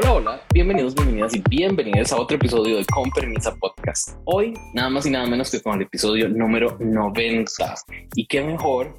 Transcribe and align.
Hola, 0.00 0.12
hola, 0.12 0.40
bienvenidos, 0.54 0.94
bienvenidas 0.94 1.34
y 1.34 1.42
bienvenidas 1.50 2.12
a 2.12 2.20
otro 2.20 2.36
episodio 2.36 2.76
de 2.76 2.84
Con 2.84 3.10
Permisa 3.10 3.56
Podcast. 3.56 4.10
Hoy, 4.26 4.54
nada 4.72 4.88
más 4.90 5.04
y 5.06 5.10
nada 5.10 5.26
menos 5.26 5.50
que 5.50 5.60
con 5.60 5.74
el 5.74 5.82
episodio 5.82 6.28
número 6.28 6.76
90. 6.78 7.74
Y 8.14 8.24
qué 8.28 8.40
mejor 8.40 8.96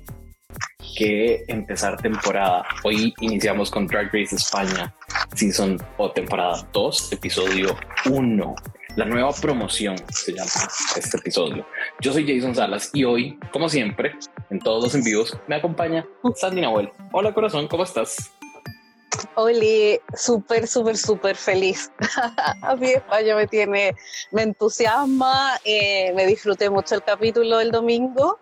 que 0.98 1.46
empezar 1.48 2.02
temporada. 2.02 2.66
Hoy 2.84 3.14
iniciamos 3.22 3.72
con 3.72 3.88
Drag 3.88 4.08
Race 4.08 4.36
España, 4.36 4.94
season 5.36 5.78
o 5.96 6.12
temporada 6.12 6.68
2, 6.74 7.14
episodio 7.14 7.78
1. 8.12 8.56
La 8.98 9.06
nueva 9.06 9.32
promoción 9.32 9.96
se 10.10 10.34
llama 10.34 10.52
este 10.98 11.18
episodio. 11.18 11.66
Yo 12.02 12.12
soy 12.12 12.28
Jason 12.28 12.54
Salas 12.54 12.90
y 12.92 13.06
hoy, 13.06 13.40
como 13.54 13.70
siempre, 13.70 14.16
en 14.50 14.60
todos 14.60 14.84
los 14.84 14.96
envíos, 14.96 15.38
me 15.48 15.56
acompaña 15.56 16.06
Sandy 16.36 16.60
Nahuel. 16.60 16.92
Hola 17.14 17.34
corazón, 17.34 17.70
¿cómo 17.70 17.84
estás? 17.84 18.34
Oli, 19.40 19.98
súper, 20.14 20.68
súper, 20.68 20.98
súper 20.98 21.36
feliz. 21.38 21.90
A 22.62 22.76
mí 22.76 22.90
España 22.90 23.38
me 23.38 23.48
tiene, 23.48 23.96
me 24.32 24.42
entusiasma, 24.44 25.58
eh, 25.64 26.12
me 26.14 26.26
disfruté 26.26 26.70
mucho 26.70 26.96
el 26.96 27.04
capítulo 27.04 27.60
del 27.60 27.72
domingo 27.72 28.38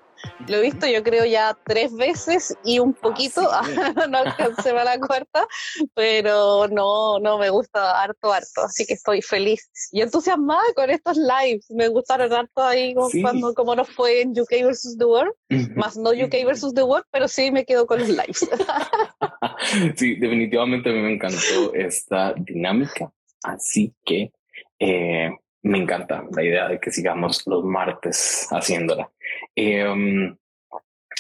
lo 0.48 0.58
he 0.58 0.62
visto 0.62 0.88
yo 0.88 1.04
creo 1.04 1.26
ya 1.26 1.58
tres 1.66 1.96
veces 1.96 2.56
y 2.64 2.80
un 2.80 2.94
poquito, 2.94 3.42
ah, 3.52 3.62
no 4.10 4.18
alcancé 4.18 4.72
para 4.72 4.96
la 4.96 5.00
cuarta, 5.00 5.48
pero 5.94 6.68
no, 6.68 7.20
no, 7.20 7.38
me 7.38 7.50
gusta 7.50 8.02
harto, 8.02 8.32
harto, 8.32 8.62
así 8.64 8.86
que 8.86 8.94
estoy 8.94 9.22
feliz. 9.22 9.70
Y 9.92 10.02
entusiasmada 10.02 10.64
con 10.76 10.90
estos 10.90 11.18
lives, 11.18 11.70
me 11.70 11.88
gustaron 11.88 12.32
harto 12.34 12.64
ahí 12.64 12.94
cuando 13.22 13.54
como 13.54 13.76
nos 13.76 13.90
fue 13.90 14.22
en 14.22 14.32
UK 14.32 14.64
versus 14.64 14.98
The 14.98 15.06
World, 15.06 15.34
más 15.76 15.98
no 15.98 16.12
UK 16.12 16.46
versus 16.46 16.74
The 16.74 16.84
World, 16.84 17.06
pero 17.12 17.28
sí 17.28 17.52
me 17.52 17.66
quedo 17.66 17.86
con 17.86 18.00
los 18.00 18.10
lives. 18.10 18.48
sí, 19.96 20.16
definitivamente 20.16 20.90
a 20.90 20.94
mí 20.94 21.00
me 21.00 21.14
encantó 21.14 21.74
esta 21.74 22.34
dinámica, 22.34 23.12
así 23.44 23.94
que... 24.06 24.32
Eh, 24.80 25.32
me 25.68 25.78
encanta 25.80 26.26
la 26.32 26.44
idea 26.44 26.68
de 26.68 26.80
que 26.80 26.92
sigamos 26.92 27.46
los 27.46 27.64
martes 27.64 28.48
haciéndola. 28.52 29.12
Em, 29.56 30.36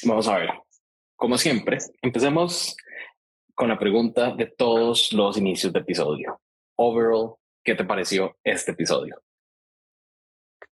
vamos 0.03 0.27
a 0.27 0.37
ver, 0.37 0.49
como 1.15 1.37
siempre, 1.37 1.77
empecemos 2.01 2.75
con 3.53 3.69
la 3.69 3.79
pregunta 3.79 4.31
de 4.31 4.45
todos 4.45 5.11
los 5.13 5.37
inicios 5.37 5.73
de 5.73 5.79
episodio. 5.79 6.39
Overall, 6.77 7.35
¿qué 7.63 7.75
te 7.75 7.83
pareció 7.83 8.37
este 8.43 8.71
episodio? 8.71 9.21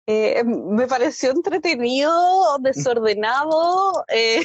Eh, 0.06 0.44
me 0.46 0.88
pareció 0.88 1.32
entretenido, 1.32 2.12
desordenado, 2.62 4.06
eh, 4.08 4.44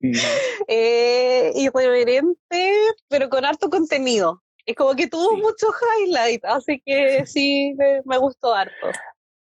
eh, 0.68 1.52
irreverente, 1.54 2.74
pero 3.08 3.30
con 3.30 3.44
harto 3.44 3.70
contenido. 3.70 4.42
Es 4.70 4.76
como 4.76 4.94
que 4.94 5.08
tuvo 5.08 5.36
mucho 5.36 5.66
highlight, 5.98 6.44
así 6.44 6.80
que 6.86 7.26
sí, 7.26 7.74
me, 8.04 8.18
gustó 8.18 8.54
harto. 8.54 8.86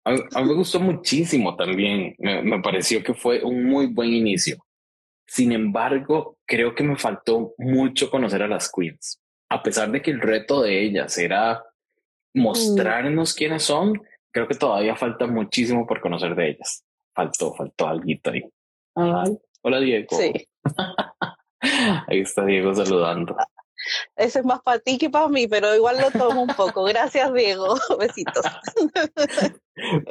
A, 0.04 0.12
mí 0.12 0.22
me 0.32 0.54
gustó 0.54 0.80
muchísimo 0.80 1.54
también, 1.54 2.14
me, 2.18 2.62
pareció 2.62 3.02
que 3.02 3.12
fue 3.12 3.42
un 3.42 3.64
muy 3.64 3.88
buen 3.88 4.10
inicio. 4.10 4.56
Sin 5.26 5.52
embargo, 5.52 6.38
creo 6.46 6.74
que 6.74 6.82
me 6.82 6.96
faltó 6.96 7.52
mucho 7.58 8.10
conocer 8.10 8.42
a 8.42 8.48
las 8.48 8.72
queens. 8.72 9.20
A 9.50 9.62
pesar 9.62 9.90
de 9.90 10.00
que 10.00 10.10
el 10.10 10.22
reto 10.22 10.62
de 10.62 10.82
ellas 10.82 11.18
era 11.18 11.62
mostrarnos 12.32 13.34
quiénes 13.34 13.64
son, 13.64 14.00
creo 14.30 14.48
que 14.48 14.54
todavía 14.54 14.96
falta 14.96 15.26
muchísimo 15.26 15.86
por 15.86 16.00
conocer 16.00 16.34
de 16.34 16.52
ellas. 16.52 16.82
Faltó, 17.14 17.54
faltó 17.54 17.86
algo 17.86 18.06
ahí. 18.32 18.42
hola 18.94 19.80
Diego. 19.80 20.16
Sí. 20.16 20.48
ahí 21.60 22.20
está 22.20 22.46
Diego 22.46 22.74
saludando. 22.74 23.36
Ese 24.16 24.40
es 24.40 24.44
más 24.44 24.60
para 24.62 24.78
ti 24.78 24.98
que 24.98 25.10
para 25.10 25.28
mí, 25.28 25.46
pero 25.46 25.74
igual 25.74 25.98
lo 26.00 26.10
tomo 26.10 26.42
un 26.42 26.54
poco. 26.54 26.84
Gracias, 26.84 27.32
Diego. 27.32 27.76
Besitos. 27.98 28.44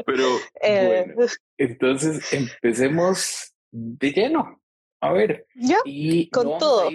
Pero 0.05 0.23
eh, 0.61 1.11
bueno, 1.15 1.31
entonces 1.57 2.33
empecemos 2.33 3.53
de 3.71 4.11
lleno. 4.11 4.61
A 4.99 5.11
ver. 5.11 5.45
Ya. 5.55 5.77
Y 5.85 6.29
con 6.29 6.57
todo. 6.57 6.89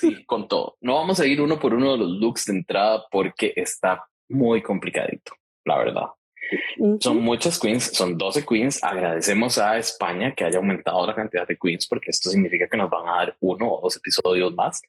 sí, 0.00 0.24
con 0.24 0.48
todo. 0.48 0.76
No 0.80 0.94
vamos 0.94 1.20
a 1.20 1.26
ir 1.26 1.40
uno 1.40 1.58
por 1.58 1.74
uno 1.74 1.92
de 1.92 1.98
los 1.98 2.08
looks 2.08 2.46
de 2.46 2.54
entrada 2.54 3.04
porque 3.10 3.52
está 3.54 4.04
muy 4.28 4.62
complicadito, 4.62 5.32
la 5.64 5.78
verdad. 5.78 6.06
Son 7.00 7.20
muchas 7.20 7.58
queens, 7.58 7.84
son 7.84 8.18
12 8.18 8.44
queens. 8.44 8.82
Agradecemos 8.82 9.58
a 9.58 9.78
España 9.78 10.34
que 10.34 10.44
haya 10.44 10.58
aumentado 10.58 11.06
la 11.06 11.14
cantidad 11.14 11.46
de 11.46 11.56
queens 11.56 11.86
porque 11.86 12.10
esto 12.10 12.30
significa 12.30 12.68
que 12.68 12.76
nos 12.76 12.90
van 12.90 13.08
a 13.08 13.16
dar 13.16 13.36
uno 13.40 13.72
o 13.72 13.80
dos 13.82 13.96
episodios 13.96 14.54
más. 14.54 14.82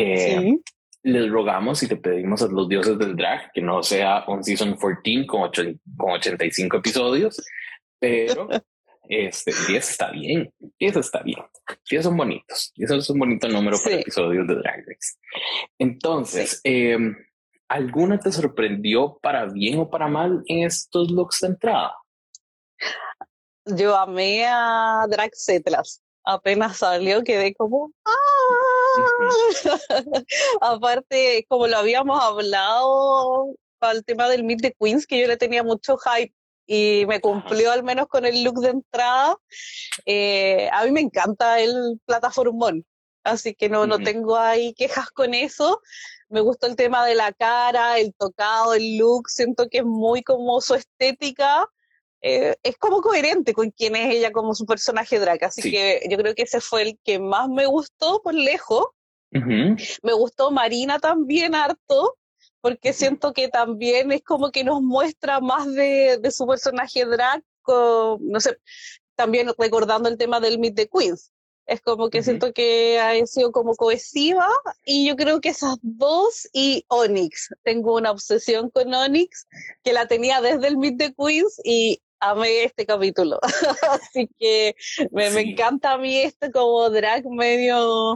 Eh, 0.00 0.56
les 1.02 1.28
rogamos 1.28 1.82
y 1.82 1.88
te 1.88 1.96
pedimos 1.96 2.40
a 2.42 2.46
los 2.46 2.68
dioses 2.68 2.96
del 2.98 3.16
drag 3.16 3.50
que 3.52 3.60
no 3.60 3.82
sea 3.82 4.24
un 4.28 4.44
season 4.44 4.76
14 4.76 5.26
con, 5.26 5.50
con 5.96 6.10
85 6.12 6.76
episodios, 6.76 7.44
pero 7.98 8.48
este 9.08 9.52
10 9.66 9.90
está 9.90 10.12
bien, 10.12 10.52
10 10.78 10.96
está 10.96 11.22
bien, 11.22 11.40
10 11.90 12.04
son 12.04 12.16
bonitos, 12.16 12.72
10 12.76 12.90
es 12.92 13.10
un 13.10 13.18
bonito 13.18 13.48
número 13.48 13.76
para 13.82 13.96
episodios 13.96 14.46
de 14.46 14.54
Drag 14.54 14.84
Race. 14.86 15.16
Entonces, 15.78 16.60
em, 16.62 17.16
¿alguna 17.68 18.20
te 18.20 18.30
sorprendió 18.30 19.18
para 19.20 19.46
bien 19.46 19.80
o 19.80 19.90
para 19.90 20.06
mal 20.06 20.42
en 20.46 20.64
estos 20.64 21.10
looks 21.10 21.40
de 21.40 21.48
entrada? 21.48 21.94
Yo 23.64 23.96
amé 23.96 24.46
a 24.46 25.06
Drag 25.10 25.30
Cetras. 25.34 26.02
Apenas 26.30 26.76
salió, 26.76 27.24
quedé 27.24 27.54
como, 27.54 27.90
¡ah! 28.04 28.10
Aparte, 30.60 31.46
como 31.48 31.66
lo 31.66 31.78
habíamos 31.78 32.22
hablado 32.22 33.54
para 33.78 33.94
el 33.94 34.04
tema 34.04 34.28
del 34.28 34.44
Meet 34.44 34.60
the 34.60 34.76
Queens, 34.78 35.06
que 35.06 35.18
yo 35.18 35.26
le 35.26 35.38
tenía 35.38 35.62
mucho 35.62 35.96
hype 35.96 36.34
y 36.66 37.06
me 37.08 37.22
cumplió 37.22 37.72
al 37.72 37.82
menos 37.82 38.08
con 38.08 38.26
el 38.26 38.44
look 38.44 38.60
de 38.60 38.68
entrada. 38.68 39.38
Eh, 40.04 40.68
a 40.70 40.84
mí 40.84 40.90
me 40.90 41.00
encanta 41.00 41.60
el 41.60 41.98
plataformón, 42.04 42.84
así 43.24 43.54
que 43.54 43.70
no, 43.70 43.86
no 43.86 43.98
tengo 43.98 44.36
ahí 44.36 44.74
quejas 44.74 45.10
con 45.10 45.32
eso. 45.32 45.80
Me 46.28 46.42
gustó 46.42 46.66
el 46.66 46.76
tema 46.76 47.06
de 47.06 47.14
la 47.14 47.32
cara, 47.32 47.98
el 47.98 48.12
tocado, 48.14 48.74
el 48.74 48.98
look, 48.98 49.30
siento 49.30 49.66
que 49.70 49.78
es 49.78 49.84
muy 49.86 50.22
como 50.22 50.60
su 50.60 50.74
estética. 50.74 51.66
Eh, 52.20 52.56
es 52.62 52.76
como 52.78 53.00
coherente 53.00 53.52
con 53.52 53.70
quién 53.70 53.94
es 53.94 54.14
ella 54.14 54.32
como 54.32 54.54
su 54.54 54.66
personaje 54.66 55.20
drag, 55.20 55.44
así 55.44 55.70
que 55.70 56.02
yo 56.10 56.16
creo 56.16 56.34
que 56.34 56.42
ese 56.42 56.60
fue 56.60 56.82
el 56.82 56.98
que 57.04 57.18
más 57.18 57.48
me 57.48 57.66
gustó 57.66 58.20
por 58.22 58.34
lejos. 58.34 58.86
Me 59.30 60.14
gustó 60.14 60.50
Marina 60.50 60.98
también 60.98 61.54
harto, 61.54 62.16
porque 62.62 62.92
siento 62.92 63.34
que 63.34 63.48
también 63.48 64.10
es 64.10 64.22
como 64.22 64.50
que 64.50 64.64
nos 64.64 64.80
muestra 64.80 65.40
más 65.40 65.72
de, 65.74 66.18
su 66.30 66.46
personaje 66.46 67.04
drag, 67.04 67.42
no 67.66 68.40
sé, 68.40 68.56
también 69.14 69.50
recordando 69.58 70.08
el 70.08 70.16
tema 70.16 70.40
del 70.40 70.58
Meet 70.58 70.74
the 70.76 70.88
Queens. 70.88 71.30
Es 71.66 71.82
como 71.82 72.08
que 72.08 72.22
siento 72.22 72.54
que 72.54 72.98
ha 72.98 73.26
sido 73.26 73.52
como 73.52 73.74
cohesiva 73.74 74.48
y 74.86 75.06
yo 75.06 75.16
creo 75.16 75.42
que 75.42 75.50
esas 75.50 75.76
dos 75.82 76.48
y 76.54 76.86
Onyx. 76.88 77.50
Tengo 77.62 77.96
una 77.96 78.10
obsesión 78.10 78.70
con 78.70 78.94
Onyx 78.94 79.46
que 79.84 79.92
la 79.92 80.08
tenía 80.08 80.40
desde 80.40 80.68
el 80.68 80.78
Meet 80.78 80.96
the 80.96 81.14
Queens 81.14 81.60
y 81.62 82.00
amé 82.20 82.64
este 82.64 82.86
capítulo. 82.86 83.38
Así 83.90 84.28
que 84.38 84.74
me, 85.10 85.26
encanta 85.40 85.92
a 85.92 85.98
mí 85.98 86.18
este 86.18 86.50
como 86.50 86.88
drag 86.90 87.24
medio, 87.30 88.14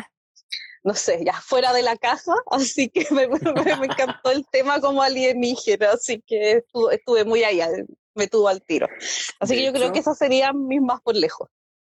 no 0.85 0.95
sé, 0.95 1.23
ya 1.25 1.35
fuera 1.35 1.73
de 1.73 1.83
la 1.83 1.97
caja. 1.97 2.35
Así 2.51 2.89
que 2.89 3.07
me, 3.11 3.25
encantó 3.25 4.31
el 4.31 4.45
tema 4.51 4.81
como 4.81 5.03
alienígena. 5.03 5.91
Así 5.93 6.23
que 6.27 6.63
estuve, 6.91 7.25
muy 7.25 7.45
allá, 7.45 7.69
me 8.15 8.27
tuvo 8.27 8.49
al 8.49 8.63
tiro. 8.63 8.89
Así 9.41 9.55
que 9.55 9.65
yo 9.65 9.73
creo 9.73 9.93
que 9.93 10.01
esas 10.01 10.19
serían 10.19 10.67
mis 10.67 10.81
más 10.81 11.01
por 11.01 11.17
lejos. 11.17 11.49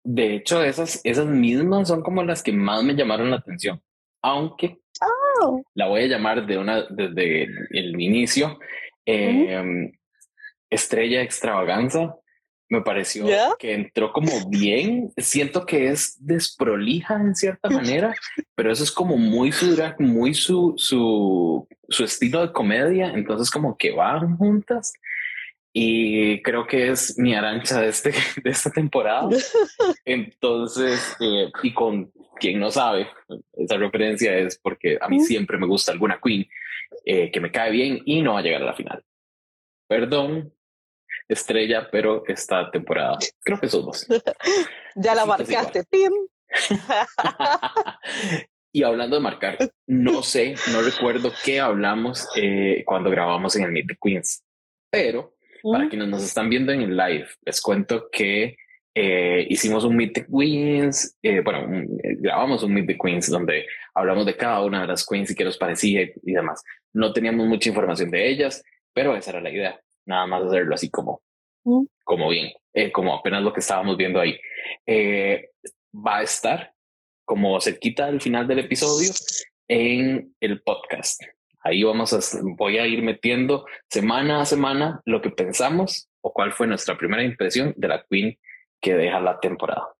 De 0.04 0.36
hecho, 0.36 0.64
esas, 0.64 1.02
esas 1.04 1.26
mismas 1.26 1.88
son 1.88 2.04
como 2.04 2.24
las 2.24 2.44
que 2.44 2.52
más 2.52 2.84
me 2.84 2.94
llamaron 2.94 3.32
la 3.32 3.38
atención. 3.38 3.82
Aunque 4.22 4.80
oh. 5.42 5.64
la 5.74 5.88
voy 5.88 6.04
a 6.04 6.08
llamar 6.08 6.46
de 6.46 6.58
una, 6.58 6.86
desde 6.90 7.44
el, 7.72 8.00
inicio. 8.00 8.60
Eh, 9.08 9.92
Estrella 10.76 11.22
Extravaganza. 11.22 12.16
Me 12.68 12.82
pareció 12.82 13.28
que 13.60 13.74
entró 13.74 14.12
como 14.12 14.50
bien. 14.50 15.12
Siento 15.18 15.66
que 15.66 15.90
es 15.90 16.16
desprolija 16.20 17.16
en 17.16 17.36
cierta 17.36 17.70
manera, 17.70 18.16
pero 18.56 18.72
eso 18.72 18.84
es 18.84 18.92
como 18.92 19.18
muy 19.18 19.52
su 19.52 19.78
muy 20.00 20.34
su, 20.34 20.74
su, 20.78 21.68
su 21.90 22.04
estilo 22.04 22.42
de 22.42 22.52
comedia. 22.52 23.12
Entonces, 23.14 23.52
como 23.52 23.78
que 23.78 23.92
van 23.92 24.38
juntas. 24.38 24.94
Y 25.78 26.42
creo 26.42 26.66
que 26.66 26.90
es 26.90 27.20
mi 27.20 27.36
arancha 27.36 27.82
de, 27.82 27.90
este, 27.90 28.12
de 28.44 28.50
esta 28.50 28.72
temporada. 28.72 29.28
Entonces, 30.06 31.18
eh, 31.20 31.52
y 31.62 31.74
con 31.74 32.14
quien 32.40 32.62
no 32.62 32.72
sabe, 32.72 33.10
esa 33.54 33.78
referencia 33.78 34.38
es 34.38 34.58
porque 34.58 34.98
a 35.02 35.10
mí 35.10 35.20
siempre 35.20 35.58
me 35.58 35.68
gusta 35.68 35.92
alguna 35.92 36.20
queen 36.24 36.48
eh, 37.04 37.30
que 37.30 37.42
me 37.42 37.52
cae 37.52 37.72
bien 37.72 38.02
y 38.06 38.22
no 38.22 38.34
va 38.34 38.40
a 38.40 38.42
llegar 38.42 38.62
a 38.62 38.68
la 38.68 38.74
final. 38.74 39.04
Perdón, 39.88 40.54
estrella, 41.28 41.90
pero 41.92 42.24
esta 42.28 42.70
temporada. 42.72 43.18
Creo 43.44 43.60
que 43.60 43.68
esos 43.68 43.86
dos. 43.86 44.08
ya 44.96 45.16
la 45.16 45.26
marcaste. 45.26 45.84
¡Pim! 45.86 46.12
Y 48.76 48.84
hablando 48.84 49.16
de 49.16 49.22
marcar, 49.22 49.58
no 49.88 50.22
sé, 50.22 50.56
no 50.74 50.82
recuerdo 50.82 51.32
qué 51.46 51.62
hablamos 51.62 52.28
eh, 52.36 52.84
cuando 52.86 53.10
grabamos 53.10 53.56
en 53.56 53.64
el 53.64 53.72
Meet 53.72 53.88
the 53.88 53.98
Queens, 54.04 54.44
pero 54.92 55.34
para 55.64 55.88
quienes 55.88 56.10
nos 56.10 56.22
están 56.22 56.50
viendo 56.50 56.74
en 56.74 56.82
el 56.82 56.98
live, 56.98 57.26
les 57.46 57.62
cuento 57.62 58.10
que 58.12 58.58
eh, 58.94 59.48
hicimos 59.50 59.86
un 59.86 59.96
Meet 59.96 60.14
the 60.16 60.26
Queens, 60.26 61.18
eh, 61.24 61.40
bueno, 61.40 61.86
grabamos 62.18 62.64
un 62.64 62.74
Meet 62.74 62.88
the 62.88 62.98
Queens 62.98 63.30
donde 63.30 63.66
hablamos 63.94 64.26
de 64.26 64.36
cada 64.36 64.62
una 64.62 64.82
de 64.82 64.88
las 64.88 65.06
queens 65.06 65.32
y 65.32 65.36
qué 65.36 65.46
nos 65.46 65.58
parecía 65.58 66.02
y, 66.02 66.34
demás. 66.34 66.62
No 66.92 67.14
teníamos 67.14 67.48
mucha 67.48 67.70
información 67.70 68.12
de 68.12 68.28
ellas, 68.28 68.62
pero 68.94 69.16
esa 69.16 69.32
era 69.32 69.40
la 69.40 69.52
idea, 69.52 69.80
nada 70.06 70.28
más 70.28 70.44
hacerlo 70.44 70.76
así 70.76 70.90
como, 70.90 71.22
como 72.04 72.30
bien, 72.30 72.52
como 72.94 73.16
apenas 73.16 73.44
lo 73.44 73.54
que 73.54 73.60
estábamos 73.60 73.98
viendo 73.98 74.20
ahí. 74.20 74.40
va 75.94 76.18
a 76.18 76.24
estar 76.24 76.74
como 77.26 77.60
cerquita 77.60 78.06
al 78.06 78.22
final 78.22 78.48
del 78.48 78.60
episodio 78.60 79.12
en 79.68 80.36
el 80.40 80.62
podcast. 80.62 81.22
Ahí 81.62 81.82
vamos 81.82 82.14
a, 82.14 82.20
voy 82.58 82.78
a 82.78 82.86
ir 82.86 83.02
metiendo 83.02 83.66
semana 83.90 84.42
a 84.42 84.46
semana 84.46 85.02
lo 85.06 85.22
que 85.22 85.32
pensamos 85.32 86.10
o 86.22 86.32
cuál 86.32 86.52
fue 86.54 86.68
nuestra 86.68 86.96
primera 86.96 87.24
impresión 87.24 87.74
de 87.76 87.88
la 87.88 88.06
Queen 88.08 88.38
que 88.80 88.94
deja 88.94 89.20
la 89.20 89.40
temporada. 89.40 89.95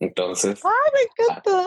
Entonces. 0.00 0.62
¡Ay, 0.64 0.92
me 0.94 1.24
encanta! 1.24 1.66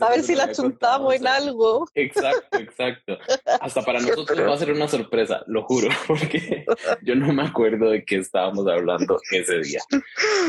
a 0.06 0.10
ver 0.10 0.22
si 0.22 0.36
la 0.36 0.52
chuntamos 0.52 1.12
en 1.14 1.26
algo. 1.26 1.88
Exacto, 1.92 2.56
exacto. 2.56 3.18
Hasta 3.60 3.82
para 3.82 3.98
nosotros 4.00 4.38
va 4.38 4.54
a 4.54 4.58
ser 4.58 4.72
una 4.72 4.86
sorpresa, 4.86 5.42
lo 5.48 5.64
juro, 5.64 5.88
porque 6.06 6.64
yo 7.02 7.16
no 7.16 7.32
me 7.32 7.42
acuerdo 7.42 7.90
de 7.90 8.04
qué 8.04 8.16
estábamos 8.16 8.66
hablando 8.68 9.18
ese 9.32 9.58
día. 9.58 9.80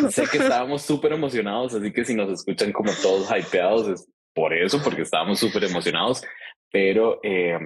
Sé 0.10 0.28
que 0.32 0.38
estábamos 0.38 0.84
súper 0.84 1.14
emocionados, 1.14 1.74
así 1.74 1.92
que 1.92 2.06
si 2.06 2.14
nos 2.14 2.30
escuchan 2.30 2.72
como 2.72 2.92
todos 3.02 3.28
hypeados 3.32 3.88
es 3.88 4.08
por 4.36 4.54
eso, 4.54 4.80
porque 4.84 5.02
estábamos 5.02 5.40
súper 5.40 5.64
emocionados, 5.64 6.22
pero, 6.72 7.20
eh, 7.24 7.58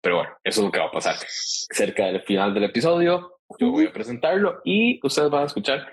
pero 0.00 0.16
bueno, 0.16 0.30
eso 0.44 0.60
es 0.60 0.66
lo 0.66 0.70
que 0.70 0.78
va 0.78 0.86
a 0.86 0.92
pasar. 0.92 1.16
Cerca 1.26 2.06
del 2.06 2.22
final 2.22 2.54
del 2.54 2.64
episodio, 2.64 3.40
yo 3.58 3.70
voy 3.72 3.86
a 3.86 3.92
presentarlo 3.92 4.60
y 4.64 5.04
ustedes 5.04 5.28
van 5.28 5.42
a 5.42 5.46
escuchar 5.46 5.88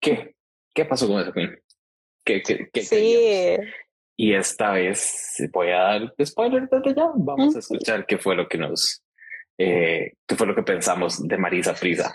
qué 0.00 0.36
¿qué 0.74 0.84
pasó 0.84 1.06
con 1.08 1.20
ese 1.20 1.32
film? 1.32 1.56
¿Qué, 2.24 2.42
qué, 2.72 2.82
sí. 2.82 3.56
Y 4.16 4.34
esta 4.34 4.72
vez 4.72 5.34
voy 5.52 5.68
a 5.68 5.78
dar 5.78 6.14
spoiler 6.24 6.68
desde 6.68 6.94
ya. 6.94 7.10
Vamos 7.14 7.56
a 7.56 7.60
escuchar 7.60 8.04
qué 8.06 8.18
fue 8.18 8.36
lo 8.36 8.48
que 8.48 8.58
nos, 8.58 9.02
eh, 9.56 10.12
qué 10.26 10.36
fue 10.36 10.46
lo 10.46 10.54
que 10.54 10.62
pensamos 10.62 11.26
de 11.26 11.38
Marisa 11.38 11.74
Prisa. 11.74 12.12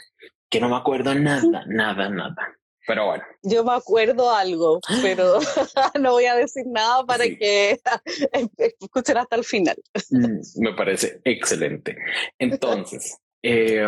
Que 0.50 0.60
no 0.60 0.70
me 0.70 0.76
acuerdo 0.76 1.16
nada, 1.16 1.66
nada, 1.68 2.10
nada. 2.10 2.56
Pero 2.88 3.08
bueno. 3.08 3.24
Yo 3.42 3.64
me 3.64 3.74
acuerdo 3.74 4.32
algo, 4.32 4.80
pero 5.02 5.40
no 6.00 6.12
voy 6.12 6.26
a 6.26 6.36
decir 6.36 6.66
nada 6.68 7.04
para 7.06 7.24
que 7.26 7.80
escuchen 8.80 9.18
hasta 9.18 9.36
el 9.36 9.44
final. 9.44 9.76
Mm, 10.12 10.62
me 10.62 10.74
parece 10.74 11.20
excelente. 11.24 11.98
Entonces, 12.38 13.18
eh, 13.42 13.88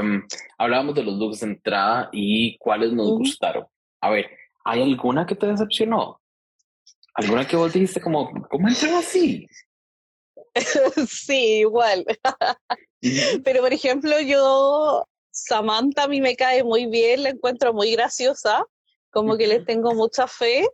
hablábamos 0.57 0.95
de 0.95 1.03
los 1.03 1.15
looks 1.15 1.41
de 1.41 1.47
entrada 1.47 2.09
y 2.11 2.57
cuáles 2.57 2.91
nos 2.93 3.09
gustaron. 3.09 3.65
A 4.01 4.09
ver, 4.09 4.29
¿Hay 4.69 4.81
alguna 4.81 5.25
que 5.25 5.33
te 5.33 5.47
decepcionó? 5.47 6.19
¿Alguna 7.13 7.47
que 7.47 7.55
vos 7.55 7.71
dijiste 7.71 8.01
como, 8.01 8.29
¿cómo 8.49 8.67
entró 8.67 8.97
así? 8.97 9.47
sí, 11.09 11.59
igual. 11.59 12.05
Pero 13.45 13.61
por 13.61 13.71
ejemplo, 13.71 14.19
yo, 14.19 15.07
Samantha 15.31 16.03
a 16.03 16.07
mí 16.09 16.19
me 16.19 16.35
cae 16.35 16.65
muy 16.65 16.85
bien, 16.87 17.23
la 17.23 17.29
encuentro 17.29 17.73
muy 17.73 17.93
graciosa, 17.93 18.65
como 19.09 19.37
que 19.37 19.47
le 19.47 19.61
tengo 19.61 19.93
mucha 19.93 20.27
fe, 20.27 20.67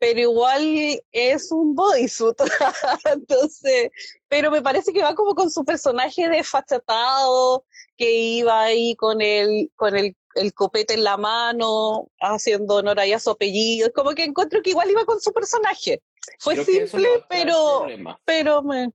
pero 0.00 0.18
igual 0.18 1.00
es 1.12 1.52
un 1.52 1.76
bodysuit. 1.76 2.34
Entonces, 3.14 3.90
pero 4.26 4.50
me 4.50 4.60
parece 4.60 4.92
que 4.92 5.04
va 5.04 5.14
como 5.14 5.36
con 5.36 5.52
su 5.52 5.64
personaje 5.64 6.28
desfachatado, 6.28 7.64
que 7.96 8.10
iba 8.10 8.62
ahí 8.62 8.96
con 8.96 9.20
el, 9.20 9.70
con 9.76 9.96
el 9.96 10.16
el 10.36 10.54
copete 10.54 10.94
en 10.94 11.04
la 11.04 11.16
mano, 11.16 12.08
haciendo 12.20 12.76
honor 12.76 13.00
a 13.00 13.18
su 13.18 13.30
apellido. 13.30 13.88
Es 13.88 13.92
como 13.92 14.14
que 14.14 14.24
encuentro 14.24 14.62
que 14.62 14.70
igual 14.70 14.90
iba 14.90 15.04
con 15.04 15.20
su 15.20 15.32
personaje. 15.32 16.02
Fue 16.38 16.56
simple, 16.64 17.08
pero, 17.28 17.86
pero 18.24 18.62
me... 18.62 18.90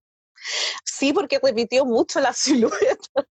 sí, 0.83 1.13
porque 1.13 1.39
repitió 1.41 1.85
mucho 1.85 2.19
la 2.19 2.33
silueta. 2.33 3.25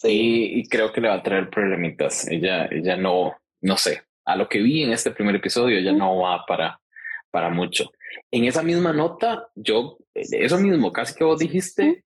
sí. 0.00 0.50
Y, 0.54 0.68
creo 0.68 0.92
que 0.92 1.00
le 1.00 1.08
va 1.08 1.14
a 1.14 1.22
traer 1.22 1.50
problemitas. 1.50 2.28
Ella, 2.28 2.66
ella 2.70 2.96
no, 2.96 3.36
no 3.60 3.76
sé, 3.76 4.02
a 4.24 4.36
lo 4.36 4.48
que 4.48 4.60
vi 4.60 4.84
en 4.84 4.92
este 4.92 5.10
primer 5.10 5.36
episodio, 5.36 5.78
ella 5.78 5.92
no 5.92 6.18
va 6.18 6.44
para, 6.46 6.80
para 7.30 7.50
mucho. 7.50 7.90
En 8.30 8.44
esa 8.44 8.62
misma 8.62 8.92
nota, 8.92 9.48
yo, 9.54 9.98
eso 10.14 10.58
mismo, 10.58 10.92
casi 10.92 11.14
que 11.14 11.24
vos 11.24 11.38
dijiste, 11.38 12.04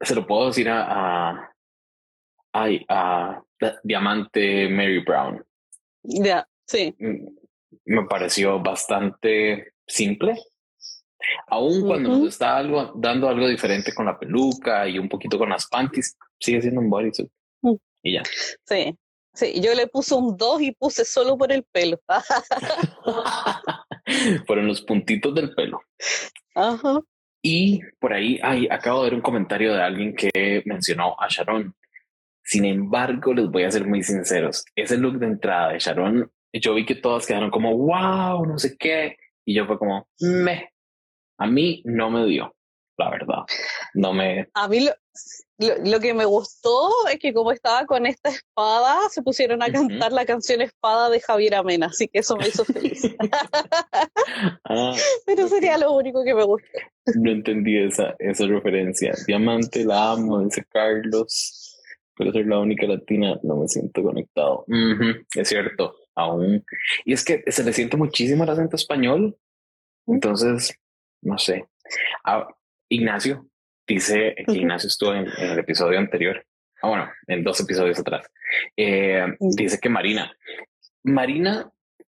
se 0.00 0.14
lo 0.14 0.26
puedo 0.26 0.48
decir 0.48 0.68
a 0.68 1.51
Ay, 2.52 2.84
a 2.88 3.42
Diamante 3.82 4.68
Mary 4.68 5.00
Brown. 5.00 5.42
Ya, 6.02 6.46
sí. 6.66 6.94
Mm, 6.98 7.28
me 7.86 8.06
pareció 8.06 8.60
bastante 8.60 9.72
simple. 9.86 10.36
Aún 11.46 11.86
cuando 11.86 12.10
nos 12.10 12.28
está 12.28 12.56
algo, 12.56 12.92
dando 12.96 13.28
algo 13.28 13.48
diferente 13.48 13.94
con 13.94 14.06
la 14.06 14.18
peluca 14.18 14.88
y 14.88 14.98
un 14.98 15.08
poquito 15.08 15.38
con 15.38 15.50
las 15.50 15.68
panties, 15.68 16.16
sigue 16.38 16.60
siendo 16.60 16.80
un 16.80 16.90
bodysuit. 16.90 17.30
Mm. 17.62 17.74
Y 18.02 18.12
ya. 18.14 18.22
Sí, 18.66 18.98
sí. 19.32 19.60
Yo 19.60 19.74
le 19.74 19.86
puse 19.86 20.14
un 20.14 20.36
2 20.36 20.62
y 20.62 20.72
puse 20.72 21.04
solo 21.04 21.38
por 21.38 21.52
el 21.52 21.62
pelo. 21.62 22.00
Fueron 24.46 24.66
los 24.66 24.82
puntitos 24.82 25.34
del 25.34 25.54
pelo. 25.54 25.80
Ajá. 26.54 27.00
Y 27.40 27.80
por 27.98 28.12
ahí, 28.12 28.38
ay, 28.42 28.68
acabo 28.70 29.02
de 29.02 29.10
ver 29.10 29.14
un 29.14 29.22
comentario 29.22 29.74
de 29.74 29.82
alguien 29.82 30.14
que 30.14 30.62
mencionó 30.64 31.16
a 31.18 31.28
Sharon 31.28 31.74
sin 32.52 32.66
embargo, 32.66 33.32
les 33.32 33.50
voy 33.50 33.64
a 33.64 33.70
ser 33.70 33.86
muy 33.86 34.02
sinceros, 34.02 34.66
ese 34.76 34.98
look 34.98 35.18
de 35.18 35.24
entrada 35.24 35.72
de 35.72 35.78
Sharon, 35.78 36.30
yo 36.52 36.74
vi 36.74 36.84
que 36.84 36.96
todas 36.96 37.26
quedaron 37.26 37.50
como, 37.50 37.74
wow, 37.74 38.44
no 38.44 38.58
sé 38.58 38.76
qué, 38.76 39.16
y 39.46 39.54
yo 39.54 39.64
fue 39.66 39.78
como, 39.78 40.06
me, 40.20 40.70
a 41.38 41.46
mí 41.46 41.80
no 41.86 42.10
me 42.10 42.26
dio, 42.26 42.54
la 42.98 43.08
verdad, 43.08 43.44
no 43.94 44.12
me... 44.12 44.50
A 44.52 44.68
mí 44.68 44.80
lo, 44.80 44.92
lo, 45.82 45.98
que 45.98 46.12
me 46.12 46.26
gustó 46.26 46.90
es 47.10 47.18
que 47.18 47.32
como 47.32 47.52
estaba 47.52 47.86
con 47.86 48.04
esta 48.04 48.28
espada, 48.28 48.98
se 49.08 49.22
pusieron 49.22 49.62
a 49.62 49.72
cantar 49.72 50.12
la 50.12 50.26
canción 50.26 50.60
Espada 50.60 51.08
de 51.08 51.20
Javier 51.20 51.54
Amena, 51.54 51.86
así 51.86 52.06
que 52.06 52.18
eso 52.18 52.36
me 52.36 52.48
hizo 52.48 52.66
feliz. 52.66 53.02
Ah, 54.64 54.94
Pero 55.26 55.48
sería 55.48 55.78
lo 55.78 55.92
único 55.92 56.24
que 56.24 56.34
me 56.34 56.44
gustó. 56.44 56.66
No 57.16 57.30
entendí 57.30 57.78
esa, 57.78 58.14
esa 58.18 58.46
referencia. 58.46 59.12
Diamante, 59.26 59.84
la 59.84 60.12
amo, 60.12 60.40
dice 60.40 60.64
Carlos 60.70 61.61
pero 62.16 62.32
ser 62.32 62.46
la 62.46 62.58
única 62.58 62.86
latina, 62.86 63.38
no 63.42 63.56
me 63.56 63.68
siento 63.68 64.02
conectado. 64.02 64.64
es 65.34 65.48
cierto, 65.48 65.94
aún. 66.14 66.64
Y 67.04 67.12
es 67.12 67.24
que 67.24 67.42
se 67.46 67.64
le 67.64 67.72
siente 67.72 67.96
muchísimo 67.96 68.44
el 68.44 68.50
acento 68.50 68.76
español. 68.76 69.36
Entonces, 70.06 70.78
no 71.22 71.38
sé. 71.38 71.66
Ah, 72.24 72.48
Ignacio 72.88 73.46
dice 73.86 74.34
que 74.46 74.52
Ignacio 74.52 74.88
estuvo 74.88 75.14
en, 75.14 75.26
el 75.38 75.58
episodio 75.58 75.98
anterior. 75.98 76.44
Ah, 76.82 76.88
bueno, 76.88 77.10
en 77.28 77.44
dos 77.44 77.60
episodios 77.60 77.98
atrás. 77.98 78.26
Eh, 78.76 79.24
dice 79.56 79.78
que 79.80 79.88
Marina. 79.88 80.32
Marina 81.04 81.70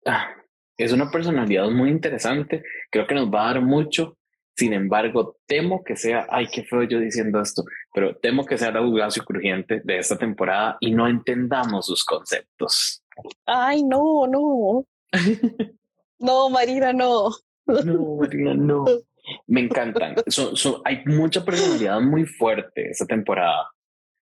ah, 0.07 0.35
es 0.77 0.93
una 0.93 1.11
personalidad 1.11 1.69
muy 1.71 1.91
interesante. 1.91 2.63
Creo 2.91 3.07
que 3.07 3.15
nos 3.15 3.33
va 3.33 3.51
a 3.51 3.55
dar 3.55 3.63
mucho 3.63 4.17
sin 4.57 4.75
embargo, 4.75 5.39
temo 5.47 5.83
que 5.83 5.97
sea, 5.97 6.27
ay, 6.31 6.47
qué 6.53 6.63
feo 6.65 6.83
yo 6.83 7.01
diciendo 7.01 7.41
esto, 7.41 7.65
pero 7.93 8.17
temo 8.17 8.45
que 8.45 8.57
sea 8.57 8.71
la 8.71 8.81
Bugacio 8.81 9.23
crujiente 9.25 9.81
de 9.85 9.99
esta 9.99 10.17
temporada 10.17 10.77
y 10.81 10.93
no 10.93 11.07
entendamos 11.07 11.87
sus 11.87 12.05
conceptos. 12.05 13.03
Ay, 13.45 13.83
no, 13.83 14.27
no. 14.27 14.87
no, 16.19 16.51
Marina, 16.51 16.93
no. 16.93 17.31
no, 17.67 18.17
Marina, 18.17 18.55
no. 18.55 18.85
Me 19.47 19.61
encantan. 19.61 20.17
hay 20.85 21.05
mucha 21.05 21.45
personalidad 21.45 22.01
muy 22.01 22.25
fuerte 22.25 22.91
esta 22.91 23.07
temporada. 23.07 23.71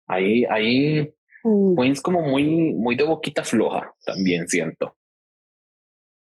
Ahí, 0.05 0.45
ahí, 0.45 1.13
mm. 1.43 1.95
como 2.03 2.21
muy, 2.21 2.73
muy 2.73 2.95
de 2.95 3.03
boquita 3.03 3.43
floja, 3.43 3.93
también 4.05 4.47
siento. 4.47 4.95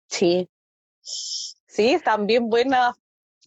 Sí. 0.08 0.48
Sí, 1.02 1.94
están 1.94 2.26
bien 2.26 2.50
buenas 2.50 2.96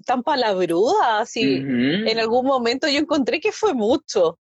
tan 0.05 0.23
palabrudas 0.23 1.37
y 1.37 1.57
en 1.57 2.19
algún 2.19 2.47
momento 2.47 2.89
yo 2.89 2.99
encontré 2.99 3.41
que 3.41 3.53
fue 3.53 3.75
mucho. 3.75 4.39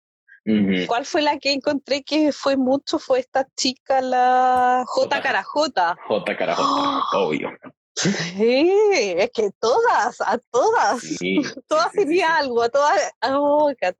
¿Cuál 0.87 1.05
fue 1.05 1.21
la 1.21 1.37
que 1.39 1.51
encontré 1.51 2.03
que 2.03 2.31
fue 2.31 2.55
mucho? 2.55 2.99
Fue 2.99 3.19
esta 3.19 3.45
chica, 3.57 3.99
la 4.01 4.83
J. 4.87 5.21
Carajota. 5.21 5.97
J. 6.07 6.37
Carajota, 6.37 7.17
obvio. 7.17 7.51
Sí, 7.95 8.71
es 9.17 9.29
que 9.31 9.49
todas, 9.59 10.21
a 10.21 10.37
todas, 10.51 11.01
todas 11.67 11.91
tenía 11.91 12.37
algo, 12.37 12.61
a 12.61 12.69
todas, 12.69 13.11
oh, 13.29 13.73
qué 13.77 13.91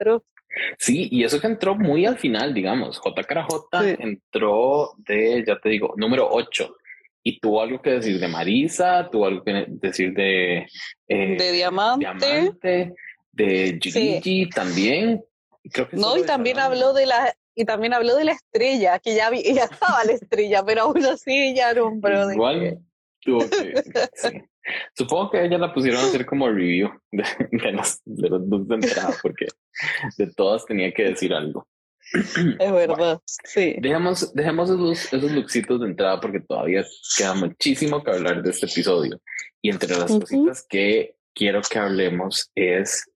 Sí, 0.78 1.10
y 1.12 1.24
eso 1.24 1.42
que 1.42 1.48
entró 1.48 1.76
muy 1.76 2.06
al 2.06 2.18
final, 2.18 2.54
digamos. 2.54 3.00
J. 3.00 3.24
Carajota 3.24 3.82
entró 3.84 4.94
de, 5.00 5.44
ya 5.46 5.60
te 5.60 5.70
digo, 5.70 5.94
número 5.98 6.30
8 6.32 6.78
y 7.28 7.40
tuvo 7.42 7.62
algo 7.62 7.82
que 7.82 7.90
decir 7.90 8.22
de 8.22 8.28
Marisa, 8.30 9.10
tuvo 9.12 9.26
algo 9.26 9.44
que 9.44 9.66
decir 9.68 10.14
de... 10.14 10.66
Eh, 11.10 11.36
de 11.38 11.52
Diamante. 11.52 12.56
de 13.34 13.80
Gigi 13.82 14.50
también. 14.50 15.22
Creo 15.70 15.90
que 15.90 15.98
no, 15.98 16.18
y 16.18 16.24
también 16.24 16.58
habló 16.58 16.94
de 16.94 17.06
la 17.06 17.36
y 17.54 17.66
también 17.66 17.94
habló 17.94 18.16
de 18.16 18.24
la 18.24 18.32
estrella, 18.32 19.00
que 19.00 19.14
ya, 19.14 19.30
ya 19.32 19.64
estaba 19.66 20.06
la 20.06 20.14
estrella, 20.14 20.64
pero 20.64 20.84
aún 20.84 21.04
así 21.06 21.54
ya 21.54 21.72
era 21.72 21.84
un 21.84 22.00
bro. 22.00 22.32
Igual 22.32 22.80
tuvo 23.20 23.40
que, 23.40 23.74
sí. 24.14 24.42
Supongo 24.96 25.32
que 25.32 25.44
ella 25.44 25.58
la 25.58 25.74
pusieron 25.74 26.00
a 26.00 26.06
hacer 26.06 26.26
como 26.26 26.48
review 26.48 26.90
de, 27.12 27.26
de, 27.52 27.72
los, 27.74 28.00
de 28.06 28.30
los 28.30 28.50
dos 28.50 28.68
de 28.70 28.76
entrada, 28.76 29.14
porque 29.22 29.48
de 30.18 30.34
todas 30.34 30.66
tenía 30.66 30.94
que 30.94 31.04
decir 31.04 31.34
algo. 31.34 31.68
Es 32.60 32.72
verdad, 32.72 33.20
sí. 33.44 33.76
Dejemos, 33.80 34.34
dejemos 34.34 34.70
esos, 34.70 35.14
esos 35.14 35.32
looksitos 35.32 35.80
de 35.82 35.88
entrada 35.88 36.20
porque 36.20 36.40
todavía 36.40 36.86
queda 37.18 37.34
muchísimo 37.34 38.04
que 38.04 38.12
hablar 38.12 38.42
de 38.42 38.52
este 38.52 38.66
episodio. 38.66 39.20
Y 39.62 39.70
entre 39.70 39.98
las 39.98 40.12
cositas 40.12 40.66
que 40.68 41.16
quiero 41.34 41.62
que 41.62 41.80
hablemos 41.80 42.52
es 42.56 43.10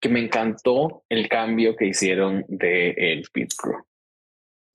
que 0.00 0.08
me 0.08 0.20
encantó 0.20 1.04
el 1.08 1.28
cambio 1.28 1.74
que 1.76 1.86
hicieron 1.86 2.44
de 2.48 2.90
el 2.90 3.22
pit 3.32 3.50
crew. 3.56 3.84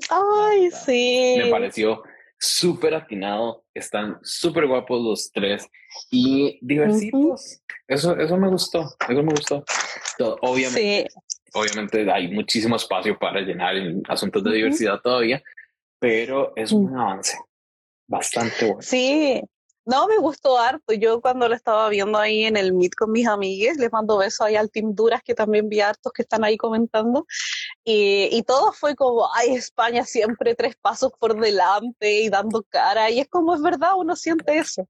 Ay, 0.09 0.69
sí. 0.71 1.35
Me 1.37 1.49
pareció 1.49 2.03
súper 2.37 2.93
atinado, 2.93 3.63
están 3.73 4.19
súper 4.21 4.67
guapos 4.67 5.01
los 5.01 5.31
tres 5.31 5.65
y 6.11 6.59
diversitos. 6.61 7.61
Eso, 7.87 8.17
eso 8.17 8.37
me 8.37 8.49
gustó, 8.49 8.81
eso 9.07 9.23
me 9.23 9.31
gustó. 9.31 9.63
obviamente, 10.41 11.07
obviamente 11.53 12.11
hay 12.11 12.31
muchísimo 12.31 12.75
espacio 12.75 13.17
para 13.17 13.41
llenar 13.41 13.75
en 13.75 14.03
asuntos 14.07 14.43
de 14.43 14.51
diversidad 14.51 14.99
todavía, 15.01 15.41
pero 15.99 16.53
es 16.55 16.71
un 16.71 16.95
avance 16.97 17.37
bastante 18.07 18.65
bueno. 18.65 18.81
Sí, 18.81 19.41
no, 19.85 20.07
me 20.07 20.17
gustó 20.17 20.57
harto. 20.57 20.93
Yo 20.93 21.19
cuando 21.19 21.49
lo 21.49 21.55
estaba 21.55 21.89
viendo 21.89 22.17
ahí 22.17 22.45
en 22.45 22.55
el 22.55 22.73
Meet 22.73 22.95
con 22.95 23.11
mis 23.11 23.27
amigues, 23.27 23.77
les 23.77 23.91
mando 23.91 24.17
besos 24.17 24.41
ahí 24.41 24.55
al 24.55 24.71
Team 24.71 24.95
Duras, 24.95 25.21
que 25.23 25.33
también 25.33 25.67
vi 25.67 25.81
hartos 25.81 26.13
que 26.13 26.21
están 26.21 26.43
ahí 26.45 26.55
comentando. 26.55 27.25
Y, 27.83 28.29
y 28.31 28.43
todo 28.43 28.71
fue 28.71 28.95
como, 28.95 29.29
ay, 29.35 29.55
España 29.55 30.05
siempre 30.05 30.55
tres 30.55 30.75
pasos 30.77 31.11
por 31.19 31.37
delante 31.39 32.21
y 32.21 32.29
dando 32.29 32.63
cara. 32.63 33.09
Y 33.09 33.19
es 33.19 33.27
como, 33.27 33.55
es 33.55 33.61
verdad, 33.61 33.91
uno 33.97 34.15
siente 34.15 34.57
eso. 34.57 34.87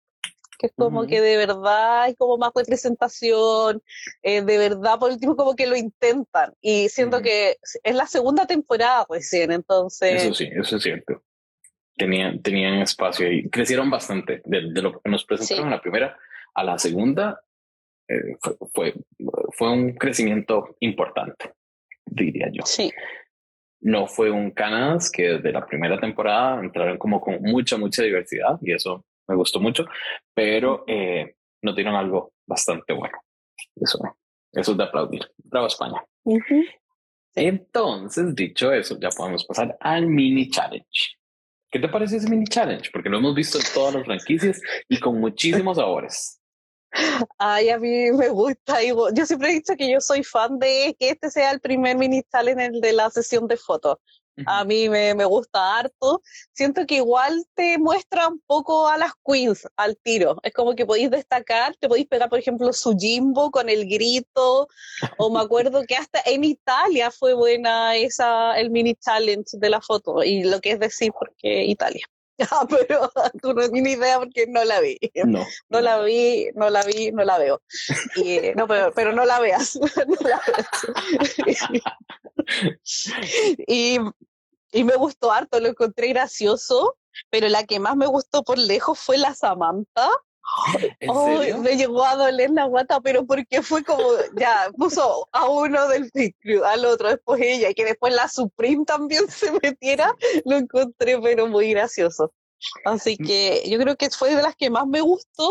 Que 0.60 0.68
es 0.68 0.74
como 0.76 1.06
que 1.08 1.22
de 1.22 1.38
verdad 1.38 2.04
hay 2.04 2.16
como 2.16 2.38
más 2.38 2.52
representación, 2.56 3.82
eh, 4.22 4.42
de 4.42 4.58
verdad 4.58 5.00
por 5.00 5.12
último 5.12 5.36
como 5.36 5.56
que 5.56 5.68
lo 5.68 5.76
intentan. 5.76 6.54
Y 6.62 6.90
siento 6.90 7.22
que 7.22 7.58
es 7.84 7.96
la 7.96 8.08
segunda 8.08 8.46
temporada 8.46 9.06
recién, 9.10 9.52
entonces... 9.52 10.24
Eso 10.24 10.34
sí, 10.34 10.50
eso 10.54 10.78
es 10.78 10.84
cierto 10.84 11.22
tenían, 11.96 12.42
tenían 12.42 12.76
espacio 12.76 13.32
y 13.32 13.50
crecieron 13.50 13.90
bastante 13.90 14.42
de, 14.46 14.62
lo 14.62 15.00
que 15.00 15.10
nos 15.10 15.26
presentaron 15.26 15.66
en 15.66 15.72
la 15.72 15.82
primera 15.82 16.18
a 16.54 16.64
la 16.64 16.78
segunda. 16.78 17.42
Eh, 18.08 18.36
fue, 18.74 18.94
fue, 19.54 19.72
un 19.72 19.94
crecimiento 19.94 20.76
importante, 20.80 21.54
diría 22.06 22.50
yo. 22.52 22.64
Sí. 22.66 22.92
No 23.80 24.08
fue 24.08 24.30
un 24.30 24.52
Canas 24.52 25.12
que 25.12 25.24
desde 25.24 25.52
la 25.52 25.66
primera 25.66 26.00
temporada 26.00 26.60
entraron 26.60 26.98
como 26.98 27.22
con 27.22 27.42
mucha, 27.42 27.78
mucha 27.78 28.04
diversidad 28.04 28.58
y 28.62 28.74
eso 28.74 29.06
me 29.28 29.36
gustó 29.36 29.60
mucho, 29.60 29.86
pero 30.34 30.84
eh, 30.88 31.36
nos 31.62 31.76
dieron 31.76 31.96
algo 31.96 32.34
bastante 32.46 32.94
bueno. 32.94 33.18
Eso, 33.76 34.00
eso 34.52 34.72
es 34.72 34.78
de 34.78 34.84
aplaudir. 34.84 35.30
Bravo 35.38 35.68
España. 35.68 36.04
Entonces, 37.36 38.36
dicho 38.36 38.72
eso, 38.72 38.98
ya 39.00 39.10
podemos 39.10 39.46
pasar 39.46 39.76
al 39.80 40.08
mini 40.08 40.50
challenge. 40.50 41.18
¿Qué 41.72 41.80
te 41.80 41.90
parece 41.90 42.18
ese 42.18 42.30
mini 42.30 42.46
challenge? 42.46 42.92
Porque 42.92 43.10
lo 43.10 43.18
hemos 43.18 43.34
visto 43.34 43.58
en 43.58 43.64
todas 43.74 43.96
las 43.96 44.06
franquicias 44.06 44.62
y 44.88 45.00
con 45.00 45.20
muchísimos 45.20 45.78
sabores. 45.78 46.40
Ay, 47.40 47.70
a 47.70 47.80
mí 47.80 48.12
me 48.12 48.30
gusta. 48.30 48.78
Yo 48.84 49.26
siempre 49.26 49.50
he 49.50 49.54
dicho 49.54 49.76
que 49.76 49.92
yo 49.92 50.00
soy 50.00 50.24
fan 50.24 50.60
de 50.60 50.96
que 51.00 51.10
este 51.10 51.32
sea 51.32 51.52
el 51.52 51.60
primer 51.60 51.98
mini 51.98 52.22
challenge 52.32 52.80
de 52.80 52.94
la 52.94 53.10
sesión 53.10 53.48
de 53.48 53.58
fotos. 53.58 53.98
A 54.46 54.64
mí 54.64 54.90
me, 54.90 55.14
me, 55.14 55.26
gusta 55.26 55.78
harto. 55.78 56.22
Siento 56.54 56.86
que 56.86 56.96
igual 56.96 57.46
te 57.54 57.78
muestra 57.78 58.28
un 58.28 58.42
poco 58.46 58.88
a 58.88 58.98
las 58.98 59.12
queens 59.26 59.68
al 59.78 59.98
tiro. 59.98 60.38
Es 60.44 60.54
como 60.54 60.76
que 60.76 60.86
podéis 60.86 61.12
destacar, 61.12 61.76
te 61.78 61.88
podéis 61.88 62.08
pegar, 62.08 62.30
por 62.30 62.40
ejemplo, 62.40 62.74
su 62.74 62.96
Jimbo 62.98 63.52
con 63.52 63.70
el 63.70 63.88
grito. 63.88 64.68
o 65.18 65.30
me 65.30 65.40
acuerdo 65.42 65.84
que 65.88 65.96
hasta 65.96 66.22
en 66.26 66.44
Italia 66.44 67.12
fue 67.12 67.34
buena 67.34 67.96
esa, 67.96 68.60
el 68.60 68.72
mini 68.72 68.96
challenge 68.96 69.58
de 69.58 69.70
la 69.70 69.82
foto. 69.82 70.24
Y 70.24 70.44
lo 70.44 70.60
que 70.62 70.72
es 70.72 70.80
decir, 70.80 71.12
porque 71.18 71.66
Italia. 71.66 72.06
Ah, 72.52 72.66
pero 72.68 73.12
tú 73.42 73.54
no 73.54 73.70
tienes 73.70 73.98
idea 73.98 74.20
porque 74.20 74.48
no 74.48 74.64
la 74.64 74.80
vi. 74.82 74.98
No. 75.26 75.46
No 75.70 75.82
la 75.82 76.02
vi, 76.02 76.50
no 76.56 76.70
la 76.70 76.84
vi, 76.84 77.12
no 77.12 77.24
la 77.24 77.38
veo. 77.38 77.62
Y, 78.16 78.40
no, 78.56 78.68
pero, 78.68 78.92
pero 78.94 79.14
no 79.14 79.26
la 79.26 79.40
veas. 79.40 79.76
No 79.76 80.18
la 80.28 80.42
veas. 80.48 81.60
Y, 83.68 83.98
y 84.72 84.84
me 84.84 84.96
gustó 84.96 85.32
harto, 85.32 85.60
lo 85.60 85.70
encontré 85.70 86.10
gracioso, 86.10 86.98
pero 87.30 87.48
la 87.50 87.64
que 87.64 87.80
más 87.80 87.96
me 87.96 88.08
gustó 88.08 88.44
por 88.44 88.58
lejos 88.58 89.00
fue 89.00 89.18
la 89.18 89.34
Samantha. 89.34 90.10
¿En 91.00 91.62
me 91.62 91.78
llegó 91.78 92.04
a 92.04 92.16
doler 92.16 92.50
la 92.52 92.66
guata, 92.66 93.00
pero 93.00 93.26
porque 93.26 93.62
fue 93.62 93.84
como, 93.84 94.04
ya, 94.36 94.70
puso 94.78 95.28
a 95.32 95.48
uno 95.48 95.88
del 95.88 96.12
al 96.66 96.86
otro, 96.86 97.10
después 97.10 97.42
ella, 97.42 97.70
y 97.70 97.74
que 97.74 97.86
después 97.86 98.14
la 98.14 98.28
Supreme 98.28 98.84
también 98.86 99.28
se 99.30 99.52
metiera, 99.52 100.14
lo 100.46 100.58
encontré, 100.58 101.20
pero 101.20 101.48
muy 101.48 101.72
gracioso. 101.72 102.34
Así 102.86 103.18
mm. 103.20 103.26
que 103.26 103.64
yo 103.70 103.80
creo 103.80 103.96
que 103.96 104.10
fue 104.10 104.36
de 104.36 104.42
las 104.42 104.56
que 104.56 104.70
más 104.70 104.88
me 104.88 105.02
gustó, 105.02 105.50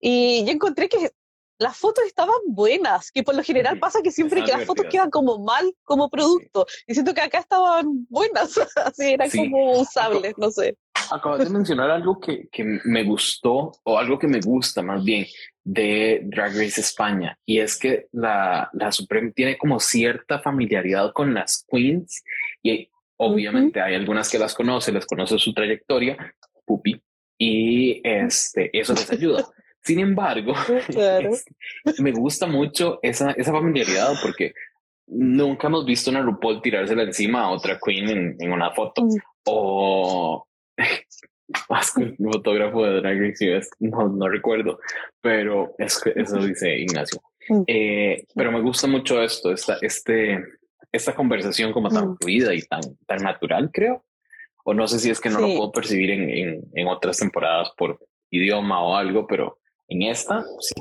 y 0.00 0.44
yo 0.44 0.52
encontré 0.52 0.88
que 0.88 1.12
las 1.58 1.76
fotos 1.76 2.04
estaban 2.04 2.36
buenas, 2.46 3.10
que 3.10 3.22
por 3.22 3.34
lo 3.34 3.42
general 3.42 3.78
pasa 3.78 4.02
que 4.02 4.10
siempre 4.10 4.42
que 4.42 4.52
las 4.52 4.64
fotos 4.64 4.86
quedan 4.90 5.10
como 5.10 5.38
mal 5.38 5.72
como 5.84 6.10
producto, 6.10 6.66
y 6.86 6.94
siento 6.94 7.14
que 7.14 7.20
acá 7.20 7.38
estaban 7.38 8.06
buenas, 8.08 8.58
así 8.84 9.12
eran 9.12 9.30
como 9.30 9.80
usables, 9.80 10.34
no 10.36 10.50
sé. 10.50 10.76
Acabas 11.10 11.44
de 11.44 11.50
mencionar 11.50 11.90
algo 11.90 12.18
que, 12.18 12.48
que 12.50 12.64
me 12.84 13.04
gustó, 13.04 13.72
o 13.84 13.98
algo 13.98 14.18
que 14.18 14.26
me 14.26 14.40
gusta 14.40 14.82
más 14.82 15.04
bien, 15.04 15.26
de 15.62 16.22
Drag 16.24 16.52
Race 16.52 16.80
España, 16.80 17.38
y 17.46 17.60
es 17.60 17.78
que 17.78 18.06
la, 18.12 18.70
la 18.72 18.92
Supreme 18.92 19.32
tiene 19.32 19.56
como 19.56 19.80
cierta 19.80 20.40
familiaridad 20.40 21.12
con 21.12 21.34
las 21.34 21.64
queens, 21.68 22.22
y 22.62 22.90
obviamente 23.16 23.80
hay 23.80 23.94
algunas 23.94 24.30
que 24.30 24.38
las 24.38 24.54
conoce, 24.54 24.92
les 24.92 25.06
conoce 25.06 25.38
su 25.38 25.52
trayectoria, 25.52 26.16
pupi, 26.64 27.00
y 27.38 28.00
este, 28.04 28.76
eso 28.78 28.94
les 28.94 29.10
ayuda. 29.10 29.46
Sin 29.84 30.00
embargo, 30.00 30.54
me 31.98 32.12
gusta 32.12 32.46
mucho 32.46 32.98
esa, 33.02 33.32
esa 33.32 33.52
familiaridad 33.52 34.14
porque 34.22 34.54
nunca 35.06 35.66
hemos 35.66 35.84
visto 35.84 36.10
una 36.10 36.22
RuPaul 36.22 36.62
tirársela 36.62 37.02
encima 37.02 37.42
a 37.42 37.50
otra 37.50 37.78
queen 37.84 38.36
en, 38.38 38.52
una 38.52 38.70
foto. 38.70 39.04
Mm. 39.04 39.16
O 39.46 40.46
un 41.96 42.32
fotógrafo 42.32 42.84
de 42.84 43.00
Drag 43.00 43.20
Race 43.20 43.68
no, 43.80 44.08
no 44.08 44.28
recuerdo, 44.28 44.80
pero 45.20 45.74
es 45.78 46.00
que 46.00 46.12
eso 46.16 46.38
dice 46.38 46.78
Ignacio. 46.78 47.20
Mm. 47.48 47.62
Eh, 47.66 48.24
pero 48.34 48.50
me 48.50 48.62
gusta 48.62 48.86
mucho 48.86 49.22
esto, 49.22 49.52
esta, 49.52 49.76
este, 49.82 50.42
esta 50.90 51.14
conversación 51.14 51.72
como 51.72 51.90
tan 51.90 52.12
mm. 52.12 52.16
fluida 52.16 52.54
y 52.54 52.62
tan, 52.62 52.80
tan 53.06 53.18
natural, 53.18 53.70
creo. 53.70 54.02
O 54.64 54.72
no 54.72 54.88
sé 54.88 54.98
si 54.98 55.10
es 55.10 55.20
que 55.20 55.28
no 55.28 55.40
lo 55.40 55.48
puedo 55.48 55.72
percibir 55.72 56.10
en, 56.10 56.30
en, 56.30 56.64
en 56.72 56.88
otras 56.88 57.18
temporadas 57.18 57.70
por 57.76 57.98
idioma 58.30 58.82
o 58.82 58.96
algo, 58.96 59.26
pero 59.26 59.58
en 59.88 60.02
esta, 60.02 60.44
sí. 60.60 60.74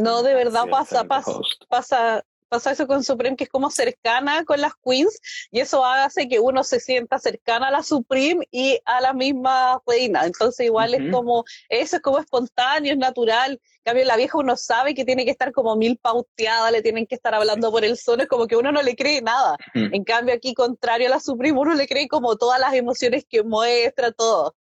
no, 0.00 0.22
de 0.22 0.34
verdad 0.34 0.64
pasa, 0.70 1.04
pasa, 1.04 1.32
pasa, 1.68 2.24
pasa 2.50 2.72
eso 2.72 2.86
con 2.86 3.02
Supreme, 3.02 3.36
que 3.36 3.44
es 3.44 3.50
como 3.50 3.70
cercana 3.70 4.44
con 4.44 4.60
las 4.60 4.72
queens, 4.84 5.18
y 5.50 5.60
eso 5.60 5.84
hace 5.84 6.28
que 6.28 6.40
uno 6.40 6.64
se 6.64 6.80
sienta 6.80 7.18
cercana 7.18 7.68
a 7.68 7.70
la 7.70 7.82
Supreme 7.82 8.46
y 8.50 8.78
a 8.84 9.00
la 9.00 9.14
misma 9.14 9.80
reina. 9.86 10.26
Entonces, 10.26 10.66
igual 10.66 10.92
es 10.94 11.10
como, 11.10 11.44
eso 11.68 11.96
es 11.96 12.02
como 12.02 12.18
espontáneo, 12.18 12.92
es 12.92 12.98
natural. 12.98 13.52
En 13.52 13.82
cambio, 13.84 14.04
la 14.04 14.16
vieja 14.16 14.36
uno 14.36 14.56
sabe 14.56 14.94
que 14.94 15.04
tiene 15.04 15.24
que 15.24 15.30
estar 15.30 15.52
como 15.52 15.76
mil 15.76 15.96
pauteada, 15.96 16.70
le 16.70 16.82
tienen 16.82 17.06
que 17.06 17.14
estar 17.14 17.34
hablando 17.34 17.70
por 17.70 17.84
el 17.84 17.96
son, 17.96 18.20
es 18.20 18.26
como 18.26 18.46
que 18.46 18.56
uno 18.56 18.72
no 18.72 18.82
le 18.82 18.96
cree 18.96 19.22
nada. 19.22 19.56
En 19.74 20.04
cambio, 20.04 20.34
aquí, 20.34 20.52
contrario 20.52 21.06
a 21.06 21.10
la 21.10 21.20
Supreme, 21.20 21.58
uno 21.58 21.74
le 21.74 21.86
cree 21.86 22.08
como 22.08 22.36
todas 22.36 22.60
las 22.60 22.74
emociones 22.74 23.24
que 23.28 23.44
muestra, 23.44 24.10
todo. 24.10 24.54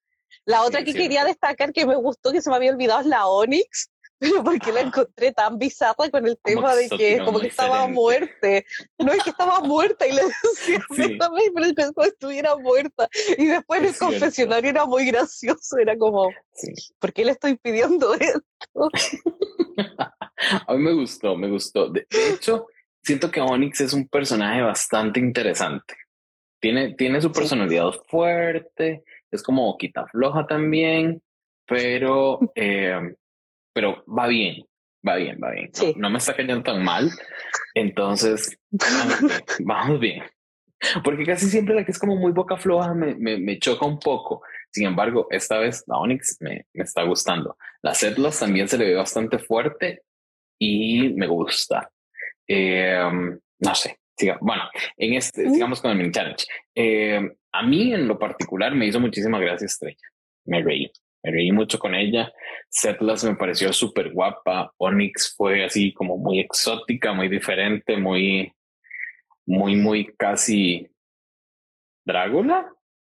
La 0.46 0.64
otra 0.64 0.84
que 0.84 0.94
quería 0.94 1.26
destacar 1.26 1.74
que 1.74 1.86
me 1.86 1.96
gustó, 1.96 2.32
que 2.32 2.42
se 2.42 2.50
me 2.50 2.56
había 2.56 2.72
olvidado, 2.72 3.02
es 3.02 3.08
la 3.08 3.28
Onyx, 3.28 3.90
pero 4.20 4.44
porque 4.44 4.72
la 4.72 4.82
encontré 4.82 5.32
tan 5.32 5.58
bizarra 5.58 6.10
con 6.12 6.28
el 6.28 6.38
tema 6.44 6.76
de 6.76 6.90
que 6.90 7.20
como 7.24 7.40
que 7.40 7.48
estaba 7.48 7.88
muerte. 7.88 8.66
No 8.98 9.14
es 9.14 9.24
que 9.24 9.30
estaba 9.30 9.62
muerta 9.62 10.06
y 10.06 10.12
le 10.12 10.22
decía, 10.44 10.80
sí. 10.96 11.18
pero 11.18 11.94
que 11.96 12.08
estuviera 12.08 12.56
muerta. 12.58 13.08
Y 13.38 13.46
después 13.46 13.82
el 13.82 13.98
confesionario 13.98 14.70
era 14.72 14.86
muy 14.86 15.06
gracioso, 15.06 15.78
era 15.78 15.98
como, 15.98 16.30
¿por 17.00 17.14
qué 17.14 17.26
le 17.26 17.32
estoy 17.32 17.56
pidiendo 17.56 18.14
esto? 18.20 18.90
A 20.68 20.74
mí 20.74 20.84
me 20.84 20.94
gustó, 20.94 21.36
me 21.36 21.50
gustó. 21.50 21.90
De, 21.90 22.06
hecho, 22.10 22.68
siento 23.02 23.32
que 23.32 23.40
Onyx 23.40 23.82
es 23.82 23.94
un 23.94 24.08
personaje 24.08 24.62
bastante 24.62 25.20
interesante. 25.20 25.96
Tiene, 26.60 26.94
tiene 26.96 27.22
su 27.22 27.32
personalidad 27.32 27.92
fuerte, 28.10 29.04
es 29.32 29.44
como 29.44 29.78
quita 29.78 30.08
floja 30.08 30.46
también, 30.48 31.22
pero, 31.66 32.40
eh, 32.56 33.16
pero 33.74 34.04
va 34.06 34.28
bien, 34.28 34.66
va 35.08 35.16
bien, 35.16 35.40
va 35.42 35.52
bien. 35.52 35.72
No, 35.98 36.10
me 36.10 36.18
está 36.18 36.36
cayendo 36.36 36.64
tan 36.64 36.84
mal. 36.84 37.10
Entonces, 37.74 38.58
vamos 39.60 40.00
bien. 40.00 40.24
Porque 41.04 41.26
casi 41.26 41.48
siempre 41.48 41.76
la 41.76 41.84
que 41.84 41.92
es 41.92 42.00
como 42.00 42.16
muy 42.16 42.32
boca 42.32 42.56
floja 42.56 42.94
me, 42.94 43.14
me, 43.16 43.38
me 43.38 43.60
choca 43.60 43.86
un 43.86 44.00
poco. 44.00 44.42
Sin 44.72 44.86
embargo, 44.86 45.28
esta 45.30 45.60
vez 45.60 45.84
la 45.88 45.98
Onyx 45.98 46.38
me, 46.40 46.66
me 46.74 46.84
está 46.84 47.04
gustando. 47.04 47.58
La 47.82 47.94
Setlas 47.94 48.40
también 48.40 48.68
se 48.70 48.78
le 48.78 48.86
ve 48.86 48.96
bastante 48.96 49.40
fuerte 49.40 50.04
y 50.58 51.10
me 51.16 51.28
gusta. 51.28 51.92
Eh, 52.48 53.10
no 53.60 53.76
sé. 53.76 54.00
Bueno, 54.42 54.64
en 54.98 55.14
este, 55.14 55.50
sigamos 55.50 55.82
con 55.82 55.92
el 55.92 55.98
mini 55.98 56.12
challenge. 56.12 56.46
Eh, 56.76 57.20
a 57.52 57.64
mí 57.64 57.94
en 57.94 58.08
lo 58.08 58.18
particular 58.20 58.74
me 58.76 58.88
hizo 58.88 59.00
muchísimas 59.00 59.42
gracias 59.42 59.74
Estrella. 59.74 59.98
Me 60.46 60.62
reí. 60.62 60.92
Me 61.24 61.32
reí 61.32 61.52
mucho 61.52 61.80
con 61.80 61.96
ella. 61.96 62.32
Setlas 62.70 63.24
me 63.24 63.36
pareció 63.36 63.74
súper 63.74 64.12
guapa. 64.12 64.74
Onyx 64.78 65.36
fue 65.36 65.66
así 65.66 65.94
como 65.94 66.18
muy 66.18 66.40
exótica, 66.40 67.14
muy 67.14 67.28
diferente, 67.28 67.98
muy, 67.98 68.54
muy, 69.46 69.76
muy 69.76 70.14
casi 70.18 70.88
Drácula. 72.06 72.72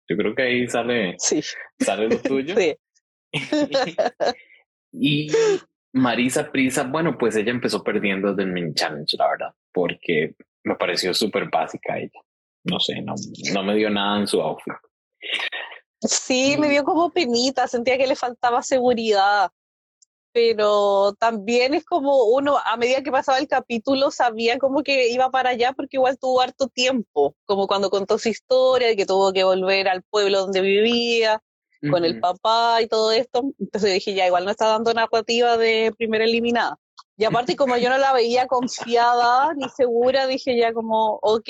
Yo 0.07 0.17
creo 0.17 0.35
que 0.35 0.43
ahí 0.43 0.67
sale, 0.67 1.15
sí. 1.17 1.41
sale 1.79 2.07
lo 2.07 2.17
tuyo. 2.21 2.55
Sí. 2.55 2.75
y 4.91 5.31
Marisa 5.93 6.51
Prisa, 6.51 6.83
bueno, 6.83 7.17
pues 7.17 7.35
ella 7.35 7.51
empezó 7.51 7.83
perdiendo 7.83 8.29
desde 8.29 8.43
el 8.43 8.53
mini 8.53 8.73
challenge, 8.73 9.17
la 9.17 9.29
verdad, 9.29 9.53
porque 9.73 10.35
me 10.65 10.75
pareció 10.75 11.13
súper 11.13 11.49
básica 11.49 11.97
ella. 11.97 12.19
No 12.63 12.79
sé, 12.79 13.01
no, 13.01 13.15
no 13.53 13.63
me 13.63 13.75
dio 13.75 13.89
nada 13.89 14.19
en 14.19 14.27
su 14.27 14.41
outfit. 14.41 14.73
Sí, 16.01 16.57
me 16.59 16.69
dio 16.69 16.83
como 16.83 17.11
penita, 17.11 17.67
sentía 17.67 17.97
que 17.97 18.07
le 18.07 18.15
faltaba 18.15 18.61
seguridad 18.61 19.51
pero 20.35 21.13
también 21.17 21.73
es 21.73 21.85
como 21.85 22.25
uno, 22.25 22.57
a 22.57 22.75
medida 22.75 23.01
que 23.01 23.09
pasaba 23.09 23.37
el 23.37 23.47
capítulo, 23.47 24.11
sabía 24.11 24.59
como 24.59 24.83
que 24.83 25.07
iba 25.07 25.31
para 25.31 25.51
allá 25.51 25.71
porque 25.71 25.95
igual 25.95 26.19
tuvo 26.19 26.41
harto 26.41 26.67
tiempo, 26.67 27.37
como 27.45 27.67
cuando 27.67 27.89
contó 27.89 28.17
su 28.17 28.27
historia, 28.27 28.89
de 28.89 28.97
que 28.97 29.05
tuvo 29.05 29.31
que 29.31 29.45
volver 29.45 29.87
al 29.87 30.03
pueblo 30.03 30.41
donde 30.41 30.59
vivía, 30.59 31.41
con 31.89 32.03
el 32.03 32.19
papá 32.19 32.81
y 32.81 32.87
todo 32.87 33.13
esto. 33.13 33.43
Entonces 33.59 33.93
dije, 33.93 34.13
ya, 34.13 34.27
igual 34.27 34.43
no 34.43 34.51
está 34.51 34.67
dando 34.67 34.93
narrativa 34.93 35.55
de 35.55 35.93
primera 35.97 36.25
eliminada. 36.25 36.77
Y 37.17 37.23
aparte, 37.23 37.55
como 37.55 37.77
yo 37.77 37.89
no 37.89 37.97
la 37.97 38.13
veía 38.13 38.47
confiada 38.47 39.53
ni 39.53 39.69
segura, 39.69 40.27
dije 40.27 40.57
ya 40.57 40.73
como, 40.73 41.17
ok, 41.21 41.49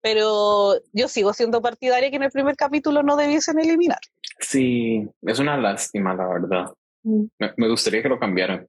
pero 0.00 0.74
yo 0.92 1.08
sigo 1.08 1.32
siendo 1.32 1.62
partidaria 1.62 2.10
que 2.10 2.16
en 2.16 2.24
el 2.24 2.30
primer 2.30 2.56
capítulo 2.56 3.02
no 3.02 3.16
debiesen 3.16 3.58
eliminar. 3.58 4.00
Sí, 4.40 5.06
es 5.22 5.38
una 5.38 5.56
lástima, 5.56 6.14
la 6.14 6.26
verdad. 6.26 6.66
Mm. 7.02 7.24
Me, 7.56 7.68
gustaría 7.68 8.02
que 8.02 8.08
lo 8.08 8.18
cambiaran. 8.18 8.66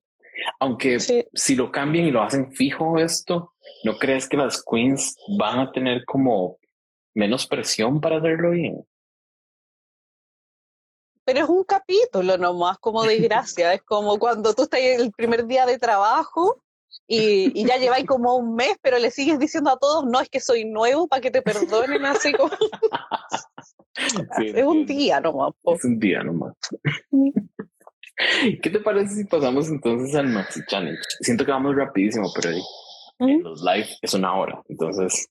Aunque 0.60 1.00
si 1.00 1.56
lo 1.56 1.72
cambian 1.72 2.06
y 2.06 2.12
lo 2.12 2.24
hacen 2.24 2.52
fijo 2.52 2.98
esto, 2.98 3.54
¿no 3.84 3.98
crees 3.98 4.28
que 4.28 4.38
las 4.38 4.64
queens 4.64 5.16
van 5.38 5.60
a 5.60 5.72
tener 5.72 6.04
como 6.06 6.58
menos 7.14 7.48
presión 7.48 8.02
para 8.02 8.18
hacerlo 8.18 8.52
bien? 8.52 8.84
Pero 11.26 11.40
es 11.40 11.50
un 11.50 11.64
capítulo 11.64 12.38
nomás, 12.38 12.78
como 12.80 13.04
de 13.04 13.18
gracia. 13.20 13.74
es 13.74 13.82
como 13.84 14.18
cuando 14.18 14.54
tú 14.54 14.64
estás 14.64 14.80
en 14.80 15.02
el 15.02 15.12
primer 15.12 15.46
día 15.46 15.66
de 15.66 15.78
trabajo 15.78 16.62
y, 17.08 17.52
y 17.60 17.66
ya 17.66 17.78
lleváis 17.78 18.06
como 18.06 18.36
un 18.36 18.56
mes, 18.56 18.76
pero 18.82 18.98
le 18.98 19.12
sigues 19.12 19.40
diciendo 19.40 19.70
a 19.70 19.78
todos, 19.78 20.06
no, 20.06 20.20
es 20.20 20.30
que 20.30 20.40
soy 20.40 20.66
nuevo 20.66 21.08
para 21.08 21.22
que 21.22 21.32
te 21.32 21.42
perdonen, 21.42 22.06
así 22.06 22.34
como... 22.34 22.52
es 24.40 24.66
un 24.66 24.86
día 24.86 25.20
nomás. 25.20 25.54
Es 25.64 25.86
un 25.86 26.00
día 26.00 26.24
nomás. 26.24 26.56
¿Qué 28.62 28.70
te 28.70 28.80
parece 28.80 29.16
si 29.16 29.26
pasamos 29.26 29.68
entonces 29.70 30.16
al 30.16 30.28
Maxi 30.28 30.62
Challenge? 30.68 31.00
Siento 31.22 31.46
que 31.46 31.52
vamos 31.52 31.76
rapidísimo, 31.76 32.32
pero 32.34 32.50
los 33.20 33.62
live 33.62 33.88
es 34.02 34.14
una 34.14 34.36
hora. 34.36 34.62
Entonces 34.70 35.30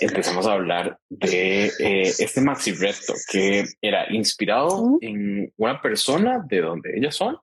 empezamos 0.00 0.46
a 0.46 0.52
hablar 0.52 0.98
de 1.08 1.66
eh, 1.66 2.02
este 2.18 2.40
Maxi 2.40 2.72
Reto 2.72 3.14
que 3.30 3.64
era 3.80 4.12
inspirado 4.12 4.98
en 5.00 5.52
una 5.56 5.80
persona 5.80 6.44
de 6.48 6.60
donde 6.60 6.96
ellas 6.96 7.14
son 7.14 7.38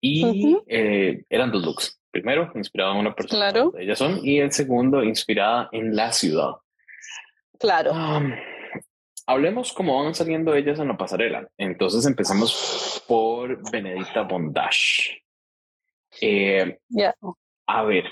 y 0.00 0.56
eh, 0.66 1.22
eran 1.28 1.50
dos 1.50 1.64
looks. 1.64 2.00
Primero, 2.10 2.50
inspirado 2.54 2.92
en 2.92 2.98
una 2.98 3.14
persona 3.14 3.52
de 3.52 3.60
donde 3.60 3.84
ellas 3.84 3.98
son 3.98 4.20
y 4.24 4.38
el 4.38 4.50
segundo, 4.50 5.04
inspirada 5.04 5.68
en 5.72 5.94
la 5.94 6.12
ciudad. 6.12 6.54
Claro 7.58 7.92
hablemos 9.30 9.72
cómo 9.72 10.02
van 10.02 10.14
saliendo 10.14 10.54
ellas 10.54 10.80
en 10.80 10.88
la 10.88 10.96
pasarela. 10.96 11.48
Entonces 11.56 12.04
empezamos 12.04 13.04
por 13.06 13.70
Benedita 13.70 14.22
Bondage. 14.22 15.22
Eh, 16.20 16.78
A 17.66 17.84
ver, 17.84 18.04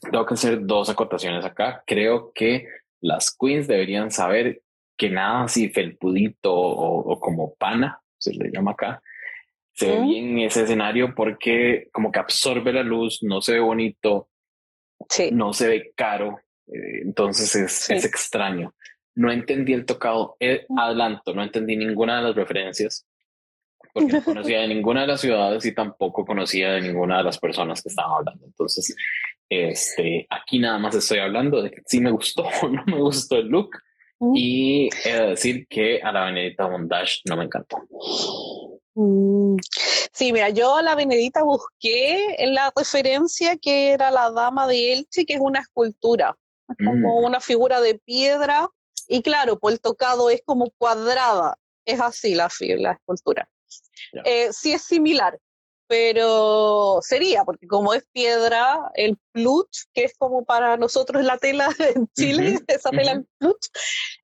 tengo 0.00 0.26
que 0.26 0.34
hacer 0.34 0.64
dos 0.64 0.88
acotaciones 0.88 1.44
acá. 1.44 1.82
Creo 1.86 2.32
que 2.34 2.66
las 3.00 3.36
queens 3.38 3.66
deberían 3.66 4.10
saber 4.10 4.62
que 4.96 5.10
nada 5.10 5.44
así 5.44 5.68
felpudito 5.68 6.52
o, 6.54 7.20
como 7.20 7.54
pana, 7.54 8.00
se 8.18 8.34
le 8.34 8.50
llama 8.50 8.72
acá, 8.72 9.00
se 9.72 9.86
ve 9.86 10.02
bien 10.02 10.38
ese 10.40 10.64
escenario 10.64 11.14
porque 11.14 11.88
como 11.92 12.10
que 12.10 12.18
absorbe 12.18 12.72
la 12.72 12.82
luz, 12.82 13.20
no 13.22 13.40
se 13.40 13.52
ve 13.52 13.60
bonito, 13.60 14.28
no 15.30 15.52
se 15.52 15.68
ve 15.68 15.92
caro, 15.94 16.40
eh, 16.66 17.02
entonces 17.04 17.54
es, 17.54 17.90
es 17.90 18.04
extraño 18.04 18.74
no 19.18 19.32
entendí 19.32 19.72
el 19.72 19.84
tocado. 19.84 20.36
Eh, 20.38 20.64
adelanto, 20.76 21.34
no 21.34 21.42
entendí 21.42 21.76
ninguna 21.76 22.18
de 22.18 22.22
las 22.22 22.36
referencias, 22.36 23.04
porque 23.92 24.12
no 24.12 24.22
conocía 24.22 24.60
de 24.60 24.68
ninguna 24.74 25.00
de 25.02 25.06
las 25.08 25.20
ciudades 25.20 25.66
y 25.66 25.74
tampoco 25.74 26.24
conocía 26.24 26.72
de 26.72 26.82
ninguna 26.82 27.18
de 27.18 27.24
las 27.24 27.38
personas 27.38 27.82
que 27.82 27.88
estaban 27.88 28.12
hablando. 28.12 28.46
Entonces, 28.46 28.94
este, 29.48 30.26
aquí 30.30 30.58
nada 30.58 30.78
más 30.78 30.94
estoy 30.94 31.18
hablando 31.18 31.62
de 31.62 31.70
que 31.70 31.82
sí 31.86 32.00
me 32.00 32.10
gustó 32.10 32.42
o 32.42 32.68
no 32.68 32.84
me 32.86 32.98
gustó 32.98 33.36
el 33.36 33.48
look. 33.48 33.70
Y 34.34 34.88
he 35.04 35.12
de 35.12 35.26
decir 35.28 35.68
que 35.68 36.02
a 36.02 36.10
la 36.10 36.24
Benedita 36.24 36.66
Bondage 36.66 37.20
no 37.28 37.36
me 37.36 37.44
encantó. 37.44 37.78
Mm. 38.94 39.56
Sí, 40.12 40.32
mira, 40.32 40.48
yo 40.48 40.74
a 40.74 40.82
la 40.82 40.96
Benedita 40.96 41.44
busqué 41.44 42.34
en 42.42 42.54
la 42.54 42.72
referencia 42.74 43.56
que 43.56 43.92
era 43.92 44.10
la 44.10 44.32
dama 44.32 44.66
de 44.66 44.92
Elche, 44.94 45.24
que 45.24 45.34
es 45.34 45.40
una 45.40 45.60
escultura, 45.60 46.36
como 46.84 47.20
mm. 47.20 47.24
una 47.24 47.40
figura 47.40 47.80
de 47.80 47.94
piedra 48.00 48.68
y 49.08 49.22
claro, 49.22 49.58
pues 49.58 49.74
el 49.74 49.80
tocado 49.80 50.28
es 50.28 50.42
como 50.44 50.70
cuadrada, 50.76 51.58
es 51.84 52.00
así 52.00 52.34
la, 52.34 52.48
la 52.60 52.92
escultura. 52.92 53.48
Eh, 54.24 54.52
sí 54.52 54.72
es 54.72 54.82
similar, 54.82 55.38
pero 55.88 56.98
sería, 57.00 57.44
porque 57.44 57.66
como 57.66 57.94
es 57.94 58.06
piedra, 58.12 58.90
el 58.94 59.18
plut, 59.32 59.68
que 59.94 60.04
es 60.04 60.14
como 60.18 60.44
para 60.44 60.76
nosotros 60.76 61.24
la 61.24 61.38
tela 61.38 61.68
en 61.96 62.06
Chile, 62.14 62.60
esa 62.68 62.90
tela 62.90 63.12
en 63.12 63.28
plut, 63.38 63.56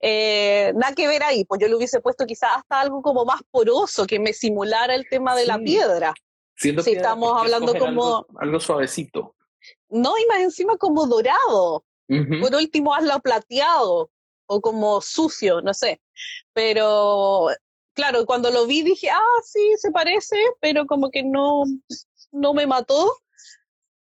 eh, 0.00 0.72
nada 0.76 0.94
que 0.94 1.08
ver 1.08 1.22
ahí, 1.22 1.44
pues 1.46 1.60
yo 1.60 1.68
le 1.68 1.74
hubiese 1.74 2.00
puesto 2.00 2.26
quizás 2.26 2.50
hasta 2.56 2.80
algo 2.80 3.00
como 3.00 3.24
más 3.24 3.40
poroso, 3.50 4.06
que 4.06 4.20
me 4.20 4.34
simulara 4.34 4.94
el 4.94 5.08
tema 5.08 5.34
de 5.34 5.46
la 5.46 5.58
piedra. 5.58 6.14
si 6.54 6.68
estamos 6.68 7.40
hablando 7.40 7.74
como... 7.78 8.26
Algo, 8.38 8.60
suavecito. 8.60 9.34
No, 9.88 10.18
y 10.18 10.26
más 10.26 10.40
encima 10.40 10.76
como 10.76 11.06
dorado. 11.06 11.84
Por 12.06 12.54
último, 12.54 12.94
hazlo 12.94 13.18
plateado 13.20 14.10
o 14.46 14.60
como 14.60 15.00
sucio, 15.00 15.62
no 15.62 15.72
sé. 15.72 16.02
Pero 16.52 17.48
claro, 17.94 18.26
cuando 18.26 18.50
lo 18.50 18.66
vi 18.66 18.82
dije, 18.82 19.08
ah, 19.10 19.40
sí, 19.44 19.60
se 19.78 19.90
parece, 19.90 20.36
pero 20.60 20.86
como 20.86 21.10
que 21.10 21.22
no, 21.22 21.64
no 22.32 22.54
me 22.54 22.66
mató. 22.66 23.16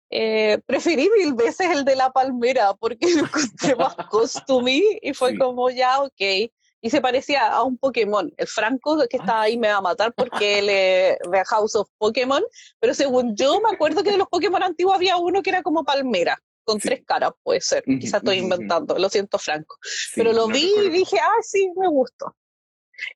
Eh, 0.09 0.59
preferí 0.65 1.09
mil 1.17 1.33
veces 1.35 1.69
el 1.71 1.85
de 1.85 1.95
la 1.95 2.11
palmera 2.11 2.73
porque 2.73 3.07
lo 3.15 3.23
encontré 3.25 3.75
más 3.77 3.95
costumí 4.09 4.83
y 5.01 5.13
fue 5.13 5.37
como 5.37 5.69
ya, 5.69 6.01
ok. 6.01 6.51
Y 6.83 6.89
se 6.89 6.99
parecía 6.99 7.47
a 7.47 7.63
un 7.63 7.77
Pokémon. 7.77 8.33
El 8.37 8.47
Franco 8.47 8.97
que 9.07 9.17
está 9.17 9.41
ahí 9.41 9.57
me 9.57 9.67
va 9.67 9.77
a 9.77 9.81
matar 9.81 10.13
porque 10.13 10.59
él 10.59 10.69
es 10.69 11.17
de 11.31 11.45
House 11.45 11.75
of 11.75 11.87
Pokémon. 11.97 12.43
Pero 12.79 12.93
según 12.93 13.35
yo 13.35 13.61
me 13.61 13.69
acuerdo 13.69 14.03
que 14.03 14.11
de 14.11 14.17
los 14.17 14.27
Pokémon 14.27 14.63
antiguos 14.63 14.95
había 14.95 15.17
uno 15.17 15.43
que 15.43 15.51
era 15.51 15.61
como 15.61 15.83
palmera 15.83 16.41
con 16.63 16.79
tres 16.79 17.03
caras, 17.05 17.31
puede 17.43 17.61
ser. 17.61 17.83
Quizá 17.83 18.17
estoy 18.17 18.37
inventando, 18.37 18.97
lo 18.97 19.09
siento, 19.09 19.37
Franco. 19.37 19.75
pero 20.15 20.33
lo 20.33 20.47
vi 20.47 20.71
y 20.85 20.89
dije, 20.89 21.17
ah, 21.19 21.41
sí, 21.41 21.71
me 21.75 21.87
gustó. 21.87 22.35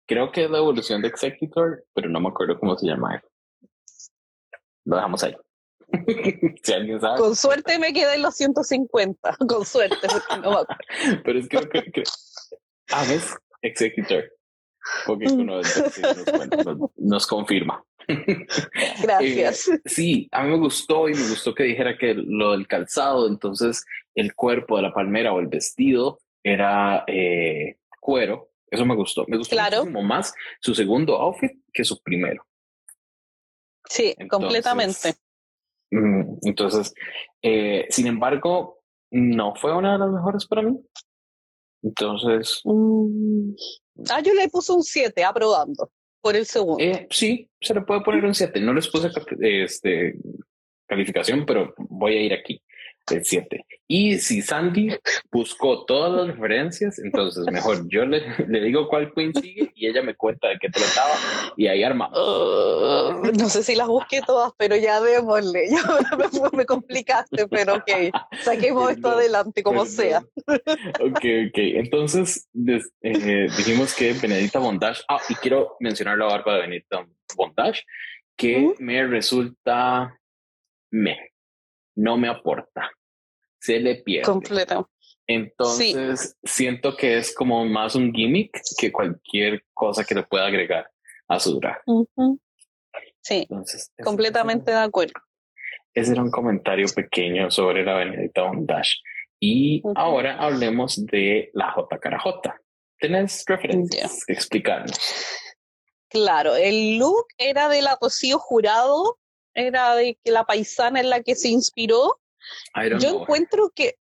Creo 0.05 0.31
que 0.31 0.45
es 0.45 0.49
la 0.49 0.59
evolución 0.59 1.01
de 1.01 1.09
Executor, 1.09 1.83
pero 1.93 2.09
no 2.09 2.19
me 2.19 2.29
acuerdo 2.29 2.59
cómo 2.59 2.77
se 2.77 2.87
llama. 2.87 3.21
Lo 4.85 4.95
dejamos 4.95 5.23
ahí. 5.23 5.35
si 6.63 6.73
alguien 6.73 6.99
sabe. 6.99 7.19
Con 7.19 7.35
suerte 7.35 7.77
me 7.79 7.93
quedé 7.93 8.15
en 8.15 8.21
los 8.21 8.35
150. 8.35 9.37
Con 9.47 9.65
suerte, 9.65 10.07
no 10.41 10.65
Pero 11.23 11.39
es 11.39 11.47
que, 11.47 11.59
que, 11.69 11.91
que 11.91 12.03
ah, 12.91 13.05
ves, 13.07 13.35
Executor. 13.61 14.31
Porque 15.05 15.27
mm. 15.27 15.45
nos, 15.45 15.83
nos 16.95 17.27
confirma. 17.27 17.83
Gracias. 19.01 19.67
Eh, 19.67 19.81
sí, 19.85 20.29
a 20.31 20.43
mí 20.43 20.51
me 20.51 20.57
gustó 20.57 21.09
y 21.09 21.13
me 21.13 21.27
gustó 21.27 21.55
que 21.55 21.63
dijera 21.63 21.97
que 21.97 22.13
lo 22.13 22.51
del 22.51 22.67
calzado, 22.67 23.27
entonces 23.27 23.83
el 24.13 24.35
cuerpo 24.35 24.77
de 24.77 24.83
la 24.83 24.93
palmera 24.93 25.33
o 25.33 25.39
el 25.39 25.47
vestido 25.47 26.19
era 26.43 27.03
eh, 27.07 27.77
cuero 27.99 28.51
Eso 28.69 28.85
me 28.85 28.95
gustó. 28.95 29.25
Me 29.27 29.37
gustó 29.37 29.55
muchísimo 29.55 30.01
más 30.01 30.33
su 30.59 30.73
segundo 30.73 31.15
outfit 31.15 31.51
que 31.71 31.83
su 31.83 32.01
primero. 32.01 32.45
Sí, 33.87 34.15
completamente. 34.29 35.15
Mm, 35.91 36.37
entonces, 36.43 36.93
eh, 37.41 37.85
sin 37.89 38.07
embargo, 38.07 38.81
no 39.11 39.55
fue 39.55 39.75
una 39.75 39.93
de 39.93 39.99
las 39.99 40.11
mejores 40.11 40.45
para 40.47 40.63
mí. 40.63 40.79
Entonces. 41.83 42.61
Mm. 42.63 43.51
Ah, 44.09 44.21
yo 44.21 44.33
le 44.33 44.49
puse 44.49 44.73
un 44.73 44.83
7 44.83 45.23
aprobando 45.23 45.91
por 46.21 46.35
el 46.35 46.45
segundo. 46.45 46.83
Eh, 46.83 47.07
sí, 47.11 47.49
se 47.61 47.73
le 47.73 47.81
puede 47.81 48.01
poner 48.01 48.25
un 48.25 48.33
7. 48.33 48.59
No 48.59 48.73
les 48.73 48.89
puse 48.89 49.09
este, 49.41 50.15
calificación, 50.87 51.45
pero 51.45 51.73
voy 51.77 52.17
a 52.17 52.21
ir 52.21 52.33
aquí 52.33 52.61
el 53.11 53.25
7. 53.25 53.65
Y 53.87 54.17
si 54.17 54.41
Sandy 54.41 54.97
buscó 55.31 55.85
todas 55.85 56.11
las 56.11 56.35
referencias, 56.35 56.97
entonces 56.97 57.45
mejor 57.51 57.87
yo 57.87 58.05
le, 58.05 58.23
le, 58.47 58.61
digo 58.61 58.87
cuál 58.87 59.13
Queen 59.13 59.33
sigue 59.33 59.71
y 59.75 59.87
ella 59.87 60.01
me 60.01 60.15
cuenta 60.15 60.47
de 60.47 60.57
qué 60.59 60.69
trataba 60.69 61.13
y 61.55 61.67
ahí 61.67 61.83
armamos. 61.83 62.17
Uh, 62.17 63.31
no 63.37 63.47
sé 63.47 63.61
si 63.61 63.75
las 63.75 63.87
busqué 63.87 64.21
todas, 64.25 64.53
pero 64.57 64.75
ya 64.75 65.01
démosle. 65.01 65.69
Ya 65.75 66.17
me, 66.17 66.57
me 66.57 66.65
complicaste, 66.65 67.47
pero 67.47 67.75
ok. 67.75 67.91
Saquemos 68.41 68.91
esto 68.91 69.09
adelante 69.11 69.61
como 69.61 69.85
sea. 69.85 70.19
Ok, 70.47 71.25
ok. 71.47 71.57
Entonces 71.57 72.47
eh, 73.01 73.47
dijimos 73.57 73.93
que 73.93 74.13
Benedita 74.13 74.59
Bondage. 74.59 75.01
Ah, 75.09 75.19
y 75.29 75.35
quiero 75.35 75.75
mencionar 75.79 76.17
la 76.17 76.25
barba 76.25 76.55
de 76.55 76.61
Benedita 76.61 77.05
Bondage, 77.35 77.83
que 78.37 78.73
me 78.79 79.05
resulta 79.05 80.17
me 80.91 81.35
no 81.95 82.17
me 82.17 82.27
aporta, 82.27 82.91
se 83.65 83.79
le 83.79 83.95
pierde. 83.95 84.25
Completo. 84.25 84.89
Entonces, 85.27 86.37
siento 86.43 86.95
que 86.95 87.17
es 87.17 87.33
como 87.33 87.65
más 87.65 87.95
un 87.95 88.13
gimmick 88.13 88.61
que 88.77 88.91
cualquier 88.91 89.63
cosa 89.73 90.03
que 90.03 90.13
le 90.13 90.23
pueda 90.23 90.45
agregar 90.45 90.89
a 91.27 91.39
su 91.39 91.59
drag. 91.59 91.81
Sí, 93.21 93.47
completamente 94.03 94.71
de 94.71 94.77
acuerdo. 94.77 95.13
Ese 95.95 96.11
era 96.11 96.21
un 96.21 96.29
comentario 96.29 96.85
pequeño 96.93 97.49
sobre 97.49 97.83
la 97.83 97.95
Benedita 97.95 98.43
Bondage. 98.43 98.97
Y 99.39 99.81
ahora 99.95 100.37
hablemos 100.37 101.03
de 101.07 101.49
la 101.53 101.71
J 101.71 101.99
cara 101.99 102.19
J. 102.19 102.61
¿Tenés 102.99 103.43
referencias 103.47 104.23
que 104.25 104.33
explicarnos? 104.33 104.97
Claro, 106.09 106.55
el 106.55 106.97
look 106.97 107.25
era 107.37 107.67
de 107.67 107.81
la 107.81 107.97
Rocío 107.99 108.37
Jurado 108.37 109.17
era 109.55 109.95
de 109.95 110.17
que 110.23 110.31
la 110.31 110.43
paisana 110.43 110.99
en 110.99 111.09
la 111.09 111.23
que 111.23 111.35
se 111.35 111.49
inspiró. 111.49 112.19
Yo 112.99 113.21
encuentro 113.21 113.71
que 113.73 113.97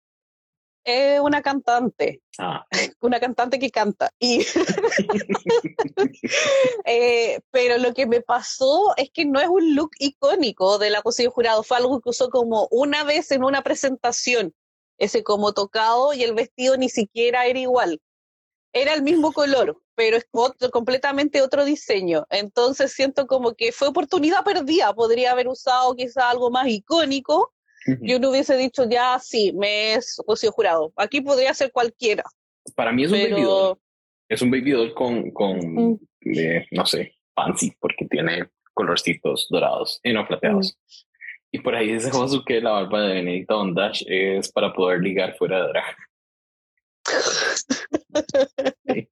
es 0.84 1.20
una 1.20 1.42
cantante, 1.42 2.22
ah. 2.40 2.66
una 3.02 3.20
cantante 3.20 3.60
que 3.60 3.72
canta. 3.72 4.12
Y 4.20 4.46
eh, 6.86 7.40
pero 7.52 7.78
lo 7.78 7.94
que 7.94 8.06
me 8.06 8.22
pasó 8.22 8.94
es 8.98 9.10
que 9.12 9.26
no 9.26 9.40
es 9.40 9.48
un 9.48 9.76
look 9.76 9.92
icónico 10.00 10.78
de 10.78 10.90
la 10.90 11.02
cocina 11.02 11.30
jurado, 11.30 11.64
fue 11.64 11.78
algo 11.78 12.02
que 12.02 12.10
usó 12.10 12.30
como 12.30 12.68
una 12.72 13.04
vez 13.04 13.32
en 13.32 13.44
una 13.44 13.62
presentación, 13.62 14.54
ese 14.98 15.24
como 15.24 15.54
tocado 15.54 16.14
y 16.14 16.24
el 16.24 16.34
vestido 16.34 16.78
ni 16.78 16.90
siquiera 16.90 17.46
era 17.46 17.60
igual. 17.60 18.02
Era 18.76 18.96
el 18.96 19.04
mismo 19.04 19.34
color, 19.34 19.80
pero 19.94 20.18
es 20.18 20.26
otro, 20.32 20.72
completamente 20.72 21.44
otro 21.44 21.64
diseño. 21.64 22.26
Entonces 22.32 22.92
siento 22.92 23.28
como 23.28 23.54
que 23.54 23.72
fue 23.72 23.88
oportunidad 23.88 24.44
perdida. 24.44 24.96
Podría 24.96 25.32
haber 25.32 25.48
usado 25.48 25.96
quizá 25.96 26.32
algo 26.32 26.50
más 26.50 26.68
icónico 26.68 27.54
y 28.02 28.14
uno 28.14 28.30
hubiese 28.30 28.58
dicho, 28.58 28.88
ya 28.90 29.20
sí, 29.20 29.54
me 29.54 29.94
es 29.94 30.22
Rocío 30.28 30.52
Jurado. 30.52 30.92
Aquí 30.96 31.22
podría 31.22 31.54
ser 31.54 31.72
cualquiera. 31.72 32.24
Para 32.76 32.92
mí 32.92 33.04
es 33.04 33.12
un 33.12 33.20
baby 33.20 33.42
doll. 33.42 33.78
Es 34.30 34.42
un 34.42 34.52
baby 34.52 34.72
doll 34.72 34.94
con, 34.94 35.32
con 35.32 36.00
no 36.72 36.86
sé, 36.86 37.16
fancy, 37.36 37.74
porque 37.80 38.06
tiene 38.06 38.50
colorcitos 38.74 39.48
dorados 39.50 40.00
y 40.04 40.14
no 40.14 40.28
plateados. 40.28 40.78
Y 41.52 41.60
por 41.60 41.76
ahí 41.76 41.92
ese 41.92 42.10
Josu 42.10 42.44
que 42.44 42.62
la 42.62 42.72
barba 42.72 43.02
de 43.02 43.16
Benedicta 43.16 43.56
Bondage 43.56 44.06
es 44.08 44.52
para 44.52 44.74
poder 44.74 45.02
ligar 45.02 45.36
fuera 45.38 45.62
de 45.62 45.68
drag. 45.68 45.96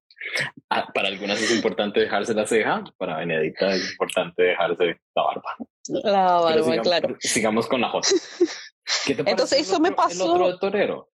Ah, 0.69 0.87
para 0.93 1.09
algunas 1.09 1.41
es 1.41 1.53
importante 1.53 1.99
dejarse 1.99 2.33
la 2.33 2.47
ceja, 2.47 2.85
para 2.97 3.17
Benedita 3.17 3.73
es 3.73 3.91
importante 3.91 4.43
dejarse 4.43 4.97
la 5.13 5.23
barba. 5.23 5.57
La 5.87 6.33
barba, 6.33 6.77
claro. 6.81 7.17
Sigamos 7.19 7.67
con 7.67 7.81
la 7.81 7.89
J. 7.89 8.07
¿Qué 9.05 9.15
te 9.15 9.29
Entonces 9.29 9.59
eso 9.59 9.79
me 9.79 9.91
pasó. 9.91 10.35
El 10.35 10.41
otro 10.41 10.59
torero. 10.59 11.09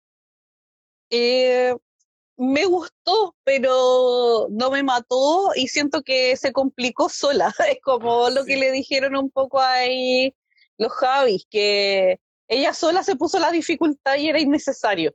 Eh, 1.09 1.75
me 2.37 2.65
gustó, 2.65 3.35
pero 3.43 4.47
no 4.49 4.71
me 4.71 4.83
mató 4.83 5.49
y 5.55 5.67
siento 5.67 6.01
que 6.01 6.35
se 6.37 6.51
complicó 6.51 7.09
sola. 7.09 7.53
Es 7.69 7.79
como 7.81 8.29
lo 8.29 8.45
que 8.45 8.57
le 8.57 8.71
dijeron 8.71 9.15
un 9.15 9.29
poco 9.29 9.59
ahí 9.59 10.35
los 10.77 10.91
Javis, 10.91 11.45
que 11.49 12.19
ella 12.53 12.73
sola 12.73 13.03
se 13.03 13.15
puso 13.15 13.39
la 13.39 13.51
dificultad 13.51 14.17
y 14.17 14.29
era 14.29 14.39
innecesario. 14.39 15.13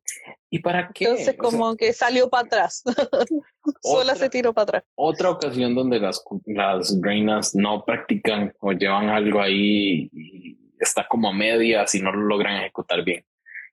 ¿Y 0.51 0.61
para 0.61 0.91
qué? 0.93 1.05
Entonces 1.05 1.37
como 1.37 1.77
que 1.77 1.93
salió 1.93 2.29
para 2.29 2.47
atrás. 2.47 2.83
sola 3.83 4.15
se 4.15 4.29
tiró 4.29 4.53
para 4.53 4.63
atrás. 4.63 4.85
Otra 4.95 5.31
ocasión 5.31 5.75
donde 5.75 6.01
las, 6.01 6.23
las 6.47 6.99
reinas 7.01 7.55
no 7.55 7.85
practican 7.85 8.53
o 8.61 8.73
llevan 8.73 9.09
algo 9.09 9.41
ahí 9.41 10.11
y 10.13 10.59
está 10.79 11.07
como 11.09 11.29
a 11.29 11.33
medias 11.33 11.95
y 11.95 12.01
no 12.01 12.13
lo 12.13 12.23
logran 12.23 12.57
ejecutar 12.57 13.05
bien. 13.05 13.25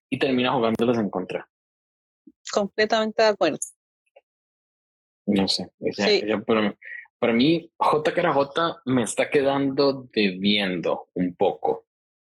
Y 0.10 0.20
termina 0.20 0.54
jugándolas 0.54 0.98
en 0.98 1.10
contra. 1.10 1.48
Completamente 2.52 3.24
de 3.24 3.30
acuerdo. 3.30 3.58
No 5.26 5.48
sé. 5.48 5.72
para, 6.46 6.76
para 7.20 7.34
mí. 7.34 7.72
J 7.78 8.82
me 8.86 9.04
está 9.04 9.30
quedando 9.30 10.08
debiendo 10.14 11.10
un 11.14 11.36
poco 11.36 11.85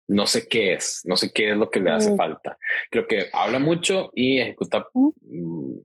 no 0.09 0.27
sé 0.27 0.47
qué 0.47 0.75
es, 0.75 1.03
no 1.05 1.17
sé 1.17 1.33
qué 1.33 1.51
es 1.51 1.57
lo 1.57 1.71
que 1.71 1.81
le 1.81 1.91
hace 1.91 2.15
falta. 2.17 2.59
Creo 2.91 3.07
que 3.07 3.27
habla 3.33 3.59
mucho 3.59 4.11
y 4.15 4.41
ejecuta. 4.41 4.87
Mm, 4.95 5.79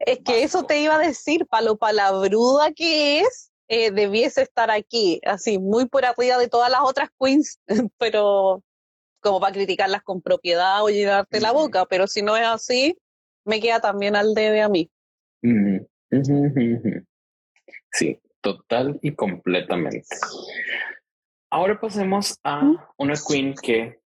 es 0.00 0.18
que 0.24 0.42
eso 0.42 0.64
te 0.64 0.80
iba 0.80 0.96
a 0.96 0.98
decir, 1.06 1.46
para 1.46 1.64
lo 1.64 1.76
palabruda 1.76 2.72
que 2.72 3.20
es, 3.20 3.50
eh, 3.68 3.90
debiese 3.90 4.42
estar 4.42 4.70
aquí, 4.70 5.20
así, 5.24 5.58
muy 5.58 5.86
por 5.86 6.04
arriba 6.04 6.38
de 6.38 6.48
todas 6.48 6.70
las 6.70 6.80
otras 6.82 7.08
queens, 7.18 7.58
pero 7.98 8.62
como 9.20 9.40
para 9.40 9.54
criticarlas 9.54 10.02
con 10.02 10.22
propiedad 10.22 10.84
o 10.84 10.88
llenarte 10.88 11.40
la 11.40 11.52
boca, 11.52 11.86
pero 11.86 12.06
si 12.06 12.22
no 12.22 12.36
es 12.36 12.46
así, 12.46 12.96
me 13.44 13.60
queda 13.60 13.80
también 13.80 14.14
al 14.16 14.34
debe 14.34 14.62
a 14.62 14.68
mí. 14.68 14.90
Sí, 17.92 18.20
total 18.40 18.98
y 19.02 19.14
completamente. 19.14 20.04
Ahora 21.56 21.80
pasemos 21.80 22.38
a 22.44 22.70
una 22.98 23.14
queen 23.26 23.54
que, 23.54 24.00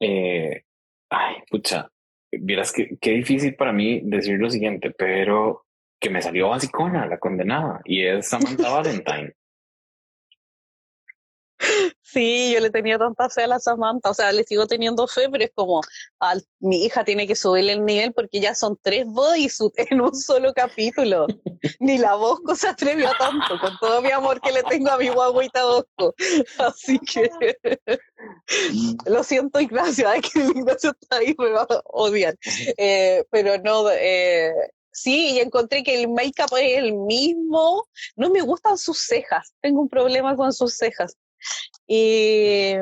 eh, 0.00 0.62
ay, 1.10 1.34
pucha, 1.50 1.90
vieras 2.32 2.72
que 2.72 2.96
qué 2.98 3.10
difícil 3.10 3.56
para 3.56 3.74
mí 3.74 4.00
decir 4.04 4.38
lo 4.38 4.48
siguiente, 4.48 4.90
pero 4.90 5.66
que 6.00 6.08
me 6.08 6.22
salió 6.22 6.48
basicona 6.48 7.04
la 7.04 7.18
condenada 7.18 7.82
y 7.84 8.06
es 8.06 8.26
Samantha 8.26 8.70
Valentine. 8.70 9.34
Sí, 12.14 12.52
yo 12.54 12.60
le 12.60 12.70
tenía 12.70 12.96
tanta 12.96 13.28
fe 13.28 13.42
a 13.42 13.48
la 13.48 13.58
Samantha, 13.58 14.10
o 14.10 14.14
sea, 14.14 14.30
le 14.30 14.44
sigo 14.44 14.68
teniendo 14.68 15.08
fe, 15.08 15.28
pero 15.28 15.42
es 15.42 15.50
como, 15.52 15.80
mi 16.60 16.84
hija 16.84 17.02
tiene 17.02 17.26
que 17.26 17.34
subirle 17.34 17.72
el 17.72 17.84
nivel 17.84 18.12
porque 18.12 18.38
ya 18.38 18.54
son 18.54 18.78
tres 18.80 19.04
bodysuits 19.04 19.74
en 19.90 20.00
un 20.00 20.14
solo 20.14 20.54
capítulo. 20.54 21.26
Ni 21.80 21.98
la 21.98 22.14
Bosco 22.14 22.54
se 22.54 22.68
atrevió 22.68 23.08
a 23.08 23.18
tanto, 23.18 23.58
con 23.60 23.76
todo 23.80 24.00
mi 24.00 24.12
amor 24.12 24.40
que 24.40 24.52
le 24.52 24.62
tengo 24.62 24.90
a 24.90 24.96
mi 24.96 25.08
guaguita 25.08 25.64
Bosco. 25.64 26.14
Así 26.58 27.00
que, 27.00 27.28
lo 29.06 29.24
siento 29.24 29.58
Ignacio, 29.58 30.08
ay, 30.08 30.20
que 30.20 30.38
Ignacio 30.38 30.94
está 31.00 31.16
ahí, 31.16 31.34
me 31.36 31.50
va 31.50 31.62
a 31.62 31.82
odiar. 31.86 32.36
Eh, 32.76 33.24
pero 33.32 33.58
no, 33.58 33.90
eh, 33.90 34.52
Sí, 34.92 35.32
y 35.32 35.40
encontré 35.40 35.82
que 35.82 36.00
el 36.00 36.08
make-up 36.08 36.56
es 36.56 36.78
el 36.78 36.94
mismo. 36.94 37.88
No 38.14 38.30
me 38.30 38.42
gustan 38.42 38.78
sus 38.78 38.98
cejas. 39.00 39.52
Tengo 39.60 39.80
un 39.80 39.88
problema 39.88 40.36
con 40.36 40.52
sus 40.52 40.76
cejas. 40.76 41.16
Y, 41.86 42.74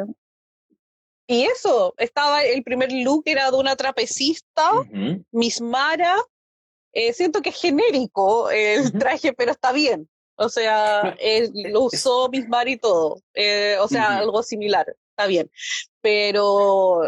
y 1.26 1.44
eso, 1.44 1.94
estaba 1.96 2.44
el 2.44 2.62
primer 2.62 2.92
look 2.92 3.22
era 3.26 3.50
de 3.50 3.56
una 3.56 3.76
trapecista, 3.76 4.70
Miss 5.30 5.60
Mara. 5.60 6.16
Eh, 6.92 7.12
siento 7.12 7.40
que 7.40 7.48
es 7.50 7.60
genérico 7.60 8.50
el 8.50 8.92
traje, 8.92 9.32
pero 9.32 9.52
está 9.52 9.72
bien. 9.72 10.08
O 10.36 10.48
sea, 10.48 11.16
lo 11.54 11.82
usó 11.82 12.28
Miss 12.28 12.48
Mara 12.48 12.70
y 12.70 12.76
todo. 12.76 13.20
Eh, 13.34 13.76
o 13.80 13.88
sea, 13.88 14.18
algo 14.18 14.42
similar, 14.42 14.86
está 15.10 15.26
bien. 15.26 15.50
Pero, 16.00 17.02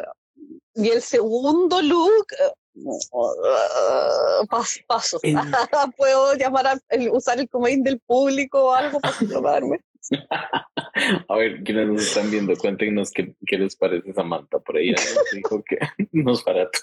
y 0.74 0.88
el 0.88 1.02
segundo 1.02 1.82
look, 1.82 2.26
uh, 2.74 4.46
paso. 4.86 5.20
Puedo 5.96 6.34
llamar 6.34 6.66
a 6.66 6.80
usar 7.12 7.38
el 7.38 7.48
comodín 7.48 7.82
del 7.82 8.00
público 8.00 8.64
o 8.66 8.72
algo 8.72 9.00
para. 9.00 9.20
A 11.28 11.36
ver, 11.36 11.62
quienes 11.62 11.88
nos 11.88 12.02
están 12.02 12.30
viendo, 12.30 12.54
cuéntenos 12.56 13.10
qué, 13.10 13.34
qué 13.46 13.58
les 13.58 13.76
parece 13.76 14.12
Samantha. 14.12 14.58
Por 14.58 14.76
ahí 14.76 14.90
nos 14.90 15.30
dijo 15.32 15.62
que 15.64 15.78
nos 16.12 16.42
para 16.42 16.70
tú. 16.70 16.80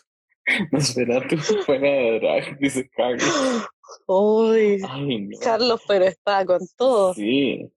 Nos 0.72 0.94
tú 0.94 1.38
fuera 1.66 1.88
de 1.88 2.20
drag, 2.20 2.60
dice 2.60 2.90
Carlos. 2.90 3.68
Uy, 4.08 4.82
Carlos, 5.42 5.82
pero 5.88 6.06
está 6.06 6.46
con 6.46 6.60
todo. 6.76 7.14
Sí, 7.14 7.70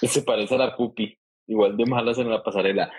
y 0.00 0.08
se 0.08 0.22
parece 0.22 0.54
a 0.54 0.58
la 0.58 0.76
pupi, 0.76 1.18
igual 1.46 1.76
de 1.76 1.86
malas 1.86 2.18
en 2.18 2.30
la 2.30 2.42
pasarela. 2.42 2.92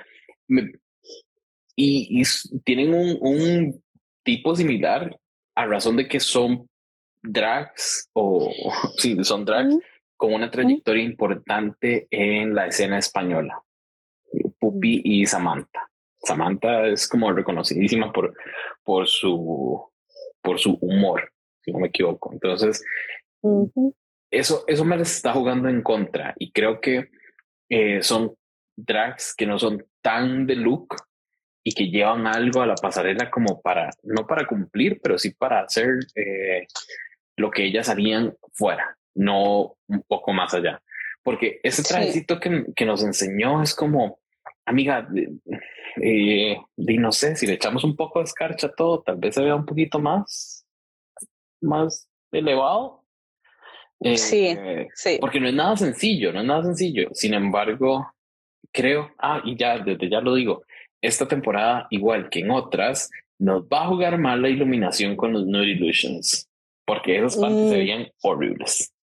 y, 1.75 2.23
tienen 2.63 2.93
un, 2.93 3.17
un 3.21 3.83
tipo 4.23 4.55
similar 4.55 5.17
a 5.55 5.65
razón 5.65 5.97
de 5.97 6.07
que 6.07 6.19
son 6.19 6.67
drags, 7.21 8.09
o 8.13 8.51
sí, 8.97 9.17
son 9.23 9.45
drags, 9.45 9.75
con 10.17 10.33
una 10.33 10.49
trayectoria 10.49 11.03
importante 11.03 12.07
en 12.09 12.53
la 12.55 12.67
escena 12.67 12.97
española. 12.97 13.61
Pupi 14.59 15.01
y 15.03 15.25
Samantha. 15.25 15.89
Samantha 16.19 16.87
es 16.87 17.07
como 17.07 17.31
reconocidísima 17.31 18.11
por, 18.11 18.33
por, 18.83 19.07
su, 19.07 19.91
por 20.41 20.59
su 20.59 20.77
humor, 20.81 21.31
si 21.61 21.71
no 21.71 21.79
me 21.79 21.87
equivoco. 21.87 22.33
Entonces, 22.33 22.83
eso, 24.31 24.63
eso 24.67 24.85
me 24.85 24.95
está 25.01 25.33
jugando 25.33 25.69
en 25.69 25.81
contra 25.81 26.33
y 26.37 26.51
creo 26.51 26.81
que 26.81 27.09
eh, 27.69 28.01
son 28.01 28.33
drags 28.75 29.33
que 29.35 29.45
no 29.45 29.59
son 29.59 29.85
tan 30.01 30.45
de 30.45 30.55
look 30.55 30.95
y 31.63 31.73
que 31.73 31.87
llevan 31.89 32.27
algo 32.27 32.61
a 32.61 32.67
la 32.67 32.75
pasarela 32.75 33.31
como 33.31 33.61
para, 33.61 33.89
no 34.03 34.27
para 34.27 34.45
cumplir, 34.45 34.99
pero 35.01 35.17
sí 35.17 35.31
para 35.31 35.61
hacer 35.61 35.97
eh, 36.15 36.67
lo 37.37 37.49
que 37.49 37.65
ellas 37.65 37.89
harían 37.89 38.35
fuera, 38.53 38.97
no 39.15 39.75
un 39.87 40.01
poco 40.07 40.33
más 40.33 40.53
allá. 40.53 40.81
Porque 41.23 41.59
ese 41.63 41.81
trajecito 41.81 42.39
que, 42.39 42.65
que, 42.75 42.85
nos 42.85 43.03
enseñó 43.03 43.63
es 43.63 43.73
como, 43.73 44.19
amiga, 44.65 45.07
eh, 46.01 46.57
no 46.77 47.11
sé, 47.11 47.35
si 47.35 47.47
le 47.47 47.53
echamos 47.53 47.83
un 47.83 47.95
poco 47.95 48.19
de 48.19 48.25
escarcha 48.25 48.67
a 48.67 48.75
todo, 48.75 49.01
tal 49.01 49.17
vez 49.17 49.33
se 49.33 49.43
vea 49.43 49.55
un 49.55 49.65
poquito 49.65 49.97
más, 49.97 50.65
más 51.61 52.07
elevado. 52.31 53.03
sí, 54.15 54.47
eh, 54.47 54.87
sí. 54.93 55.17
Porque 55.19 55.39
no 55.39 55.47
es 55.47 55.55
nada 55.55 55.75
sencillo, 55.77 56.31
no 56.31 56.41
es 56.41 56.45
nada 56.45 56.63
sencillo. 56.63 57.09
Sin 57.13 57.33
embargo, 57.33 58.05
creo, 58.71 59.09
ah, 59.17 59.41
y 59.43 59.55
ya, 59.55 59.79
desde 59.79 60.09
ya 60.09 60.21
lo 60.21 60.35
digo, 60.35 60.63
esta 61.01 61.27
temporada, 61.27 61.87
igual 61.89 62.29
que 62.29 62.39
en 62.39 62.51
otras, 62.51 63.09
nos 63.39 63.63
va 63.63 63.83
a 63.83 63.87
jugar 63.87 64.17
mal 64.17 64.41
la 64.41 64.49
iluminación 64.49 65.15
con 65.15 65.33
los 65.33 65.45
Nude 65.45 65.71
Illusions, 65.71 66.49
porque 66.85 67.17
esas 67.17 67.37
partes 67.37 67.69
se 67.69 67.75
mm. 67.75 67.79
veían 67.79 68.07
horribles. 68.21 68.94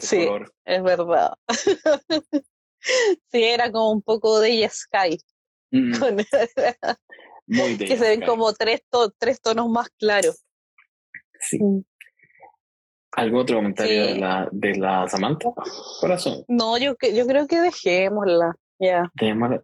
Sí, 0.00 0.28
es 0.64 0.82
verdad. 0.82 1.34
sí, 2.80 3.42
era 3.42 3.70
como 3.70 3.92
un 3.92 4.02
poco 4.02 4.40
de 4.40 4.68
Sky. 4.68 5.18
Mm. 5.70 5.92
Muy 7.48 7.78
que 7.78 7.96
se 7.96 8.08
ven 8.08 8.22
como 8.22 8.52
tres, 8.52 8.82
tres 9.18 9.40
tonos 9.40 9.68
más 9.68 9.88
claros. 9.98 10.44
Sí. 11.40 11.62
Mm. 11.62 11.82
¿Algún 13.12 13.40
otro 13.40 13.56
comentario 13.56 14.06
de, 14.08 14.16
la, 14.16 14.48
de 14.52 14.74
la 14.74 15.08
Samantha? 15.08 15.48
Corazón. 16.00 16.44
No, 16.48 16.76
yo, 16.76 16.94
yo 17.14 17.26
creo 17.26 17.46
que 17.46 17.60
dejémosla. 17.60 18.54
Ya. 18.78 19.10
Dejémosla, 19.14 19.62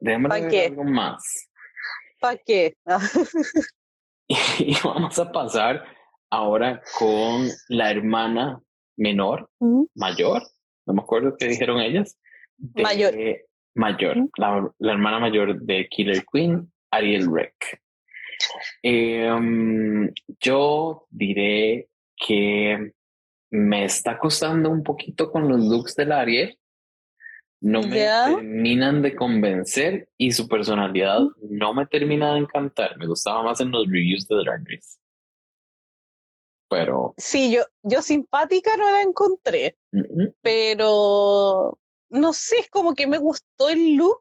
algo 0.66 0.84
más. 0.84 1.50
¿Para 2.18 2.38
qué? 2.38 2.76
y 4.58 4.74
vamos 4.82 5.18
a 5.18 5.30
pasar 5.30 5.84
ahora 6.30 6.80
con 6.98 7.48
la 7.68 7.90
hermana 7.90 8.62
menor, 8.96 9.48
mayor, 9.94 10.42
no 10.86 10.94
me 10.94 11.02
acuerdo 11.02 11.36
qué 11.38 11.48
dijeron 11.48 11.80
ellas. 11.80 12.18
mayor. 12.58 13.14
Mayor, 13.74 14.16
la, 14.36 14.70
hermana 14.80 15.18
mayor 15.18 15.58
de 15.62 15.88
Killer 15.88 16.24
Queen, 16.30 16.70
Ariel 16.90 17.26
Reck. 17.32 17.80
Em, 18.82 20.12
yo 20.40 21.06
diré 21.08 21.88
que 22.16 22.92
me 23.50 23.84
está 23.84 24.18
costando 24.18 24.68
un 24.68 24.82
poquito 24.82 25.30
con 25.30 25.48
los 25.48 25.60
looks 25.60 25.94
de 25.96 26.04
la 26.04 26.20
Ariel 26.20 26.58
no 27.62 27.80
me 27.82 28.04
terminan 28.26 29.02
de 29.02 29.14
convencer 29.14 30.08
y 30.18 30.32
su 30.32 30.48
personalidad 30.48 31.20
no 31.48 31.72
me 31.72 31.86
termina 31.86 32.34
de 32.34 32.40
encantar. 32.40 32.98
Me 32.98 33.06
gustaba 33.06 33.44
más 33.44 33.60
en 33.60 33.70
los 33.70 33.86
reviews 33.86 34.26
de 34.26 34.34
Drag 34.36 34.64
Race. 34.66 34.98
Pero. 36.72 37.14
Sí, 37.18 37.52
yo, 37.52 37.62
yo 37.82 38.02
simpática 38.02 38.76
no 38.76 38.90
la 38.90 39.02
encontré. 39.02 39.76
Pero 40.40 41.78
no 42.08 42.32
sé, 42.32 42.60
es 42.60 42.70
como 42.70 42.94
que 42.94 43.06
me 43.06 43.18
gustó 43.18 43.68
el 43.68 43.94
look. 43.96 44.20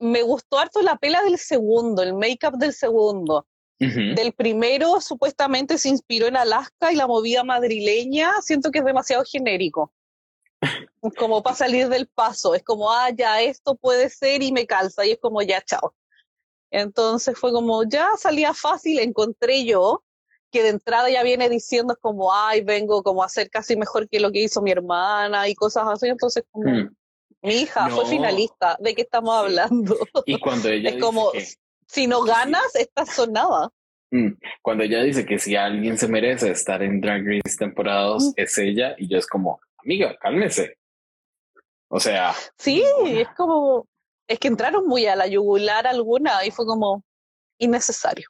Me 0.00 0.22
gustó 0.22 0.58
harto 0.58 0.82
la 0.82 0.96
pela 0.96 1.22
del 1.22 1.38
segundo, 1.38 2.02
el 2.02 2.14
make-up 2.14 2.58
del 2.58 2.72
segundo. 2.72 3.46
Del 3.78 4.32
primero 4.32 5.00
supuestamente 5.00 5.78
se 5.78 5.90
inspiró 5.90 6.26
en 6.26 6.36
Alaska 6.36 6.92
y 6.92 6.96
la 6.96 7.06
movida 7.06 7.44
madrileña 7.44 8.32
siento 8.40 8.70
que 8.70 8.78
es 8.78 8.84
demasiado 8.84 9.24
genérico 9.24 9.92
como 11.18 11.42
para 11.42 11.56
salir 11.56 11.88
del 11.88 12.06
paso, 12.06 12.54
es 12.54 12.62
como, 12.62 12.90
ah, 12.90 13.10
ya 13.10 13.40
esto 13.42 13.74
puede 13.74 14.08
ser 14.08 14.42
y 14.42 14.52
me 14.52 14.66
calza, 14.66 15.04
y 15.04 15.12
es 15.12 15.18
como, 15.18 15.42
ya, 15.42 15.60
chao. 15.62 15.94
Entonces 16.70 17.38
fue 17.38 17.52
como, 17.52 17.84
ya 17.84 18.08
salía 18.18 18.54
fácil, 18.54 18.98
encontré 18.98 19.64
yo, 19.64 20.02
que 20.54 20.62
de 20.62 20.68
entrada 20.68 21.10
ya 21.10 21.24
viene 21.24 21.48
diciendo 21.48 21.98
como, 22.00 22.32
ay, 22.32 22.60
vengo 22.60 23.02
como 23.02 23.24
a 23.24 23.26
hacer 23.26 23.50
casi 23.50 23.76
mejor 23.76 24.08
que 24.08 24.20
lo 24.20 24.30
que 24.30 24.44
hizo 24.44 24.62
mi 24.62 24.70
hermana 24.70 25.48
y 25.48 25.54
cosas 25.56 25.82
así, 25.88 26.06
entonces 26.06 26.44
como, 26.52 26.70
hmm. 26.70 26.94
mi 27.42 27.54
hija 27.54 27.88
fue 27.88 28.06
finalista, 28.06 28.76
¿de 28.78 28.94
qué 28.94 29.02
estamos 29.02 29.34
hablando? 29.34 29.96
Y 30.26 30.38
cuando 30.38 30.68
ella 30.68 30.90
es 30.90 31.02
como, 31.02 31.32
si 31.88 32.06
no 32.06 32.22
ganas, 32.22 32.72
estás 32.76 33.12
sonada. 33.12 33.70
Hmm. 34.12 34.34
Cuando 34.62 34.84
ella 34.84 35.02
dice 35.02 35.26
que 35.26 35.40
si 35.40 35.56
alguien 35.56 35.98
se 35.98 36.06
merece 36.06 36.52
estar 36.52 36.84
en 36.84 37.00
Drag 37.00 37.24
Race 37.26 37.56
temporadas, 37.58 38.32
es 38.36 38.56
ella, 38.56 38.94
y 38.96 39.08
yo 39.08 39.18
es 39.18 39.26
como, 39.26 39.58
amiga, 39.78 40.16
cálmese. 40.20 40.78
O 41.88 41.98
sea. 41.98 42.32
Sí, 42.58 42.84
es 43.06 43.28
como. 43.36 43.88
Es 44.28 44.38
que 44.38 44.46
entraron 44.46 44.86
muy 44.86 45.06
a 45.06 45.16
la 45.16 45.26
yugular 45.26 45.88
alguna 45.88 46.46
y 46.46 46.52
fue 46.52 46.64
como 46.64 47.02
innecesario. 47.58 48.28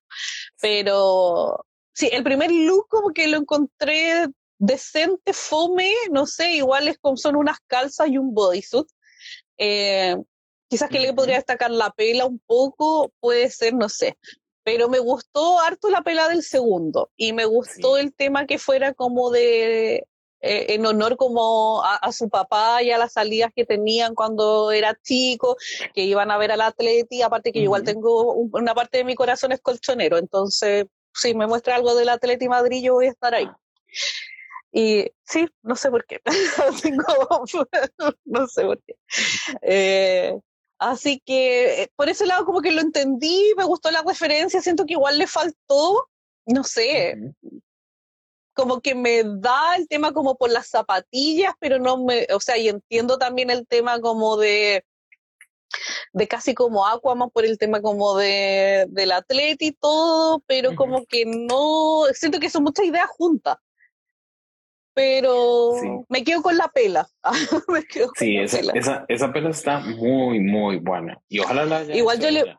Pero 0.61 1.67
sí, 1.95 2.11
el 2.13 2.23
primer 2.23 2.51
look 2.53 2.89
como 2.89 3.13
que 3.13 3.29
lo 3.29 3.39
encontré 3.39 4.27
decente, 4.59 5.33
fome, 5.33 5.91
no 6.11 6.27
sé, 6.27 6.53
igual 6.53 6.89
es 6.89 6.99
como 6.99 7.17
son 7.17 7.37
unas 7.37 7.59
calzas 7.67 8.09
y 8.09 8.19
un 8.19 8.35
bodysuit. 8.35 8.87
Eh, 9.59 10.17
quizás 10.69 10.91
que 10.91 11.01
le 11.01 11.13
podría 11.13 11.37
destacar 11.37 11.71
la 11.71 11.91
pela 11.91 12.27
un 12.27 12.41
poco, 12.41 13.13
puede 13.21 13.51
ser, 13.51 13.75
no 13.75 13.89
sé. 13.89 14.19
Pero 14.65 14.89
me 14.89 14.99
gustó 14.99 15.61
harto 15.61 15.91
la 15.91 16.03
pela 16.03 16.29
del 16.29 16.43
segundo 16.43 17.11
y 17.17 17.33
me 17.33 17.45
gustó 17.45 17.99
el 17.99 18.15
tema 18.15 18.47
que 18.47 18.59
fuera 18.59 18.95
como 18.95 19.31
de 19.31 20.07
eh, 20.41 20.75
en 20.75 20.87
honor 20.87 21.17
como 21.17 21.83
a, 21.85 22.13
su 22.13 22.31
papá 22.31 22.83
y 22.83 22.91
a 22.91 22.99
las 22.99 23.13
salidas 23.13 23.51
que 23.55 23.67
tenían 23.67 24.15
cuando 24.15 24.73
era 24.73 24.99
chico, 25.03 25.57
que 25.95 26.05
iban 26.05 26.31
a 26.31 26.39
ver 26.39 26.51
al 26.51 26.63
atleti, 26.63 27.21
aparte 27.23 27.53
que 27.53 27.61
igual 27.61 27.85
tengo 27.85 28.33
una 28.35 28.75
parte 28.75 28.99
de 28.99 29.05
mi 29.05 29.15
corazón 29.15 29.53
es 29.53 29.61
colchonero, 29.61 30.17
entonces 30.17 30.87
si 31.15 31.35
me 31.35 31.47
muestra 31.47 31.77
algo 31.77 31.95
del 31.95 32.09
atleti 32.09 32.49
Madrid 32.49 32.83
yo 32.83 32.95
voy 32.95 33.07
a 33.07 33.11
estar 33.11 33.35
ahí. 33.35 33.51
Y 34.73 35.09
sí, 35.25 35.49
no 35.63 35.77
sé 35.77 35.91
por 35.91 36.05
qué. 36.05 36.21
no 38.25 38.47
sé 38.49 38.65
por 38.65 38.83
qué. 38.83 38.97
Eh, 39.63 40.39
así 40.79 41.23
que 41.25 41.83
eh, 41.83 41.89
por 41.95 42.09
ese 42.09 42.27
lado 42.27 42.45
como 42.45 42.61
que 42.61 42.73
lo 42.73 42.81
entendí, 42.81 43.53
me 43.57 43.65
gustó 43.65 43.91
la 43.91 44.03
referencia, 44.03 44.61
siento 44.61 44.85
que 44.85 44.95
igual 44.95 45.19
le 45.19 45.29
faltó, 45.29 46.09
no 46.47 46.65
sé, 46.65 47.17
como 48.55 48.81
que 48.81 48.95
me 48.95 49.23
da 49.25 49.77
el 49.77 49.87
tema 49.89 50.13
como 50.13 50.37
por 50.37 50.51
las 50.51 50.69
zapatillas, 50.69 51.55
pero 51.61 51.79
no 51.79 51.99
me, 52.05 52.27
o 52.33 52.41
sea, 52.41 52.57
y 52.57 52.69
entiendo 52.69 53.19
también 53.19 53.51
el 53.51 53.67
tema 53.67 54.01
como 54.01 54.37
de 54.37 54.85
de 56.13 56.29
casi 56.29 56.55
como 56.55 56.87
Aquaman 56.87 57.31
por 57.31 57.45
el 57.45 57.59
tema 57.59 57.81
como 57.81 58.17
de 58.17 58.87
del 58.89 59.13
atleta 59.13 59.65
y 59.65 59.73
todo, 59.73 60.43
pero 60.47 60.75
como 60.75 61.05
que 61.07 61.25
no, 61.27 62.05
siento 62.13 62.41
que 62.41 62.51
son 62.51 62.65
muchas 62.65 62.87
ideas 62.87 63.09
juntas. 63.09 63.57
Pero 64.97 65.73
me 66.09 66.23
quedo 66.23 66.41
con 66.41 66.57
la 66.57 66.69
pela. 66.69 67.09
sí, 68.17 68.37
esa, 68.37 68.59
pela. 68.59 68.73
Esa, 68.75 69.05
esa, 69.09 69.33
pela 69.33 69.51
está 69.51 69.81
muy, 69.81 70.39
muy 70.39 70.79
buena. 70.79 71.21
Y 71.29 71.41
ojalá 71.41 71.65
la 71.65 71.79
haya 71.79 71.97
Igual 71.97 72.21
yo 72.21 72.31
le, 72.31 72.57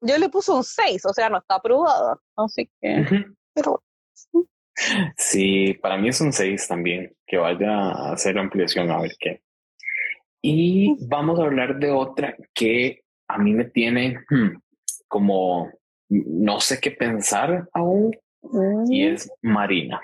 yo 0.00 0.18
le 0.18 0.28
puse 0.28 0.50
un 0.50 0.64
6, 0.64 1.04
o 1.06 1.12
sea, 1.14 1.28
no 1.28 1.38
está 1.38 1.54
aprobada. 1.54 2.18
Así 2.34 2.68
que. 2.80 3.06
Pero 3.54 3.84
Sí, 5.16 5.74
para 5.74 5.96
mí 5.96 6.08
es 6.08 6.20
un 6.20 6.32
6 6.32 6.66
también, 6.66 7.14
que 7.26 7.36
vaya 7.36 7.70
a 7.70 8.12
hacer 8.12 8.38
ampliación 8.38 8.90
a 8.90 9.00
ver 9.00 9.12
qué. 9.18 9.42
Y 10.46 10.94
vamos 11.06 11.40
a 11.40 11.44
hablar 11.44 11.78
de 11.78 11.90
otra 11.90 12.36
que 12.52 13.02
a 13.28 13.38
mí 13.38 13.54
me 13.54 13.64
tiene 13.64 14.18
hmm, 14.28 14.60
como 15.08 15.70
no 16.10 16.60
sé 16.60 16.78
qué 16.82 16.90
pensar 16.90 17.66
aún, 17.72 18.14
y 18.90 19.06
mm. 19.06 19.14
es 19.14 19.32
Marina. 19.40 20.02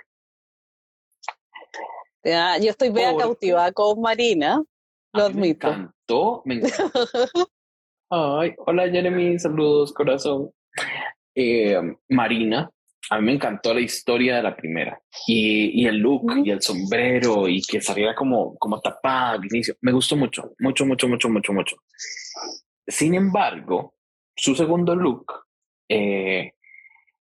yo 2.24 2.70
estoy 2.70 2.88
bien 2.88 3.18
cautivada 3.18 3.70
con 3.72 4.00
Marina, 4.00 4.64
lo 5.12 5.22
admito. 5.24 5.66
Me 5.66 5.74
encantó, 5.74 6.42
me 6.46 6.54
encantó. 6.54 6.90
Ay, 8.08 8.54
hola 8.64 8.88
Jeremy, 8.88 9.38
saludos, 9.38 9.92
corazón. 9.92 10.50
Eh, 11.34 11.78
Marina 12.08 12.70
a 13.10 13.18
mí 13.18 13.26
me 13.26 13.32
encantó 13.32 13.74
la 13.74 13.80
historia 13.80 14.36
de 14.36 14.42
la 14.44 14.56
primera 14.56 15.02
y, 15.26 15.82
y 15.82 15.86
el 15.86 15.96
look 15.96 16.32
y 16.44 16.50
el 16.50 16.62
sombrero 16.62 17.48
y 17.48 17.60
que 17.60 17.80
saliera 17.80 18.14
como, 18.14 18.56
como 18.56 18.80
tapada 18.80 19.32
al 19.32 19.44
inicio. 19.44 19.74
Me 19.80 19.90
gustó 19.90 20.16
mucho, 20.16 20.54
mucho, 20.60 20.86
mucho, 20.86 21.08
mucho, 21.08 21.28
mucho, 21.28 21.52
mucho. 21.52 21.76
Sin 22.86 23.14
embargo, 23.14 23.96
su 24.36 24.54
segundo 24.54 24.94
look, 24.94 25.26
eh, 25.88 26.52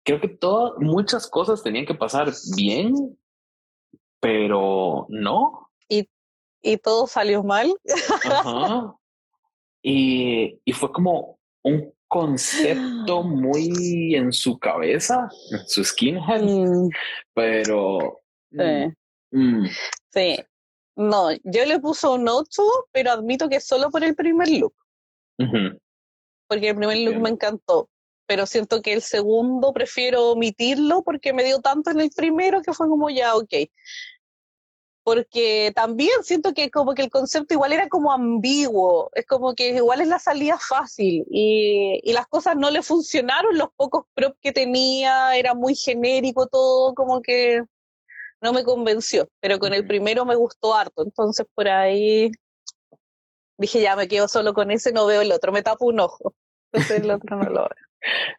creo 0.04 0.20
que 0.20 0.28
todas, 0.28 0.74
muchas 0.80 1.26
cosas 1.30 1.62
tenían 1.62 1.86
que 1.86 1.94
pasar 1.94 2.30
bien, 2.56 3.18
pero 4.20 5.06
no. 5.08 5.70
Y, 5.88 6.10
y 6.60 6.76
todo 6.76 7.06
salió 7.06 7.42
mal. 7.42 7.72
Ajá. 8.30 8.94
Y, 9.82 10.60
y 10.62 10.72
fue 10.74 10.92
como 10.92 11.38
un 11.62 11.90
concepto 12.10 13.22
muy 13.22 14.16
en 14.16 14.32
su 14.32 14.58
cabeza, 14.58 15.28
en 15.52 15.66
su 15.68 15.84
skinhead, 15.84 16.42
mm. 16.42 16.88
pero... 17.32 18.20
Sí. 18.50 18.58
Mm, 19.30 19.62
mm. 19.62 19.68
sí. 20.12 20.36
No, 20.96 21.30
yo 21.44 21.64
le 21.64 21.78
puse 21.78 22.08
un 22.08 22.28
8, 22.28 22.62
pero 22.92 23.12
admito 23.12 23.48
que 23.48 23.60
solo 23.60 23.90
por 23.90 24.02
el 24.02 24.16
primer 24.16 24.48
look. 24.48 24.74
Porque 26.48 26.70
el 26.70 26.76
primer 26.76 26.98
look 26.98 27.20
me 27.20 27.30
encantó. 27.30 27.88
Pero 28.26 28.44
siento 28.44 28.82
que 28.82 28.92
el 28.92 29.02
segundo 29.02 29.72
prefiero 29.72 30.32
omitirlo 30.32 31.02
porque 31.02 31.32
me 31.32 31.44
dio 31.44 31.60
tanto 31.60 31.90
en 31.90 32.00
el 32.00 32.10
primero 32.10 32.60
que 32.60 32.72
fue 32.72 32.88
como 32.88 33.08
ya, 33.08 33.36
ok 33.36 33.52
porque 35.02 35.72
también 35.74 36.22
siento 36.22 36.52
que 36.52 36.70
como 36.70 36.94
que 36.94 37.02
el 37.02 37.10
concepto 37.10 37.54
igual 37.54 37.72
era 37.72 37.88
como 37.88 38.12
ambiguo, 38.12 39.10
es 39.14 39.26
como 39.26 39.54
que 39.54 39.70
igual 39.70 40.00
es 40.00 40.08
la 40.08 40.18
salida 40.18 40.58
fácil 40.58 41.24
y, 41.30 42.00
y 42.02 42.12
las 42.12 42.26
cosas 42.26 42.56
no 42.56 42.70
le 42.70 42.82
funcionaron, 42.82 43.56
los 43.56 43.68
pocos 43.76 44.04
props 44.14 44.38
que 44.40 44.52
tenía, 44.52 45.36
era 45.36 45.54
muy 45.54 45.74
genérico 45.74 46.46
todo, 46.46 46.94
como 46.94 47.22
que 47.22 47.62
no 48.42 48.52
me 48.52 48.64
convenció, 48.64 49.28
pero 49.40 49.58
con 49.58 49.72
el 49.74 49.86
primero 49.86 50.24
me 50.24 50.36
gustó 50.36 50.74
harto, 50.74 51.02
entonces 51.02 51.46
por 51.54 51.68
ahí 51.68 52.30
dije 53.58 53.80
ya 53.80 53.96
me 53.96 54.08
quedo 54.08 54.28
solo 54.28 54.54
con 54.54 54.70
ese, 54.70 54.92
no 54.92 55.06
veo 55.06 55.22
el 55.22 55.32
otro, 55.32 55.52
me 55.52 55.62
tapo 55.62 55.86
un 55.86 56.00
ojo, 56.00 56.34
entonces 56.72 57.02
el 57.02 57.10
otro 57.10 57.36
no 57.36 57.44
lo 57.50 57.60
veo. 57.62 57.86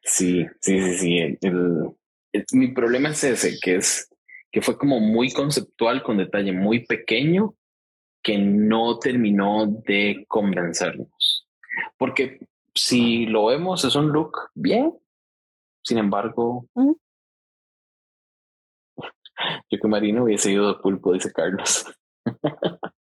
Sí, 0.04 0.46
sí, 0.60 0.98
sí, 0.98 1.38
sí. 1.42 2.48
mi 2.54 2.70
problema 2.70 3.10
es 3.10 3.24
ese, 3.24 3.60
que 3.62 3.76
es 3.76 4.11
que 4.52 4.62
fue 4.62 4.78
como 4.78 5.00
muy 5.00 5.32
conceptual, 5.32 6.04
con 6.04 6.18
detalle 6.18 6.52
muy 6.52 6.86
pequeño, 6.86 7.56
que 8.22 8.38
no 8.38 9.00
terminó 9.00 9.66
de 9.66 10.26
convencernos. 10.28 11.48
Porque 11.98 12.40
si 12.76 13.26
lo 13.26 13.46
vemos, 13.48 13.84
es 13.86 13.96
un 13.96 14.10
look 14.12 14.38
bien. 14.54 14.94
Sin 15.84 15.98
embargo, 15.98 16.68
yo 16.76 16.98
que 19.70 19.88
Marina 19.88 20.24
hubiese 20.24 20.52
ido 20.52 20.68
de 20.68 20.80
pulpo, 20.80 21.14
dice 21.14 21.32
Carlos. 21.32 21.86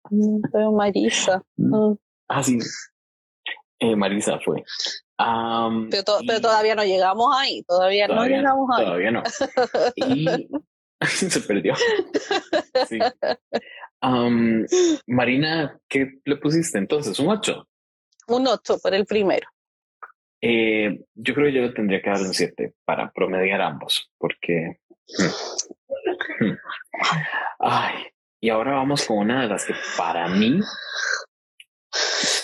Mm, 0.09 0.41
pero 0.51 0.71
Marisa. 0.71 1.43
Mm. 1.57 1.75
Mm. 1.75 1.97
Ah, 2.27 2.43
sí. 2.43 2.59
Eh, 3.79 3.95
Marisa 3.95 4.39
fue. 4.39 4.63
pero, 5.17 6.39
todavía 6.41 6.75
no 6.75 6.83
llegamos 6.83 7.35
ahí, 7.37 7.63
todavía, 7.63 8.07
no 8.07 8.25
llegamos 8.25 8.69
ahí. 8.77 8.85
Todavía 8.85 9.11
no. 9.11 9.23
Y 9.95 10.47
se 11.07 11.41
perdió. 11.41 11.73
Marina, 15.07 15.79
¿qué 15.87 16.19
le 16.25 16.37
pusiste 16.37 16.77
entonces? 16.77 17.19
¿Un 17.19 17.29
8? 17.29 17.67
Un 18.27 18.47
8 18.47 18.77
por 18.81 18.93
el 18.93 19.05
primero. 19.05 19.47
Eh, 20.41 20.99
yo 21.13 21.33
creo 21.35 21.47
que 21.47 21.53
yo 21.53 21.73
tendría 21.73 22.01
que 22.01 22.09
dar 22.09 22.21
un 22.21 22.33
7 22.33 22.73
para 22.85 23.11
promediar 23.11 23.61
ambos, 23.61 24.09
porque... 24.17 24.79
Hmm, 26.39 26.45
hmm. 26.45 26.57
Ay, 27.59 27.93
y 28.39 28.49
ahora 28.49 28.73
vamos 28.73 29.05
con 29.05 29.19
una 29.19 29.43
de 29.43 29.47
las 29.47 29.65
que 29.65 29.75
para 29.97 30.27
mí 30.29 30.59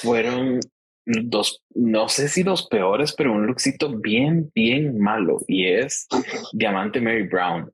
fueron 0.01 0.59
dos, 1.07 1.63
no 1.73 2.09
sé 2.09 2.27
si 2.27 2.43
los 2.43 2.67
peores, 2.67 3.13
pero 3.13 3.31
un 3.31 3.47
lookcito 3.47 3.97
bien, 3.97 4.51
bien 4.53 4.99
malo, 4.99 5.39
y 5.47 5.67
es 5.67 6.07
Diamante 6.53 7.01
Mary 7.01 7.27
Brown. 7.27 7.71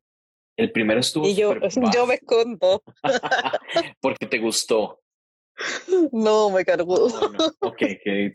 El 0.55 0.71
primero 0.71 0.99
estuvo. 0.99 1.27
Y 1.27 1.35
yo, 1.35 1.55
yo 1.93 2.05
me 2.05 2.15
escondo. 2.15 2.83
Porque 4.01 4.25
te 4.27 4.39
gustó. 4.39 4.99
No, 6.11 6.49
me 6.49 6.65
cargó. 6.65 7.05
Ok, 7.59 7.77
qué. 7.77 8.31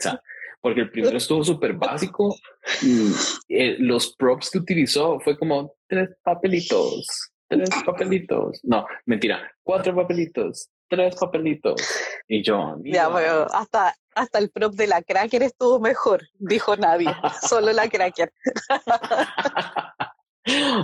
Porque 0.60 0.80
el 0.80 0.90
primero 0.90 1.16
estuvo 1.16 1.44
súper 1.44 1.74
básico 1.74 2.34
y 2.82 3.12
eh, 3.48 3.76
los 3.78 4.14
props 4.16 4.50
que 4.50 4.58
utilizó 4.58 5.20
fue 5.20 5.38
como 5.38 5.74
tres 5.86 6.10
papelitos, 6.22 7.30
tres 7.48 7.70
papelitos. 7.84 8.60
No, 8.64 8.84
mentira, 9.06 9.52
cuatro 9.62 9.94
papelitos, 9.94 10.68
tres 10.88 11.14
papelitos. 11.14 11.80
Y 12.26 12.42
yo. 12.42 12.76
Ya, 12.84 13.12
pero 13.12 13.46
hasta, 13.54 13.94
hasta 14.14 14.38
el 14.38 14.50
prop 14.50 14.74
de 14.74 14.88
la 14.88 15.02
cracker 15.02 15.44
estuvo 15.44 15.78
mejor, 15.78 16.22
dijo 16.34 16.76
nadie, 16.76 17.08
solo 17.48 17.72
la 17.72 17.88
cracker. 17.88 18.32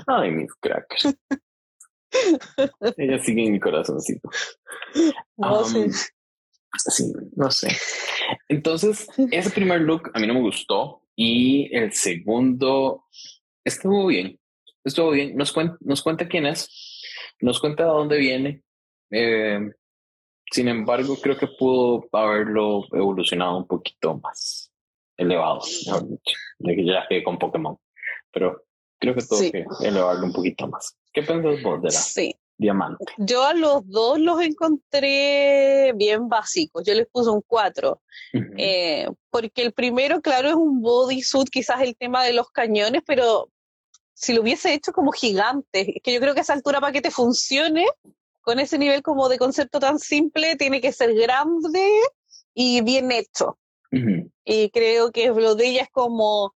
Ay, 0.07 0.31
mis 0.31 0.53
crackers. 0.55 1.17
Ella 2.97 3.19
sigue 3.19 3.47
en 3.47 3.53
mi 3.53 3.61
corazoncito. 3.61 4.29
No 5.37 5.65
sé. 5.65 5.91
Sí, 6.77 7.13
no 7.37 7.51
sé. 7.51 7.69
Entonces, 8.49 9.07
ese 9.31 9.51
primer 9.51 9.81
look 9.81 10.11
a 10.15 10.19
mí 10.19 10.27
no 10.27 10.35
me 10.35 10.41
gustó 10.41 11.03
y 11.17 11.75
el 11.75 11.93
segundo 11.93 13.05
estuvo 13.65 14.07
bien. 14.07 14.39
Estuvo 14.85 15.11
bien. 15.11 15.37
Nos, 15.37 15.53
cuenta, 15.53 15.77
nos 15.81 16.03
cuenta 16.03 16.29
quién 16.29 16.47
es, 16.47 17.03
nos 17.41 17.61
cuenta 17.61 17.85
de 17.85 17.89
dónde 17.91 18.19
viene. 18.19 18.63
Eh, 19.11 19.61
sin 20.51 20.69
embargo, 20.69 21.17
creo 21.21 21.37
que 21.37 21.47
pudo 21.47 22.09
haberlo 22.13 22.85
evolucionado 22.93 23.57
un 23.57 23.67
poquito 23.67 24.19
más 24.19 24.71
elevado, 25.17 25.61
mejor 25.87 26.09
dicho, 26.09 26.37
ya 26.85 27.07
que 27.09 27.23
con 27.23 27.39
Pokémon. 27.39 27.79
Pero 28.33 28.65
Creo 28.99 29.15
que 29.15 29.23
todo 29.23 29.41
que 29.41 29.65
elevarlo 29.81 30.27
un 30.27 30.33
poquito 30.33 30.69
más. 30.69 30.97
¿Qué 31.13 31.23
piensas 31.23 31.63
vos 31.63 31.83
de 31.83 31.91
la 31.91 32.35
diamante? 32.57 33.05
Yo 33.19 33.45
a 33.45 33.55
los 33.55 33.87
dos 33.89 34.19
los 34.19 34.41
encontré 34.41 35.93
bien 35.95 36.29
básicos. 36.29 36.85
Yo 36.87 36.95
les 36.95 37.07
puse 37.09 37.31
un 37.31 37.43
4. 37.47 38.01
Eh, 38.57 39.09
porque 39.31 39.63
el 39.63 39.73
primero, 39.73 40.21
claro, 40.21 40.49
es 40.49 40.55
un 40.55 40.81
bodysuit, 40.81 41.49
quizás 41.51 41.83
el 41.83 41.97
tema 41.97 42.25
de 42.25 42.33
los 42.33 42.51
cañones, 42.51 43.03
pero 43.07 43.49
si 44.15 44.33
lo 44.33 44.43
hubiese 44.43 44.73
hecho 44.73 44.93
como 44.93 45.13
gigante, 45.13 46.01
que 46.03 46.13
yo 46.13 46.21
creo 46.21 46.35
que 46.35 46.41
a 46.41 46.43
esa 46.43 46.55
altura 46.55 46.81
para 46.81 46.93
que 46.93 47.03
te 47.03 47.11
funcione, 47.11 47.87
con 48.41 48.61
ese 48.61 48.79
nivel 48.79 49.03
como 49.03 49.29
de 49.29 49.39
concepto 49.39 49.81
tan 49.81 49.99
simple, 49.99 50.57
tiene 50.57 50.81
que 50.81 50.93
ser 50.93 51.15
grande 51.15 51.89
y 52.55 52.83
bien 52.83 53.11
hecho. 53.11 53.59
Y 54.45 54.71
creo 54.71 55.13
que 55.13 55.29
lo 55.29 55.55
de 55.55 55.69
ella 55.69 55.83
es 55.83 55.91
como 55.91 56.53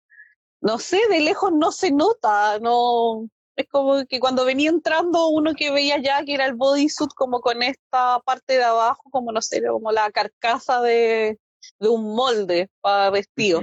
no 0.61 0.79
sé, 0.79 0.99
de 1.09 1.19
lejos 1.21 1.51
no 1.51 1.71
se 1.71 1.91
nota, 1.91 2.59
no, 2.59 3.29
es 3.55 3.67
como 3.69 4.05
que 4.05 4.19
cuando 4.19 4.45
venía 4.45 4.69
entrando 4.69 5.29
uno 5.29 5.53
que 5.55 5.71
veía 5.71 5.99
ya 5.99 6.23
que 6.23 6.35
era 6.35 6.45
el 6.45 6.55
bodysuit 6.55 7.11
como 7.15 7.41
con 7.41 7.63
esta 7.63 8.19
parte 8.19 8.53
de 8.53 8.63
abajo, 8.63 9.03
como 9.11 9.31
no 9.31 9.41
sé, 9.41 9.65
como 9.65 9.91
la 9.91 10.11
carcasa 10.11 10.81
de, 10.81 11.39
de 11.79 11.89
un 11.89 12.15
molde 12.15 12.69
para 12.81 13.09
vestido, 13.09 13.61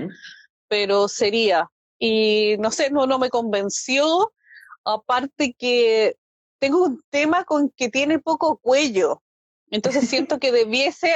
pero 0.68 1.08
sería, 1.08 1.70
y 1.98 2.56
no 2.58 2.70
sé, 2.70 2.90
no, 2.90 3.06
no 3.06 3.18
me 3.18 3.30
convenció, 3.30 4.32
aparte 4.84 5.54
que 5.56 6.16
tengo 6.58 6.84
un 6.84 7.02
tema 7.10 7.44
con 7.44 7.70
que 7.70 7.88
tiene 7.88 8.18
poco 8.18 8.56
cuello, 8.58 9.22
entonces 9.70 10.08
siento 10.08 10.38
que 10.38 10.52
debiese, 10.52 11.12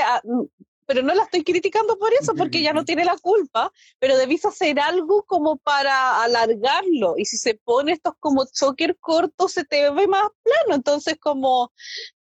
pero 0.88 1.02
no 1.02 1.14
la 1.14 1.24
estoy 1.24 1.44
criticando 1.44 1.98
por 1.98 2.10
eso, 2.14 2.34
porque 2.34 2.62
ya 2.62 2.72
no 2.72 2.82
tiene 2.82 3.04
la 3.04 3.18
culpa, 3.18 3.70
pero 3.98 4.16
debís 4.16 4.46
hacer 4.46 4.80
algo 4.80 5.22
como 5.24 5.58
para 5.58 6.22
alargarlo, 6.22 7.14
y 7.18 7.26
si 7.26 7.36
se 7.36 7.60
pone 7.62 7.92
estos 7.92 8.14
como 8.18 8.46
choker 8.50 8.96
cortos, 8.98 9.52
se 9.52 9.64
te 9.64 9.90
ve 9.90 10.08
más 10.08 10.30
plano, 10.42 10.74
entonces 10.74 11.18
como 11.20 11.72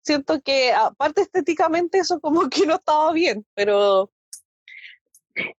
siento 0.02 0.42
que 0.42 0.74
aparte 0.74 1.22
estéticamente 1.22 2.00
eso 2.00 2.20
como 2.20 2.50
que 2.50 2.66
no 2.66 2.76
estaba 2.76 3.14
bien, 3.14 3.46
pero... 3.54 4.12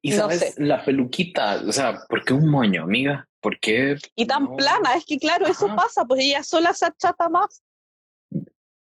Y 0.02 0.12
sabes, 0.12 0.58
la 0.58 0.84
peluquita, 0.84 1.62
o 1.66 1.72
sea, 1.72 2.00
¿por 2.10 2.24
qué 2.24 2.34
un 2.34 2.50
moño, 2.50 2.82
amiga? 2.82 3.26
¿Por 3.40 3.58
qué? 3.58 3.96
Y 4.16 4.26
tan 4.26 4.54
plana, 4.54 4.94
es 4.96 5.06
que 5.06 5.18
claro, 5.18 5.46
eso 5.46 5.74
pasa, 5.74 6.04
pues 6.04 6.20
ella 6.20 6.42
sola 6.42 6.74
se 6.74 6.84
achata 6.84 7.30
más. 7.30 7.62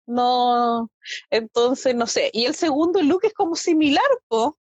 No, 0.07 0.89
entonces 1.29 1.95
no 1.95 2.07
sé. 2.07 2.29
Y 2.33 2.45
el 2.45 2.55
segundo 2.55 3.01
look 3.01 3.25
es 3.25 3.33
como 3.33 3.55
similar, 3.55 4.03
po, 4.27 4.57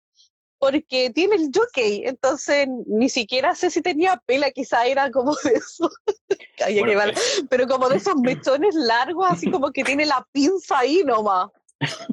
porque 0.61 1.09
tiene 1.09 1.37
el 1.37 1.49
jockey, 1.51 2.03
entonces 2.05 2.67
ni 2.85 3.09
siquiera 3.09 3.55
sé 3.55 3.71
si 3.71 3.81
tenía 3.81 4.21
pela, 4.27 4.51
quizá 4.51 4.85
era 4.85 5.09
como 5.09 5.33
de 5.43 5.53
eso. 5.53 5.89
Pero 7.49 7.67
como 7.67 7.89
de 7.89 7.97
esos 7.97 8.15
mechones 8.21 8.75
largos, 8.75 9.25
así 9.27 9.49
como 9.49 9.71
que 9.71 9.83
tiene 9.83 10.05
la 10.05 10.23
pinza 10.31 10.77
ahí 10.79 11.03
nomás. 11.03 11.49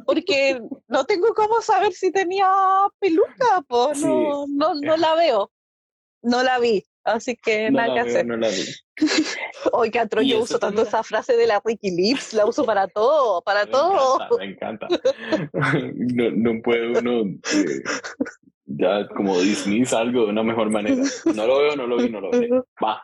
Porque 0.06 0.62
no 0.86 1.04
tengo 1.04 1.34
cómo 1.34 1.60
saber 1.60 1.92
si 1.92 2.10
tenía 2.10 2.50
peluca, 2.98 3.62
pues 3.68 4.00
no, 4.00 4.46
no, 4.48 4.74
no 4.76 4.96
la 4.96 5.14
veo. 5.14 5.50
No 6.22 6.42
la 6.42 6.58
vi. 6.58 6.86
Así 7.14 7.36
que 7.36 7.70
nada 7.70 7.94
que 7.94 8.00
hacer. 8.00 8.26
No 8.26 8.36
la 8.36 8.48
vi. 8.48 8.64
Hoy 9.72 9.90
que 9.90 10.06
yo 10.26 10.40
uso 10.40 10.58
tanto 10.58 10.82
esa 10.82 11.02
frase 11.02 11.36
de 11.36 11.46
la 11.46 11.60
Wikileaks, 11.64 12.34
la 12.34 12.46
uso 12.46 12.64
para 12.64 12.88
todo, 12.88 13.42
para 13.42 13.66
todo. 13.66 14.18
me 14.38 14.46
encanta. 14.46 14.88
no, 15.94 16.30
no 16.30 16.62
puede 16.62 16.98
uno 16.98 17.22
eh, 17.22 17.82
ya 18.66 19.08
como 19.08 19.38
dismiss 19.40 19.92
algo 19.92 20.24
de 20.24 20.30
una 20.30 20.42
mejor 20.42 20.70
manera. 20.70 21.02
No 21.34 21.46
lo 21.46 21.58
veo, 21.58 21.76
no 21.76 21.86
lo 21.86 21.96
vi, 21.96 22.10
no 22.10 22.20
lo 22.20 22.30
veo. 22.30 22.66
Va. 22.82 23.02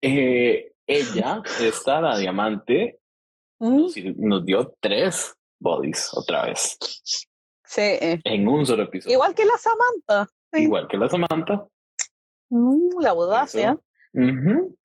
Eh, 0.00 0.72
ella, 0.86 1.42
esta, 1.60 2.00
la 2.00 2.18
diamante, 2.18 3.00
¿Mm? 3.58 3.88
nos, 4.18 4.44
dio 4.44 4.74
tres 4.80 5.34
bodies 5.58 6.10
otra 6.14 6.46
vez. 6.46 6.78
Sí. 7.64 7.98
En 8.00 8.48
un 8.48 8.64
solo 8.64 8.84
episodio. 8.84 9.14
Igual 9.14 9.34
que 9.34 9.44
la 9.44 9.58
Samantha. 9.58 10.32
Igual 10.52 10.88
que 10.88 10.96
la 10.96 11.08
Samantha. 11.08 11.66
Mm, 12.50 13.00
la 13.00 13.10
audacia. 13.10 13.78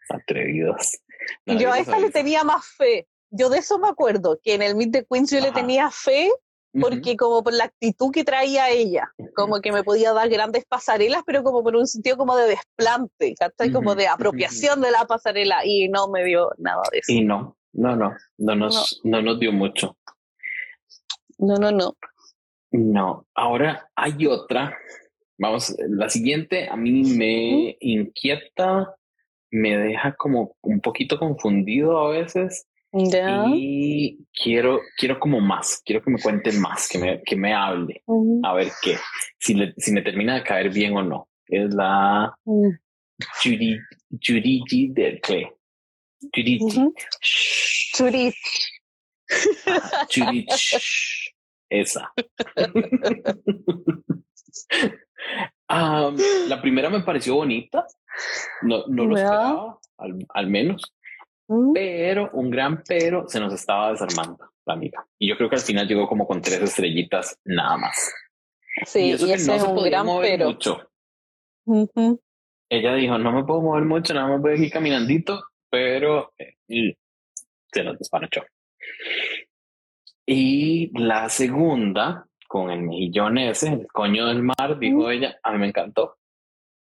Atrevidos. 0.10 1.00
yo 1.46 1.72
a 1.72 1.80
esta 1.80 2.00
le 2.00 2.12
tenía 2.12 2.44
más 2.44 2.66
fe. 2.78 3.08
Yo 3.30 3.50
de 3.50 3.60
eso 3.60 3.80
me 3.80 3.88
acuerdo, 3.88 4.40
que 4.44 4.56
en 4.56 4.62
el 4.62 4.76
Meet 4.76 4.92
the 4.92 5.06
Queens 5.06 5.32
yo 5.32 5.40
le 5.40 5.52
tenía 5.52 5.90
fe 5.90 6.30
porque 6.80 7.18
como 7.18 7.44
por 7.44 7.54
la 7.54 7.66
actitud 7.66 8.12
que 8.12 8.24
traía 8.24 8.70
ella, 8.70 9.12
como 9.36 9.60
que 9.60 9.72
me 9.72 9.84
podía 9.84 10.14
dar 10.14 10.30
grandes 10.30 10.66
pasarelas, 10.66 11.22
pero 11.26 11.44
como 11.44 11.64
por 11.64 11.76
un 11.76 11.88
sentido 11.88 12.18
como 12.18 12.36
de 12.36 12.48
desplante, 12.48 13.36
Como 13.74 13.96
de 13.96 14.08
apropiación 14.08 14.82
de 14.82 14.92
la 14.92 15.06
pasarela 15.06 15.66
y 15.66 15.90
no 15.90 16.08
me 16.08 16.24
dio 16.24 16.50
nada 16.58 16.82
de 16.92 17.00
eso. 17.00 17.12
Y 17.12 17.26
no, 17.26 17.58
no, 17.74 17.96
no, 17.96 18.16
no 18.38 18.56
nos, 18.56 19.02
no. 19.04 19.22
nos 19.22 19.40
dio 19.40 19.52
mucho. 19.52 19.98
No, 21.38 21.56
no, 21.56 21.72
no. 21.72 21.96
No, 22.72 23.28
ahora 23.36 23.90
hay 23.96 24.26
otra. 24.28 24.78
Vamos, 25.42 25.76
la 25.90 26.08
siguiente 26.08 26.70
a 26.70 26.76
mí 26.76 27.02
me 27.18 27.76
inquieta, 27.80 28.96
me 29.50 29.76
deja 29.76 30.14
como 30.14 30.56
un 30.62 30.80
poquito 30.82 31.18
confundido 31.18 31.98
a 31.98 32.12
veces 32.12 32.68
y 32.94 34.20
quiero, 34.32 34.82
quiero 34.96 35.20
como 35.20 35.42
más, 35.42 35.82
quiero 35.84 36.04
que 36.04 36.12
me 36.12 36.22
cuente 36.22 36.52
más, 36.52 36.88
que 36.88 37.00
me, 37.00 37.24
que 37.24 37.36
me 37.36 37.56
hable, 37.56 38.04
a 38.44 38.54
ver 38.54 38.68
qué, 38.84 38.98
si, 39.40 39.56
le, 39.56 39.74
si 39.78 39.92
me 39.92 40.04
termina 40.04 40.36
de 40.36 40.44
caer 40.44 40.70
bien 40.70 40.96
o 40.96 41.02
no. 41.02 41.28
Es 41.48 41.74
la 41.74 42.38
Judy, 42.46 43.80
Judy 44.12 44.62
G. 44.70 44.94
del 44.94 45.22
Clay. 45.22 45.48
Judy. 46.36 46.60
Judy. 47.98 48.32
Judy. 50.08 50.46
Esa. 51.68 52.14
la 55.70 56.62
primera 56.62 56.90
me 56.90 57.02
pareció 57.02 57.36
bonita. 57.36 57.86
No, 58.62 58.86
no 58.88 59.06
lo 59.06 59.16
esperaba, 59.16 59.80
al, 59.98 60.26
al 60.30 60.48
menos. 60.48 60.94
Mm. 61.48 61.74
Pero, 61.74 62.30
un 62.34 62.50
gran 62.50 62.84
pero, 62.88 63.28
se 63.28 63.40
nos 63.40 63.54
estaba 63.54 63.92
desarmando 63.92 64.52
la 64.66 64.74
amiga. 64.74 65.06
Y 65.20 65.30
yo 65.30 65.38
creo 65.38 65.50
que 65.50 65.56
al 65.56 65.62
final 65.62 65.88
llegó 65.88 66.08
como 66.08 66.28
con 66.28 66.42
tres 66.42 66.62
estrellitas 66.62 67.38
nada 67.46 67.78
más. 67.78 68.14
Sí, 68.86 69.10
y, 69.10 69.12
eso 69.12 69.54
es 69.54 69.64
un 69.64 69.84
gran 69.84 70.08
pero. 70.22 70.48
Mucho. 70.48 70.90
Ella 72.70 72.96
dijo, 72.96 73.18
no 73.18 73.32
me 73.34 73.44
puedo 73.44 73.62
mover 73.62 73.84
mucho, 73.84 74.14
nada 74.14 74.30
más 74.30 74.42
voy 74.42 74.54
aquí 74.54 74.70
caminandito, 74.70 75.44
pero 75.70 76.34
eh, 76.38 76.96
se 77.72 77.84
nos 77.84 78.00
despanachó. 78.00 78.44
Y 80.26 80.98
la 80.98 81.28
segunda, 81.28 82.28
con 82.52 82.70
el 82.70 82.82
mejillón 82.82 83.38
ese, 83.38 83.70
el 83.70 83.88
coño 83.88 84.26
del 84.26 84.44
mar, 84.44 84.78
dijo 84.78 85.10
ella, 85.10 85.40
a 85.42 85.52
mí 85.54 85.60
me 85.60 85.68
encantó. 85.68 86.18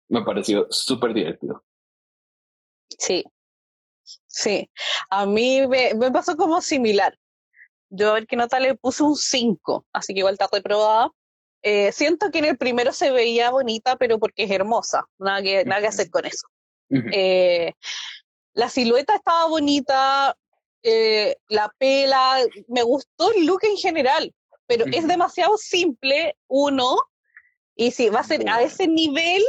Me 0.10 0.24
pareció 0.24 0.68
súper 0.70 1.14
divertido. 1.14 1.64
Sí, 2.98 3.26
Sí, 4.28 4.70
a 5.10 5.26
mí 5.26 5.68
me, 5.68 6.12
pasó 6.12 6.38
como 6.38 6.62
similar. 6.62 7.18
Yo 7.90 8.12
a 8.12 8.14
ver 8.14 8.28
qué 8.28 8.36
nota 8.36 8.60
le 8.60 8.76
puse 8.76 9.04
un 9.04 9.16
5, 9.16 9.86
así 9.94 10.14
que 10.14 10.20
igual 10.20 10.34
está 10.34 10.48
reprobada. 10.52 11.12
Eh, 11.62 11.92
siento 11.92 12.32
que 12.32 12.40
en 12.40 12.46
el 12.46 12.58
primero 12.58 12.94
se 12.94 13.12
veía 13.12 13.50
bonita, 13.50 13.96
pero 13.98 14.20
porque 14.20 14.44
es 14.44 14.52
hermosa, 14.52 15.06
nada 15.18 15.42
que, 15.42 15.66
nada 15.66 15.82
que 15.82 15.88
hacer 15.88 16.10
con 16.10 16.26
eso. 16.26 16.48
Eh, 16.90 17.74
la 18.54 18.70
silueta 18.70 19.16
estaba 19.16 19.48
bonita, 19.48 20.38
eh, 20.84 21.36
la 21.50 21.74
pela, 21.78 22.38
me 22.70 22.84
gustó 22.84 23.34
el 23.34 23.46
look 23.46 23.62
en 23.64 23.76
general, 23.76 24.34
pero 24.68 24.86
es 24.92 25.08
demasiado 25.08 25.58
simple, 25.58 26.36
uno, 26.48 26.98
y 27.76 27.92
si 27.92 28.10
va 28.10 28.20
a 28.20 28.24
ser 28.24 28.48
a 28.50 28.62
ese 28.62 28.88
nivel, 28.88 29.44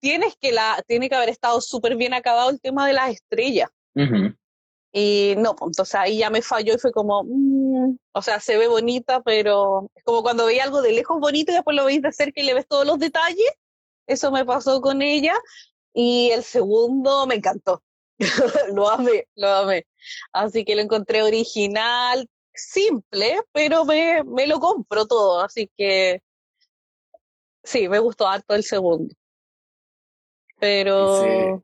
tienes 0.00 0.34
que 0.40 0.52
la, 0.52 0.82
tiene 0.86 1.08
que 1.08 1.14
haber 1.14 1.28
estado 1.28 1.60
súper 1.60 1.96
bien 1.96 2.14
acabado 2.14 2.50
el 2.50 2.60
tema 2.60 2.86
de 2.86 2.94
las 2.94 3.10
estrellas. 3.10 3.70
Y 4.94 5.34
no, 5.38 5.56
pues, 5.56 5.70
entonces 5.70 5.94
ahí 5.94 6.18
ya 6.18 6.30
me 6.30 6.42
falló 6.42 6.74
y 6.74 6.78
fue 6.78 6.92
como, 6.92 7.24
mm", 7.24 7.96
o 8.12 8.22
sea, 8.22 8.40
se 8.40 8.58
ve 8.58 8.68
bonita, 8.68 9.22
pero 9.22 9.90
es 9.94 10.04
como 10.04 10.22
cuando 10.22 10.46
veía 10.46 10.64
algo 10.64 10.82
de 10.82 10.92
lejos 10.92 11.18
bonito 11.18 11.50
y 11.50 11.54
después 11.54 11.76
lo 11.76 11.84
veis 11.84 12.02
de 12.02 12.12
cerca 12.12 12.40
y 12.40 12.44
le 12.44 12.54
ves 12.54 12.66
todos 12.66 12.86
los 12.86 12.98
detalles. 12.98 13.50
Eso 14.06 14.30
me 14.30 14.44
pasó 14.44 14.80
con 14.80 15.00
ella. 15.02 15.34
Y 15.94 16.30
el 16.30 16.42
segundo 16.42 17.26
me 17.26 17.36
encantó. 17.36 17.82
lo 18.74 18.88
amé, 18.90 19.26
lo 19.34 19.48
amé. 19.48 19.86
Así 20.32 20.64
que 20.64 20.74
lo 20.74 20.82
encontré 20.82 21.22
original, 21.22 22.28
simple, 22.54 23.40
pero 23.52 23.84
me, 23.84 24.22
me 24.24 24.46
lo 24.46 24.60
compro 24.60 25.06
todo. 25.06 25.40
Así 25.40 25.70
que 25.76 26.22
sí, 27.62 27.88
me 27.88 27.98
gustó 27.98 28.26
harto 28.26 28.54
el 28.54 28.62
segundo. 28.62 29.14
Pero 30.60 31.60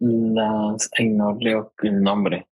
las, 0.00 0.90
ay, 0.98 1.08
no 1.08 1.36
leo 1.38 1.72
el 1.82 2.00
nombre, 2.00 2.48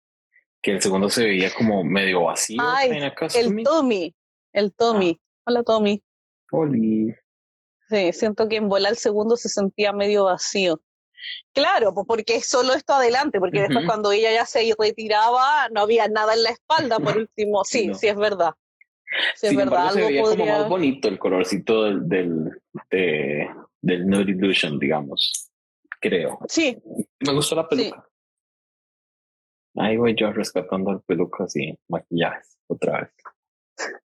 que 0.62 0.72
el 0.72 0.82
segundo 0.82 1.10
se 1.10 1.26
veía 1.26 1.54
como 1.54 1.84
medio 1.84 2.24
vacío. 2.24 2.62
Ay, 2.62 2.92
el 3.36 3.64
Tommy, 3.64 4.16
el 4.54 4.74
Tommy. 4.74 5.18
Ah. 5.18 5.42
Hola 5.46 5.64
Tommy. 5.64 6.04
Hola. 6.52 7.16
Sí, 7.90 8.14
siento 8.14 8.48
que 8.48 8.58
en 8.58 8.70
volar 8.70 8.94
el 8.94 8.98
segundo 8.98 9.36
se 9.36 9.50
sentía 9.50 9.92
medio 9.92 10.26
vacío. 10.26 10.82
Claro, 11.54 11.94
pues 11.94 12.06
porque 12.08 12.42
solo 12.42 12.74
esto 12.74 12.94
adelante, 12.94 13.40
porque 13.40 13.62
después 13.62 13.86
cuando 13.86 14.12
ella 14.12 14.32
ya 14.32 14.46
se 14.46 14.74
retiraba 14.78 15.70
no 15.70 15.82
había 15.82 16.08
nada 16.08 16.34
en 16.34 16.44
la 16.44 16.50
espalda 16.50 17.00
por 17.00 17.18
último. 17.18 17.64
Sí, 17.64 17.94
sí, 17.94 18.08
es 18.08 18.16
verdad. 18.16 18.52
Sí, 19.36 19.48
es 19.48 19.56
verdad. 19.56 19.92
se 19.92 20.02
veía 20.02 20.24
como 20.24 20.46
más 20.46 20.70
bonito 20.70 21.08
el 21.08 21.20
colorcito 21.20 21.84
del, 21.84 22.10
del, 22.10 22.62
de, 22.90 23.48
del 23.82 24.08
Nude 24.08 24.32
Illusion, 24.32 24.80
digamos 24.80 25.52
creo. 26.04 26.40
Sí. 26.48 26.78
Me 27.26 27.34
gustó 27.34 27.56
la 27.56 27.68
peluca. 27.68 28.08
Ahí 29.76 29.98
voy 29.98 30.14
yo 30.16 30.32
rescatando 30.32 30.92
el 30.92 31.02
peluca 31.02 31.46
así, 31.46 31.76
maquillajes, 31.88 32.60
otra 32.68 33.02
vez. 33.02 33.12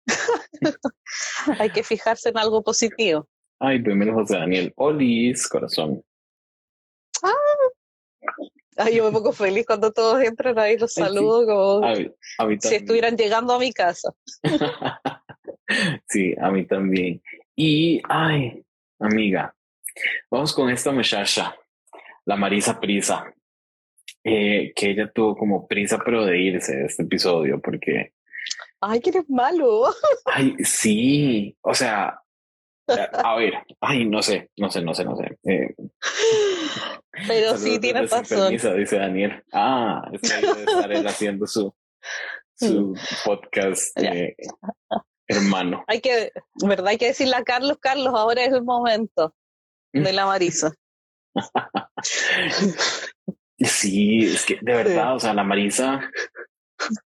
Hay 1.61 1.71
que 1.71 1.83
fijarse 1.83 2.29
en 2.29 2.39
algo 2.39 2.63
positivo. 2.63 3.27
Ay, 3.59 3.83
primero 3.83 4.15
José 4.15 4.37
Daniel. 4.37 4.73
Olis, 4.77 5.49
corazón. 5.49 6.05
Ah. 7.23 7.33
Ay, 8.79 8.97
yo 8.97 9.05
me 9.05 9.11
pongo 9.11 9.33
feliz 9.33 9.65
cuando 9.67 9.91
todos 9.93 10.23
entran 10.23 10.59
ahí, 10.59 10.77
los 10.77 10.93
saludo 10.93 11.47
como 11.47 11.95
si 12.61 12.75
estuvieran 12.75 13.17
llegando 13.17 13.55
a 13.55 13.59
mi 13.59 13.73
casa. 13.73 14.13
sí, 16.09 16.35
a 16.39 16.51
mí 16.51 16.67
también. 16.67 17.23
Y, 17.55 18.03
ay, 18.07 18.63
amiga, 19.01 19.55
vamos 20.31 20.53
con 20.53 20.69
esta 20.69 20.93
muchacha 20.93 21.57
la 22.27 22.37
Marisa 22.37 22.79
Prisa, 22.79 23.33
eh, 24.23 24.73
que 24.75 24.91
ella 24.91 25.11
tuvo 25.11 25.37
como 25.37 25.67
prisa 25.67 25.99
pero 26.05 26.27
de 26.27 26.39
irse 26.39 26.77
de 26.77 26.87
este 26.87 27.05
episodio 27.05 27.61
porque... 27.61 28.13
Ay, 28.81 29.01
que 29.01 29.11
eres 29.11 29.31
malo. 29.31 29.85
Ay, 30.27 30.55
sí, 30.63 31.57
o 31.63 31.73
sea, 31.73 32.21
a 32.89 33.37
ver, 33.37 33.55
ay, 33.81 34.05
no 34.05 34.23
sé, 34.23 34.51
no 34.57 34.71
sé, 34.71 34.83
no 34.83 34.95
sé, 34.95 35.05
no 35.05 35.17
sé. 35.17 35.39
Eh, 35.45 35.75
pero 37.27 37.57
sí, 37.57 37.79
tienes 37.79 38.11
razón. 38.11 38.51
dice 38.51 38.99
Daniel. 38.99 39.43
Ah, 39.53 40.03
es 40.13 40.21
que 40.21 40.47
debe 40.47 40.63
estar 40.63 40.93
él 40.93 41.07
haciendo 41.07 41.47
su, 41.47 41.75
su 42.55 42.95
podcast 43.25 43.97
hermano. 45.29 45.85
Hay 45.87 46.01
que, 46.01 46.33
¿verdad? 46.65 46.89
Hay 46.89 46.99
que 46.99 47.09
decirle 47.09 47.37
a 47.37 47.45
Carlos, 47.45 47.79
Carlos, 47.81 48.15
ahora 48.15 48.45
es 48.45 48.53
el 48.53 48.63
momento 48.63 49.35
de 49.93 50.13
la 50.13 50.27
Marisa. 50.27 50.75
sí, 53.59 54.27
es 54.27 54.45
que 54.45 54.59
de 54.61 54.75
verdad, 54.75 55.17
o 55.17 55.19
sea, 55.19 55.35
la 55.35 55.45
Marisa. 55.45 56.11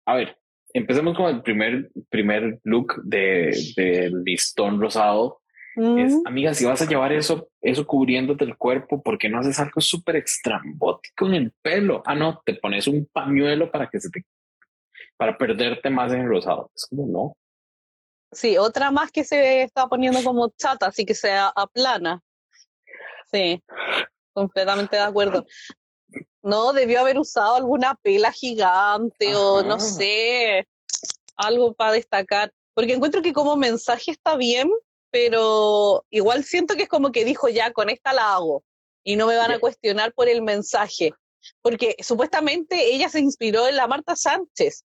A 0.05 0.15
ver, 0.15 0.37
empecemos 0.73 1.15
con 1.15 1.27
el 1.27 1.41
primer, 1.41 1.91
primer 2.09 2.59
look 2.63 3.01
de, 3.03 3.55
del 3.75 4.23
listón 4.23 4.81
rosado. 4.81 5.41
Es, 5.77 6.15
amiga, 6.25 6.55
si 6.55 6.65
vas 6.65 6.81
a 6.81 6.87
llevar 6.87 7.11
eso, 7.11 7.49
eso 7.61 7.85
cubriéndote 7.85 8.43
el 8.43 8.57
cuerpo, 8.57 9.03
¿por 9.03 9.19
qué 9.19 9.29
no 9.29 9.39
haces 9.39 9.59
algo 9.59 9.79
súper 9.79 10.15
extrambótico 10.15 11.27
en 11.27 11.35
el 11.35 11.51
pelo? 11.61 12.01
Ah, 12.03 12.15
no, 12.15 12.41
te 12.43 12.55
pones 12.55 12.87
un 12.87 13.05
pañuelo 13.05 13.69
para 13.71 13.87
que 13.87 13.99
se 13.99 14.09
te, 14.09 14.25
para 15.17 15.37
perderte 15.37 15.91
más 15.91 16.11
en 16.11 16.21
el 16.21 16.29
rosado. 16.29 16.71
Es 16.75 16.87
como 16.89 17.05
no. 17.05 17.37
Sí, 18.31 18.57
otra 18.57 18.89
más 18.89 19.11
que 19.11 19.23
se 19.23 19.61
está 19.61 19.85
poniendo 19.85 20.23
como 20.23 20.49
chata, 20.57 20.87
así 20.87 21.05
que 21.05 21.13
sea 21.13 21.49
aplana. 21.55 22.23
Sí, 23.31 23.63
completamente 24.33 24.95
de 24.95 25.03
acuerdo. 25.03 25.45
No, 26.41 26.73
debió 26.73 27.01
haber 27.01 27.19
usado 27.19 27.55
alguna 27.55 27.93
pela 28.01 28.31
gigante 28.31 29.35
o 29.35 29.61
no 29.61 29.79
sé, 29.79 30.67
algo 31.35 31.75
para 31.75 31.91
destacar. 31.91 32.51
Porque 32.73 32.93
encuentro 32.93 33.21
que 33.21 33.33
como 33.33 33.55
mensaje 33.55 34.09
está 34.09 34.35
bien, 34.37 34.71
pero 35.19 36.05
igual 36.11 36.43
siento 36.43 36.75
que 36.75 36.83
es 36.83 36.89
como 36.89 37.11
que 37.11 37.25
dijo 37.25 37.49
ya, 37.49 37.71
con 37.71 37.89
esta 37.89 38.13
la 38.13 38.35
hago 38.35 38.63
y 39.03 39.15
no 39.15 39.25
me 39.25 39.35
van 39.35 39.51
a 39.51 39.59
cuestionar 39.59 40.13
por 40.13 40.29
el 40.29 40.43
mensaje. 40.43 41.11
Porque 41.61 41.95
supuestamente 41.99 42.93
ella 42.93 43.09
se 43.09 43.19
inspiró 43.19 43.67
en 43.67 43.77
la 43.77 43.87
Marta 43.87 44.15
Sánchez. 44.15 44.83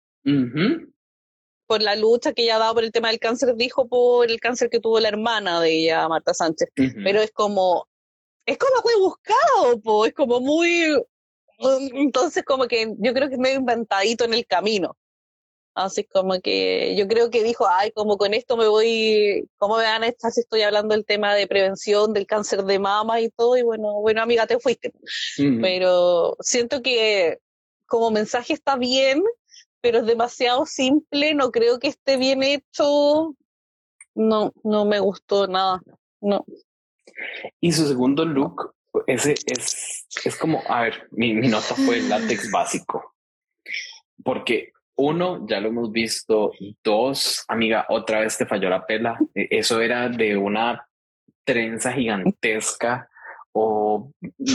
Por 1.69 1.81
la 1.83 1.95
lucha 1.95 2.33
que 2.33 2.43
ella 2.43 2.57
ha 2.57 2.59
dado 2.59 2.75
por 2.75 2.83
el 2.83 2.91
tema 2.91 3.11
del 3.11 3.21
cáncer, 3.21 3.55
dijo 3.55 3.87
por 3.87 4.29
el 4.29 4.41
cáncer 4.41 4.69
que 4.69 4.81
tuvo 4.81 4.99
la 4.99 5.09
hermana 5.09 5.61
de 5.61 5.79
ella, 5.79 6.09
Marta 6.09 6.35
Sánchez. 6.35 6.71
Pero 6.75 7.21
es 7.21 7.31
como, 7.31 7.87
es 8.47 8.59
como 8.59 8.83
muy 8.83 8.95
buscado, 8.99 9.81
po, 9.81 10.07
es 10.07 10.15
como 10.15 10.41
muy, 10.41 11.01
entonces 11.95 12.43
como 12.45 12.67
que 12.67 12.93
yo 12.99 13.15
creo 13.15 13.29
que 13.29 13.35
es 13.35 13.41
medio 13.41 13.61
inventadito 13.61 14.25
en 14.25 14.35
el 14.35 14.45
camino. 14.47 14.97
Así 15.77 16.05
como 16.05 16.41
que 16.41 16.97
yo 16.97 17.07
creo 17.07 17.29
que 17.29 17.43
dijo, 17.43 17.67
ay, 17.69 17.91
como 17.91 18.17
con 18.17 18.33
esto 18.33 18.57
me 18.57 18.67
voy, 18.67 19.47
¿cómo 19.59 19.77
me 19.77 19.83
van 19.83 20.05
a 20.05 20.07
estar 20.07 20.33
si 20.33 20.41
estoy 20.41 20.63
hablando 20.63 20.95
del 20.95 21.05
tema 21.05 21.35
de 21.35 21.47
prevención 21.47 22.15
del 22.15 22.27
cáncer 22.27 22.65
de 22.65 22.79
mama 22.79 23.21
y 23.21 23.29
todo? 23.29 23.59
Y 23.59 23.63
bueno, 23.63 23.93
bueno, 24.01 24.23
amiga, 24.23 24.47
te 24.47 24.59
fuiste. 24.59 24.95
Pero 25.37 26.35
siento 26.41 26.81
que 26.81 27.41
como 27.85 28.11
mensaje 28.11 28.55
está 28.55 28.77
bien, 28.77 29.23
pero 29.83 29.99
es 29.99 30.07
demasiado 30.07 30.65
simple, 30.65 31.35
no 31.35 31.51
creo 31.51 31.79
que 31.79 31.89
esté 31.89 32.17
bien 32.17 32.43
hecho. 32.43 33.37
No, 34.15 34.55
no 34.65 34.87
me 34.87 34.99
gustó 34.99 35.47
nada. 35.47 35.83
No. 36.23 36.47
Y 37.61 37.71
su 37.73 37.87
segundo 37.87 38.25
look, 38.25 38.75
ese 39.07 39.35
es, 39.45 40.07
es 40.25 40.37
como, 40.37 40.63
a 40.69 40.81
ver, 40.85 41.07
mi, 41.11 41.35
mi 41.35 41.49
nota 41.49 41.75
fue 41.75 42.01
látex 42.01 42.51
básico. 42.51 43.15
Porque 44.25 44.73
uno, 44.97 45.47
ya 45.47 45.61
lo 45.61 45.69
hemos 45.69 45.93
visto. 45.93 46.53
Dos, 46.83 47.45
amiga, 47.49 47.87
otra 47.89 48.21
vez 48.21 48.37
te 48.37 48.47
falló 48.47 48.69
la 48.69 48.87
pela. 48.87 49.19
E, 49.35 49.49
eso 49.51 49.81
era 49.81 50.09
de 50.09 50.37
una 50.37 50.87
trenza 51.45 51.93
gigantesca 51.93 53.09
o 53.53 54.11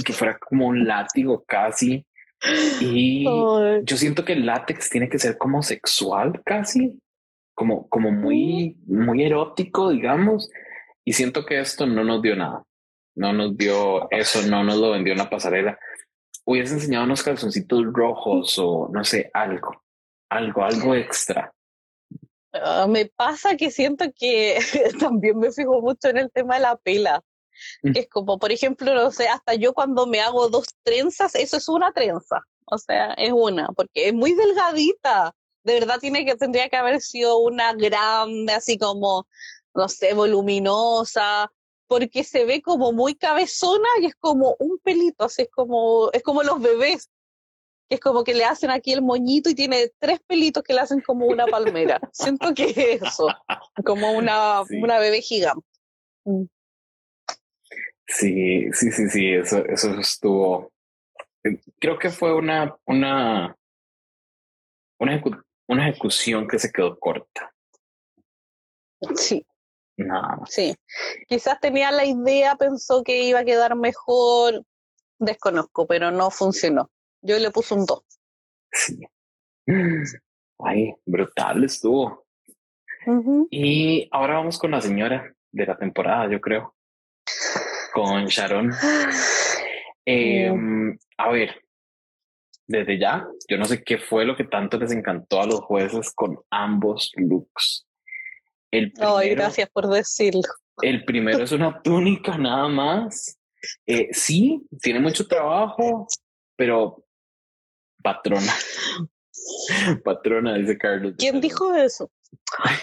que 0.05 0.13
fuera 0.13 0.37
como 0.37 0.67
un 0.67 0.85
látigo 0.85 1.43
casi. 1.45 2.05
Y 2.81 3.23
yo 3.23 3.97
siento 3.97 4.25
que 4.25 4.33
el 4.33 4.45
látex 4.45 4.89
tiene 4.89 5.09
que 5.09 5.19
ser 5.19 5.37
como 5.37 5.61
sexual 5.61 6.41
casi, 6.43 6.99
como, 7.53 7.87
como 7.87 8.11
muy, 8.11 8.77
muy 8.87 9.23
erótico, 9.23 9.91
digamos. 9.91 10.49
Y 11.05 11.13
siento 11.13 11.45
que 11.45 11.59
esto 11.59 11.85
no 11.85 12.03
nos 12.03 12.21
dio 12.21 12.35
nada. 12.35 12.63
No 13.15 13.33
nos 13.33 13.57
dio 13.57 14.09
eso, 14.09 14.41
no 14.47 14.63
nos 14.63 14.77
lo 14.77 14.91
vendió 14.91 15.13
en 15.13 15.19
la 15.19 15.29
pasarela. 15.29 15.77
Hubiese 16.45 16.73
enseñado 16.73 17.05
unos 17.05 17.21
calzoncitos 17.21 17.85
rojos 17.93 18.57
o 18.57 18.89
no 18.91 19.03
sé, 19.03 19.29
algo 19.33 19.80
algo, 20.31 20.63
algo 20.63 20.95
extra. 20.95 21.53
Ah, 22.53 22.87
me 22.87 23.05
pasa 23.05 23.55
que 23.55 23.69
siento 23.69 24.05
que 24.17 24.59
también 24.99 25.37
me 25.37 25.51
fijo 25.51 25.81
mucho 25.81 26.09
en 26.09 26.17
el 26.17 26.31
tema 26.31 26.55
de 26.55 26.61
la 26.61 26.77
pela. 26.77 27.21
Es 27.83 28.09
como, 28.09 28.39
por 28.39 28.51
ejemplo, 28.51 28.95
no 28.95 29.11
sé, 29.11 29.27
hasta 29.27 29.53
yo 29.53 29.73
cuando 29.73 30.07
me 30.07 30.19
hago 30.19 30.49
dos 30.49 30.67
trenzas, 30.83 31.35
eso 31.35 31.57
es 31.57 31.69
una 31.69 31.91
trenza. 31.91 32.41
O 32.65 32.77
sea, 32.77 33.13
es 33.13 33.31
una, 33.31 33.67
porque 33.75 34.07
es 34.07 34.13
muy 34.13 34.33
delgadita. 34.33 35.35
De 35.63 35.73
verdad 35.79 35.99
tiene 35.99 36.25
que, 36.25 36.35
tendría 36.35 36.69
que 36.69 36.77
haber 36.77 37.01
sido 37.01 37.37
una 37.37 37.73
grande, 37.73 38.53
así 38.53 38.79
como, 38.79 39.27
no 39.75 39.89
sé, 39.89 40.13
voluminosa, 40.13 41.51
porque 41.87 42.23
se 42.23 42.45
ve 42.45 42.61
como 42.61 42.93
muy 42.93 43.15
cabezona 43.15 43.87
y 43.99 44.07
es 44.07 44.15
como 44.15 44.55
un 44.57 44.79
pelito, 44.79 45.25
así 45.25 45.43
es 45.43 45.49
como, 45.51 46.09
es 46.13 46.23
como 46.23 46.41
los 46.41 46.59
bebés 46.59 47.09
es 47.91 47.99
como 47.99 48.23
que 48.23 48.33
le 48.33 48.45
hacen 48.45 48.71
aquí 48.71 48.93
el 48.93 49.01
moñito 49.01 49.49
y 49.49 49.55
tiene 49.55 49.91
tres 49.99 50.21
pelitos 50.21 50.63
que 50.63 50.73
le 50.73 50.79
hacen 50.79 51.01
como 51.01 51.25
una 51.25 51.45
palmera. 51.45 51.99
Siento 52.13 52.53
que 52.53 52.69
es 52.69 53.01
eso, 53.01 53.27
como 53.85 54.11
una, 54.13 54.61
una 54.81 54.97
bebé 54.97 55.21
gigante. 55.21 55.65
Mm. 56.23 56.43
Sí, 58.07 58.71
sí, 58.73 58.91
sí, 58.91 59.09
sí, 59.09 59.33
eso, 59.33 59.65
eso 59.65 59.99
estuvo. 59.99 60.71
Creo 61.79 61.99
que 61.99 62.09
fue 62.09 62.33
una, 62.33 62.75
una, 62.85 63.57
una, 64.99 65.23
una 65.67 65.89
ejecución 65.89 66.47
que 66.47 66.59
se 66.59 66.71
quedó 66.71 66.97
corta. 66.97 67.53
Sí. 69.15 69.45
Sí. 70.47 70.75
Quizás 71.27 71.59
tenía 71.59 71.91
la 71.91 72.05
idea, 72.05 72.55
pensó 72.55 73.03
que 73.03 73.21
iba 73.23 73.39
a 73.39 73.45
quedar 73.45 73.75
mejor, 73.75 74.63
desconozco, 75.19 75.85
pero 75.87 76.11
no 76.11 76.31
funcionó. 76.31 76.89
Yo 77.21 77.37
le 77.39 77.51
puse 77.51 77.73
un 77.73 77.85
2. 77.85 78.03
Sí. 78.71 78.99
Ay, 80.59 80.93
brutal 81.05 81.63
estuvo. 81.63 82.25
Y 83.49 84.07
ahora 84.11 84.35
vamos 84.35 84.59
con 84.59 84.71
la 84.71 84.81
señora 84.81 85.33
de 85.51 85.65
la 85.65 85.77
temporada, 85.77 86.29
yo 86.29 86.39
creo. 86.39 86.75
Con 87.93 88.25
Sharon. 88.25 88.71
Em, 90.05 90.97
a 91.17 91.31
ver, 91.31 91.61
desde 92.67 92.97
ya, 92.97 93.27
yo 93.47 93.57
no 93.57 93.65
sé 93.65 93.83
qué 93.83 93.97
fue 93.97 94.25
lo 94.25 94.35
que 94.35 94.45
tanto 94.45 94.77
les 94.77 94.91
encantó 94.91 95.41
a 95.41 95.45
los 95.45 95.59
jueces 95.61 96.11
con 96.13 96.39
ambos 96.49 97.11
looks. 97.15 97.85
El 98.71 98.93
Ay, 98.99 99.31
gracias 99.31 99.69
por 99.69 99.87
decirlo. 99.87 100.41
El 100.81 101.03
primero 101.03 101.43
es 101.43 101.51
una 101.51 101.81
túnica 101.81 102.37
nada 102.37 102.67
más. 102.69 103.37
Eh, 103.85 104.09
sí, 104.11 104.65
tiene 104.81 104.99
mucho 104.99 105.27
trabajo, 105.27 106.07
pero 106.55 107.00
Patrona. 108.01 108.53
Patrona, 110.03 110.55
dice 110.55 110.77
Carlos. 110.77 111.15
¿Quién 111.17 111.41
dijo 111.41 111.73
eso? 111.73 112.11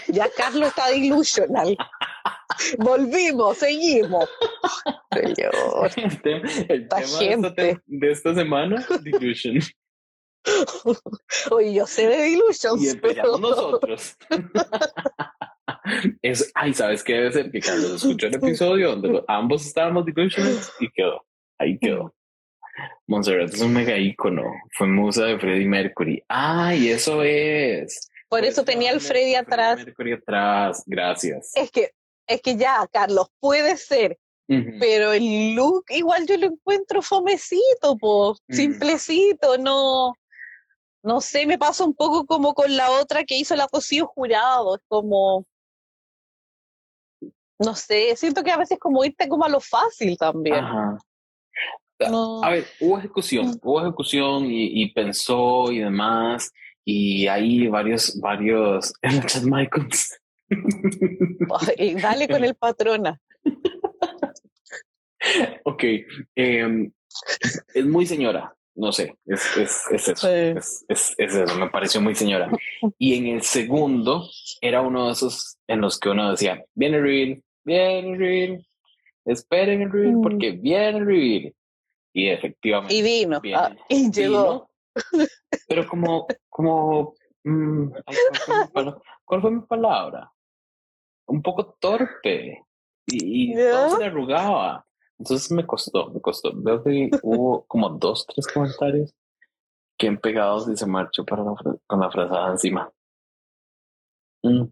Ya 0.08 0.28
Carlos 0.36 0.68
está 0.68 0.88
delusional. 0.88 1.76
Volvimos, 2.78 3.58
seguimos. 3.58 4.28
Señor. 5.12 5.90
El, 5.96 6.88
tema 6.88 7.50
De, 7.50 8.10
esta, 8.10 8.34
semana, 8.34 8.84
Delusion. 9.02 9.60
Oye, 11.50 11.74
yo 11.74 11.86
sé 11.86 12.06
de 12.06 12.16
Delusions. 12.16 12.82
Y 12.82 12.88
esperamos 12.88 13.40
nosotros. 13.40 14.16
es, 16.22 16.50
ay, 16.54 16.74
¿sabes 16.74 17.04
qué 17.04 17.14
debe 17.14 17.32
ser? 17.32 17.50
Que 17.50 17.60
Carlos 17.60 17.92
escuchó 17.92 18.26
el 18.26 18.34
episodio 18.34 18.90
donde 18.96 19.22
ambos 19.28 19.66
estábamos 19.66 20.04
Delusions 20.06 20.72
y 20.80 20.90
quedó. 20.90 21.24
Ahí 21.58 21.78
quedó. 21.78 22.14
Montserrat 23.06 23.52
es 23.52 23.60
un 23.60 23.72
mega 23.72 23.96
ícono, 23.96 24.44
fue 24.76 24.86
musa 24.86 25.24
de 25.24 25.38
Freddie 25.38 25.66
Mercury. 25.66 26.22
Ah, 26.28 26.74
y 26.74 26.88
eso 26.90 27.22
es. 27.22 28.10
Por, 28.28 28.44
eso, 28.44 28.64
tenía 28.64 28.92
el 28.92 29.00
Freddie 29.00 29.36
atrás. 29.36 29.78
Mercury 29.78 30.12
atrás, 30.12 30.82
gracias. 30.86 31.52
Es 31.54 31.70
que, 31.70 31.92
es 32.26 32.42
que 32.42 32.56
ya, 32.56 32.86
Carlos, 32.92 33.28
puede 33.40 33.76
ser, 33.76 34.18
pero 34.46 35.12
el 35.12 35.54
look 35.54 35.84
igual 35.90 36.26
yo 36.26 36.36
lo 36.36 36.46
encuentro 36.46 37.02
fomecito, 37.02 37.96
pues, 37.98 38.38
simplecito, 38.48 39.58
no, 39.58 40.14
no 41.02 41.20
sé, 41.20 41.46
me 41.46 41.58
pasa 41.58 41.84
un 41.84 41.94
poco 41.94 42.26
como 42.26 42.54
con 42.54 42.74
la 42.76 42.90
otra 42.90 43.24
que 43.24 43.36
hizo 43.36 43.54
la 43.56 43.68
Rocío 43.72 44.06
Jurado, 44.06 44.76
es 44.76 44.82
como, 44.88 45.46
no 47.58 47.74
sé, 47.74 48.14
siento 48.16 48.42
que 48.42 48.50
a 48.50 48.56
veces 48.56 48.78
como 48.78 49.04
irte 49.04 49.28
como 49.28 49.44
a 49.44 49.48
lo 49.48 49.60
fácil 49.60 50.16
también. 50.16 50.64
Ajá. 50.64 50.98
A 52.00 52.50
ver, 52.50 52.66
hubo 52.80 52.98
ejecución, 52.98 53.48
mm. 53.48 53.58
hubo 53.62 53.80
ejecución 53.80 54.46
y, 54.48 54.90
pensó 54.92 55.70
y 55.72 55.78
demás, 55.78 56.52
y 56.84 57.26
hay 57.26 57.66
varios, 57.68 58.18
varios 58.20 58.94
en 59.02 59.22
chat 59.22 59.42
Michaels. 59.42 60.20
dale 62.00 62.28
con 62.28 62.44
el 62.44 62.54
patrona. 62.54 63.20
ok, 65.64 65.84
em, 66.36 66.92
es 67.74 67.86
muy 67.86 68.06
señora, 68.06 68.54
no 68.78 68.92
sé, 68.92 69.16
es, 69.26 69.56
es, 69.56 69.82
es 69.90 70.08
eso, 70.08 70.28
es, 70.32 70.84
es, 70.88 71.14
eso, 71.18 71.58
me 71.58 71.68
pareció 71.68 72.00
muy 72.00 72.14
señora. 72.14 72.48
Y 72.96 73.14
en 73.14 73.26
el 73.26 73.42
segundo 73.42 74.28
era 74.60 74.82
uno 74.82 75.06
de 75.06 75.12
esos 75.12 75.58
en 75.66 75.80
los 75.80 75.98
que 75.98 76.10
uno 76.10 76.30
decía, 76.30 76.64
viene 76.74 77.00
reveal, 77.00 77.42
viene 77.64 78.16
reveal, 78.16 78.66
esperen 79.24 79.82
el 79.82 79.90
reveal, 79.90 80.16
mm. 80.16 80.22
porque 80.22 80.52
viene 80.52 80.98
el 80.98 81.06
reveal. 81.06 81.54
Y 82.12 82.28
efectivamente. 82.28 82.94
Y 82.94 83.02
vino. 83.02 83.40
Ah, 83.54 83.74
y 83.88 84.10
llegó. 84.10 84.70
pero 85.68 85.86
como, 85.86 86.26
como, 86.48 87.14
mm, 87.44 87.90
¿cuál, 88.72 89.40
fue 89.40 89.50
mi 89.50 89.60
palabra? 89.62 90.32
Un 91.26 91.42
poco 91.42 91.76
torpe. 91.78 92.64
Y, 93.06 93.52
y 93.52 93.54
todo 93.54 93.90
se 93.90 93.98
le 93.98 94.06
arrugaba. 94.06 94.86
Entonces 95.18 95.50
me 95.50 95.66
costó, 95.66 96.10
me 96.10 96.20
costó. 96.20 96.52
Veo 96.54 96.82
que 96.82 97.10
hubo 97.22 97.64
como 97.66 97.90
dos, 97.90 98.26
tres 98.26 98.46
comentarios 98.46 99.14
que 99.98 100.06
han 100.06 100.18
pegado 100.18 100.70
y 100.72 100.76
se 100.76 100.86
marchó 100.86 101.24
para 101.24 101.42
con 101.86 102.00
la 102.00 102.10
frazada 102.10 102.52
encima. 102.52 102.92
Mm. 104.42 104.66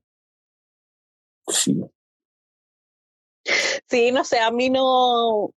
Sí. 1.49 1.85
Sí, 3.89 4.13
no 4.13 4.25
sé, 4.25 4.41
a 4.41 4.51
mí 4.51 4.71
no, 4.71 5.51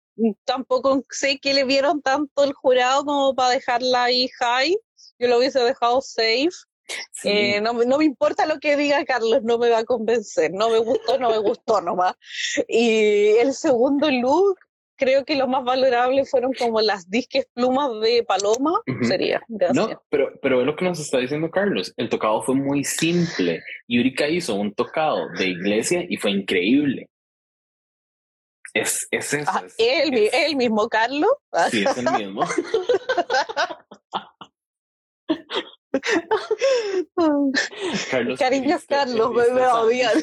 tampoco 0.45 1.03
sé 1.11 1.39
que 1.39 1.55
le 1.55 1.65
vieron 1.65 2.03
tanto 2.03 2.45
el 2.45 2.53
jurado 2.53 3.05
como 3.05 3.35
para 3.35 3.51
dejarla 3.51 4.05
ahí 4.05 4.29
high. 4.39 4.77
Yo 5.19 5.29
lo 5.29 5.39
hubiese 5.39 5.61
dejado 5.61 6.01
safe. 6.01 6.49
Eh, 7.25 7.61
no, 7.61 7.73
no, 7.73 7.99
me 7.99 8.05
importa 8.05 8.47
lo 8.47 8.59
que 8.59 8.77
diga 8.77 9.05
Carlos, 9.05 9.43
no 9.43 9.59
me 9.59 9.69
va 9.69 9.79
a 9.79 9.85
convencer. 9.85 10.53
No 10.53 10.71
me 10.71 10.79
gustó, 10.79 11.19
no 11.19 11.31
me 11.31 11.39
gustó 11.39 11.81
nomás. 11.81 12.15
Y 12.67 13.37
el 13.41 13.53
segundo 13.53 14.11
look, 14.11 14.57
creo 14.97 15.25
que 15.25 15.37
lo 15.37 15.47
más 15.47 15.65
valorable 15.65 16.25
fueron 16.25 16.53
como 16.55 16.81
las 16.81 17.09
disques 17.11 17.47
plumas 17.55 17.91
de 18.01 18.25
Paloma. 18.25 18.81
Sería. 19.03 19.43
No, 19.75 20.03
pero, 20.09 20.31
pero 20.43 20.61
es 20.61 20.67
lo 20.67 20.77
que 20.77 20.85
nos 20.85 20.99
está 20.99 21.19
diciendo 21.19 21.51
Carlos. 21.51 21.93
El 21.97 22.09
tocado 22.09 22.43
fue 22.43 22.55
muy 22.55 22.85
simple. 22.85 23.63
Yurika 23.87 24.29
hizo 24.29 24.55
un 24.55 24.75
tocado 24.75 25.29
de 25.39 25.47
iglesia 25.47 26.05
y 26.09 26.17
fue 26.17 26.31
increíble. 26.31 27.09
Es, 28.75 29.09
es 29.11 29.35
eso. 29.35 29.51
Ah, 29.53 29.65
¿el, 29.79 30.57
mismo 30.57 30.89
Carlos? 30.89 31.31
Sí, 31.71 31.85
es 31.85 31.99
el 31.99 32.11
mismo. 32.13 32.43
Carlos 38.11 38.39
Cariños, 38.39 38.85
Carlos, 38.87 39.35
me 39.35 39.51
voy 39.51 39.63
a 39.63 39.75
odiar. 39.77 40.15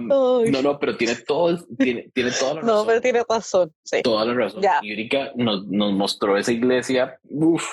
no, 0.00 0.44
no, 0.44 0.78
pero 0.78 0.96
tiene 0.96 1.16
todo, 1.16 1.58
tiene, 1.78 2.10
tiene 2.14 2.30
toda 2.30 2.54
la 2.54 2.60
razón. 2.60 2.76
No, 2.76 2.86
pero 2.86 3.00
tiene 3.00 3.24
razón, 3.28 3.74
sí. 3.84 4.02
Toda 4.02 4.24
la 4.24 4.34
razón. 4.34 4.62
Yurika 4.82 5.32
nos, 5.34 5.66
nos 5.66 5.92
mostró 5.92 6.36
esa 6.36 6.52
iglesia, 6.52 7.18
uff. 7.24 7.64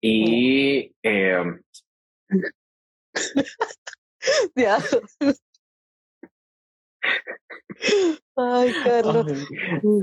Y 0.00 0.94
eh, 1.02 1.42
ya. 4.54 4.78
Ay, 8.36 8.72
Carlos. 8.84 9.26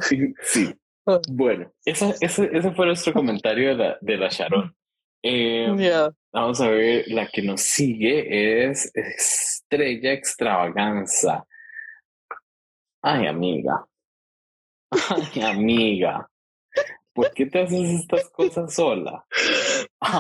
Sí, 0.02 0.34
sí. 0.42 0.74
Ah. 1.06 1.20
Bueno, 1.30 1.72
ese, 1.86 2.16
ese, 2.20 2.50
ese 2.52 2.72
fue 2.72 2.88
nuestro 2.88 3.14
comentario 3.14 3.70
de 3.70 3.76
la, 3.76 3.98
de 4.02 4.18
la 4.18 4.30
Sharon. 4.30 4.76
Eh, 5.24 5.68
Vamos 6.32 6.62
a 6.62 6.70
ver, 6.70 7.06
la 7.08 7.28
que 7.28 7.42
nos 7.42 7.62
sigue 7.62 8.68
es 8.70 8.92
Estrella 8.94 10.12
Extravaganza. 10.12 11.46
Ay, 13.02 13.28
amiga. 13.28 13.86
Ay, 14.92 15.42
amiga. 15.42 16.30
¿Por 17.14 17.32
qué 17.34 17.46
te 17.46 17.62
haces 17.62 18.02
estas 18.02 18.30
cosas 18.30 18.74
sola? 18.74 19.26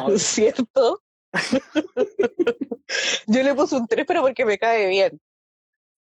¿Es 0.09 0.23
cierto? 0.23 1.03
Yo 3.27 3.43
le 3.43 3.53
puse 3.53 3.75
un 3.75 3.87
3, 3.87 4.05
pero 4.07 4.21
porque 4.21 4.45
me 4.45 4.57
cae 4.57 4.87
bien. 4.87 5.19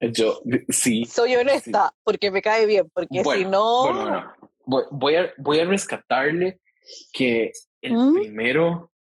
Yo, 0.01 0.40
sí. 0.68 1.05
Soy 1.05 1.36
honesta, 1.36 1.92
porque 2.03 2.30
me 2.30 2.40
cae 2.40 2.66
bien, 2.66 2.90
porque 2.92 3.22
si 3.22 3.44
no... 3.44 3.92
Bueno, 3.92 4.34
Voy, 4.66 5.16
a, 5.16 5.32
voy 5.36 5.59
a 5.59 5.64
rescatarle 5.64 6.61
que 7.12 7.51
el 7.82 7.92
¿Mm? 7.92 8.14
primero, 8.14 8.92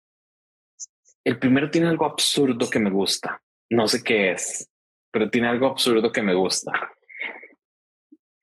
el 1.24 1.38
primero 1.38 1.70
tiene 1.70 1.86
algo 1.86 2.06
absurdo 2.06 2.68
que 2.68 2.80
me 2.80 2.90
gusta. 2.90 3.40
No 3.70 3.86
sé 3.86 4.02
qué 4.02 4.32
es, 4.32 4.68
pero 5.12 5.30
tiene 5.30 5.48
algo 5.48 5.66
absurdo 5.68 6.10
que 6.10 6.22
me 6.22 6.34
gusta. 6.34 6.72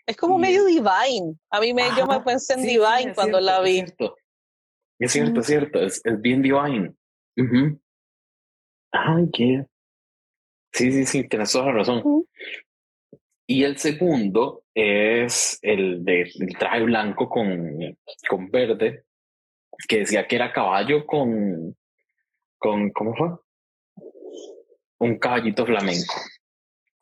Es 0.06 0.16
como 0.16 0.38
medio 0.38 0.64
divine. 0.64 1.38
A 1.50 1.60
mí 1.60 1.74
me, 1.74 1.84
yo 1.98 2.08
me 2.08 2.22
pensé 2.22 2.54
en 2.54 2.62
divine 2.62 3.14
cuando 3.14 3.42
la 3.42 3.62
vi. 3.62 3.84
Es 5.00 5.12
cierto, 5.12 5.42
es 5.42 5.46
cierto, 5.46 5.82
es, 5.82 6.02
cierto. 6.02 6.10
es, 6.10 6.22
bien 6.22 6.42
divine. 6.42 6.96
Ay, 8.92 9.30
qué. 9.34 9.66
Sí, 10.72 10.92
sí, 10.94 11.06
sí, 11.06 11.28
tienes 11.28 11.52
toda 11.52 11.66
la 11.66 11.74
razón. 11.74 12.27
Y 13.50 13.64
el 13.64 13.78
segundo 13.78 14.66
es 14.76 15.58
el 15.62 16.04
del 16.04 16.30
traje 16.60 16.84
blanco 16.84 17.30
con, 17.30 17.98
con 18.30 18.52
verde, 18.52 19.06
que 19.88 20.00
decía 20.00 20.28
que 20.28 20.36
era 20.36 20.52
caballo 20.52 21.06
con, 21.06 21.76
con, 22.58 22.92
¿cómo 22.92 23.16
fue? 23.16 23.30
Un 25.00 25.18
caballito 25.18 25.66
flamenco. 25.66 26.14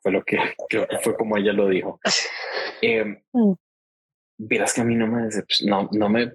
Fue 0.00 0.12
lo 0.12 0.22
que 0.22 0.38
creo 0.68 0.86
que 0.86 0.98
fue 0.98 1.16
como 1.16 1.36
ella 1.36 1.52
lo 1.52 1.68
dijo. 1.68 1.98
Eh, 2.80 3.04
mm. 3.32 3.52
Verás 4.38 4.74
que 4.74 4.82
a 4.82 4.84
mí 4.84 4.94
no 4.94 5.08
me 5.08 5.28
no, 5.64 5.88
no 5.90 6.08
me, 6.08 6.32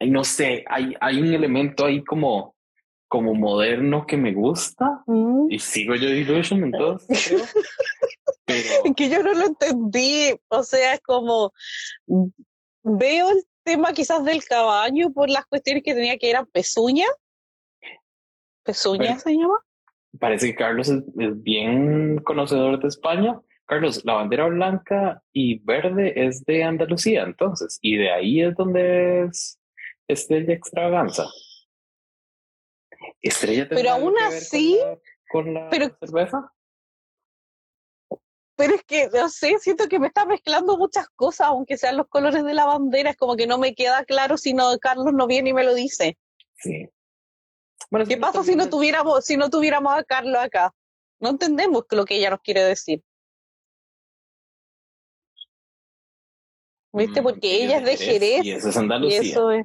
no 0.00 0.22
sé, 0.22 0.64
hay, 0.68 0.94
hay 1.00 1.20
un 1.20 1.32
elemento 1.32 1.86
ahí 1.86 2.04
como, 2.04 2.54
como 3.08 3.34
moderno 3.34 4.06
que 4.06 4.16
me 4.16 4.32
gusta 4.32 5.02
mm. 5.06 5.50
y 5.50 5.58
sigo 5.58 5.94
yo 5.94 6.08
Illusion 6.08 6.62
entonces. 6.62 7.54
que 8.96 9.08
yo 9.08 9.22
no 9.22 9.34
lo 9.34 9.46
entendí. 9.46 10.34
O 10.48 10.62
sea, 10.62 10.94
es 10.94 11.00
como 11.00 11.52
veo 12.82 13.30
el 13.30 13.44
tema 13.64 13.92
quizás 13.92 14.24
del 14.24 14.44
caballo 14.44 15.10
por 15.12 15.30
las 15.30 15.46
cuestiones 15.46 15.82
que 15.82 15.94
tenía 15.94 16.18
que 16.18 16.30
eran 16.30 16.46
pezuña. 16.46 17.06
¿Pezuña 18.62 19.18
se 19.18 19.32
llama? 19.32 19.58
Parece 20.18 20.48
que 20.48 20.54
Carlos 20.54 20.88
es, 20.88 21.02
bien 21.42 22.18
conocedor 22.18 22.80
de 22.80 22.88
España. 22.88 23.40
Carlos, 23.66 24.04
la 24.04 24.14
bandera 24.14 24.46
blanca 24.46 25.22
y 25.32 25.58
verde 25.60 26.26
es 26.26 26.44
de 26.44 26.62
Andalucía, 26.62 27.22
entonces, 27.22 27.78
y 27.80 27.96
de 27.96 28.12
ahí 28.12 28.42
es 28.42 28.54
donde 28.54 29.24
es 29.24 29.58
Estrella 30.06 30.52
Extravaganza. 30.52 31.24
Estrella 33.22 33.66
Pero 33.70 33.90
aún 33.90 34.14
así, 34.20 34.78
con 35.30 35.54
la, 35.54 35.70
cerveza 35.70 36.53
pero 38.56 38.74
es 38.74 38.84
que, 38.84 39.08
no 39.12 39.28
sé, 39.28 39.58
siento 39.58 39.88
que 39.88 39.98
me 39.98 40.06
está 40.06 40.24
mezclando 40.26 40.76
muchas 40.76 41.08
cosas, 41.10 41.48
aunque 41.48 41.76
sean 41.76 41.96
los 41.96 42.08
colores 42.08 42.44
de 42.44 42.54
la 42.54 42.66
bandera, 42.66 43.10
es 43.10 43.16
como 43.16 43.36
que 43.36 43.46
no 43.46 43.58
me 43.58 43.74
queda 43.74 44.04
claro 44.04 44.36
si 44.36 44.54
no 44.54 44.78
Carlos 44.78 45.12
no 45.12 45.26
viene 45.26 45.50
y 45.50 45.54
me 45.54 45.64
lo 45.64 45.74
dice. 45.74 46.16
Sí. 46.56 46.88
Bueno, 47.90 48.06
¿Qué 48.06 48.16
pasa 48.16 48.42
si 48.42 48.56
no 48.56 48.68
tuviéramos, 48.68 49.24
si 49.24 49.36
no 49.36 49.50
tuviéramos 49.50 49.94
a 49.94 50.04
Carlos 50.04 50.38
acá? 50.40 50.72
No 51.20 51.30
entendemos 51.30 51.84
lo 51.90 52.04
que 52.04 52.16
ella 52.16 52.30
nos 52.30 52.40
quiere 52.40 52.62
decir. 52.62 53.02
¿Viste? 56.92 57.20
Mm, 57.20 57.24
Porque 57.24 57.64
ella 57.64 57.78
es 57.78 57.84
de 57.84 57.96
Jerez. 57.96 58.44
Y 58.44 58.52
eso 58.52 58.68
es 58.68 58.76
Andalucía. 58.76 59.22
Y 59.22 59.30
eso 59.30 59.50
es 59.50 59.64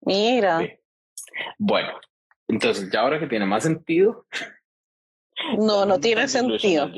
Mira. 0.00 0.60
Bueno, 1.58 1.92
entonces 2.48 2.90
ya 2.92 3.00
ahora 3.00 3.20
que 3.20 3.28
tiene 3.28 3.46
más 3.46 3.62
sentido, 3.62 4.26
no, 5.58 5.84
no 5.86 5.98
tiene 6.00 6.28
sentido. 6.28 6.90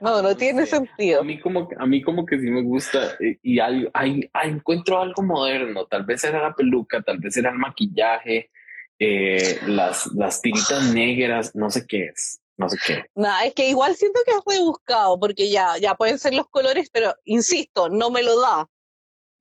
No, 0.00 0.22
no 0.22 0.36
tiene 0.36 0.66
sentido. 0.66 1.20
A 1.20 1.24
mí 1.24 1.40
como, 1.40 1.68
a 1.78 1.86
mí 1.86 2.02
como 2.02 2.26
que 2.26 2.38
sí 2.38 2.50
me 2.50 2.62
gusta 2.62 3.16
eh, 3.20 3.38
y 3.42 3.60
hay, 3.60 3.88
hay, 3.92 4.30
encuentro 4.44 5.00
algo 5.00 5.22
moderno. 5.22 5.86
Tal 5.86 6.04
vez 6.04 6.24
era 6.24 6.42
la 6.42 6.54
peluca, 6.54 7.02
tal 7.02 7.18
vez 7.18 7.36
era 7.36 7.50
el 7.50 7.58
maquillaje, 7.58 8.50
eh, 8.98 9.58
las, 9.66 10.06
las 10.14 10.40
tiritas 10.40 10.92
negras, 10.92 11.54
no 11.54 11.70
sé 11.70 11.86
qué 11.86 12.06
es. 12.06 12.40
No 12.56 12.68
sé 12.68 12.76
qué. 12.84 13.04
No, 13.14 13.28
es 13.44 13.54
que 13.54 13.68
igual 13.68 13.94
siento 13.94 14.20
que 14.26 14.32
es 14.32 14.40
rebuscado, 14.44 15.18
porque 15.20 15.48
ya, 15.48 15.78
ya 15.78 15.94
pueden 15.94 16.18
ser 16.18 16.34
los 16.34 16.48
colores, 16.48 16.90
pero 16.92 17.14
insisto, 17.24 17.88
no 17.88 18.10
me 18.10 18.24
lo 18.24 18.40
da. 18.40 18.68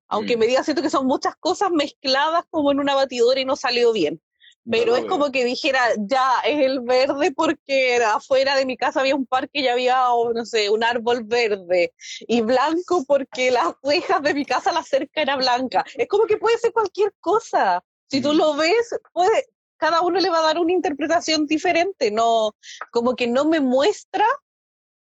Aunque 0.08 0.38
mm. 0.38 0.40
me 0.40 0.48
diga, 0.48 0.64
siento 0.64 0.84
que 0.84 0.92
son 0.92 1.08
muchas 1.08 1.36
cosas 1.38 1.72
mezcladas 1.72 2.44
como 2.52 2.72
en 2.72 2.80
una 2.80 2.94
batidora 2.94 3.40
y 3.40 3.46
no 3.46 3.56
salió 3.56 3.92
bien 3.92 4.22
pero 4.70 4.96
es 4.96 5.06
como 5.06 5.32
que 5.32 5.46
dijera, 5.46 5.82
ya, 5.98 6.40
es 6.46 6.60
el 6.60 6.82
verde 6.82 7.32
porque 7.32 7.98
afuera 8.04 8.56
de 8.56 8.66
mi 8.66 8.78
casa 8.78 9.00
había 9.00 9.16
un 9.16 9.26
parque 9.26 9.62
y 9.62 9.68
había, 9.68 10.06
no 10.34 10.46
sé, 10.46 10.70
un 10.70 10.84
árbol 10.84 11.24
verde, 11.24 11.94
y 12.20 12.42
blanco 12.42 13.06
porque 13.08 13.52
las 13.52 13.74
rejas 13.84 14.22
de 14.22 14.34
mi 14.34 14.46
casa, 14.46 14.72
la 14.72 14.84
cerca 14.84 15.22
era 15.22 15.36
blanca. 15.36 15.86
Es 15.96 16.08
como 16.08 16.26
que 16.26 16.38
puede 16.38 16.58
ser 16.58 16.74
cualquier 16.74 17.14
cosa. 17.20 17.84
Si 18.08 18.22
tú 18.22 18.34
lo 18.34 18.56
ves, 18.56 18.96
puede, 19.14 19.46
cada 19.78 20.02
uno 20.02 20.20
le 20.20 20.30
va 20.30 20.40
a 20.40 20.48
dar 20.48 20.60
una 20.60 20.74
interpretación 20.74 21.46
diferente, 21.46 22.12
no, 22.12 22.56
como 22.92 23.16
que 23.16 23.28
no 23.28 23.46
me 23.46 23.60
muestra 23.60 24.26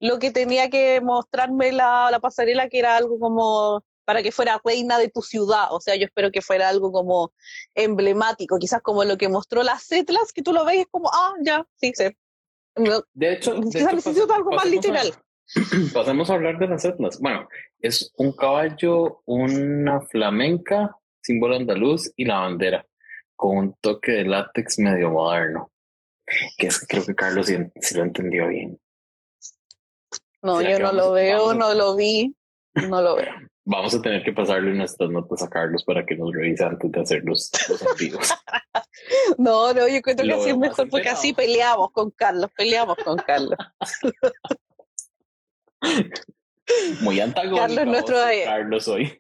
lo 0.00 0.18
que 0.18 0.30
tenía 0.30 0.68
que 0.68 1.00
mostrarme 1.00 1.72
la, 1.72 2.10
la 2.10 2.20
pasarela, 2.20 2.68
que 2.68 2.78
era 2.78 2.96
algo 2.96 3.18
como 3.18 3.82
para 4.04 4.22
que 4.22 4.32
fuera 4.32 4.60
reina 4.64 4.98
de 4.98 5.08
tu 5.08 5.22
ciudad. 5.22 5.66
O 5.70 5.80
sea, 5.80 5.96
yo 5.96 6.04
espero 6.04 6.30
que 6.30 6.42
fuera 6.42 6.68
algo 6.68 6.92
como 6.92 7.32
emblemático, 7.74 8.58
quizás 8.58 8.82
como 8.82 9.04
lo 9.04 9.16
que 9.16 9.28
mostró 9.28 9.62
las 9.62 9.84
Setlas, 9.84 10.32
que 10.32 10.42
tú 10.42 10.52
lo 10.52 10.64
ves 10.64 10.80
es 10.80 10.86
como, 10.90 11.10
ah, 11.12 11.34
ya, 11.42 11.66
sí, 11.76 11.92
sí. 11.94 12.04
de 13.14 13.32
hecho, 13.32 13.60
quizás 13.60 13.94
necesito 13.94 14.32
algo 14.32 14.52
más 14.52 14.66
literal. 14.66 15.12
pasemos 15.92 16.30
a 16.30 16.34
hablar 16.34 16.58
de 16.58 16.68
las 16.68 16.82
Setlas. 16.82 17.18
Bueno, 17.20 17.48
es 17.80 18.12
un 18.16 18.32
caballo, 18.32 19.22
una 19.26 20.00
flamenca, 20.02 20.96
símbolo 21.22 21.56
andaluz 21.56 22.12
y 22.16 22.24
la 22.24 22.40
bandera, 22.40 22.86
con 23.36 23.56
un 23.56 23.74
toque 23.80 24.12
de 24.12 24.24
látex 24.24 24.78
medio 24.78 25.10
moderno. 25.10 25.70
Que 26.56 26.68
es 26.68 26.80
que 26.80 26.86
creo 26.86 27.04
que 27.04 27.14
Carlos 27.14 27.46
sí, 27.46 27.94
lo 27.94 28.02
entendió 28.02 28.48
bien. 28.48 28.80
No, 30.42 30.60
yo 30.60 30.78
no 30.78 30.92
lo 30.92 31.12
veo, 31.12 31.54
no 31.54 31.74
lo 31.74 31.96
vi, 31.96 32.34
no 32.74 33.00
lo 33.02 33.16
veo. 33.16 33.34
Vamos 33.66 33.94
a 33.94 34.02
tener 34.02 34.22
que 34.22 34.32
pasarle 34.32 34.74
nuestras 34.74 35.08
notas 35.08 35.42
a 35.42 35.48
Carlos 35.48 35.82
para 35.84 36.04
que 36.04 36.16
nos 36.16 36.34
revise 36.34 36.64
antes 36.64 36.92
de 36.92 37.00
hacer 37.00 37.22
los, 37.24 37.50
los 37.68 37.82
no, 39.38 39.72
no, 39.72 39.88
yo 39.88 40.02
creo 40.02 40.16
que 40.16 40.32
así 40.32 40.50
es 40.50 40.58
mejor 40.58 40.90
porque 40.90 41.08
así 41.08 41.32
peleamos 41.32 41.90
con 41.92 42.10
Carlos, 42.10 42.50
peleamos 42.54 42.98
con 43.02 43.16
Carlos. 43.16 43.56
Muy 47.00 47.20
antagónico. 47.20 47.66
Carlos, 47.66 47.86
nuestro... 47.86 48.16
Carlos 48.44 48.86
hoy. 48.88 49.18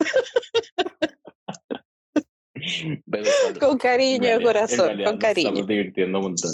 con 3.60 3.78
cariño, 3.78 4.40
corazón, 4.42 5.02
con 5.02 5.16
cariño. 5.18 5.48
Estamos 5.48 5.66
divirtiendo 5.66 6.18
un 6.18 6.24
montón. 6.24 6.52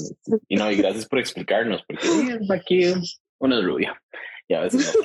Y 0.49 0.57
no, 0.57 0.71
y 0.71 0.77
gracias 0.77 1.07
por 1.07 1.19
explicarnos, 1.19 1.83
porque 1.87 2.07
aquí 2.55 2.95
una 3.39 3.61
rubia. 3.61 4.01
Y 4.49 4.55
a 4.55 4.61
veces 4.61 4.95
no 4.95 5.01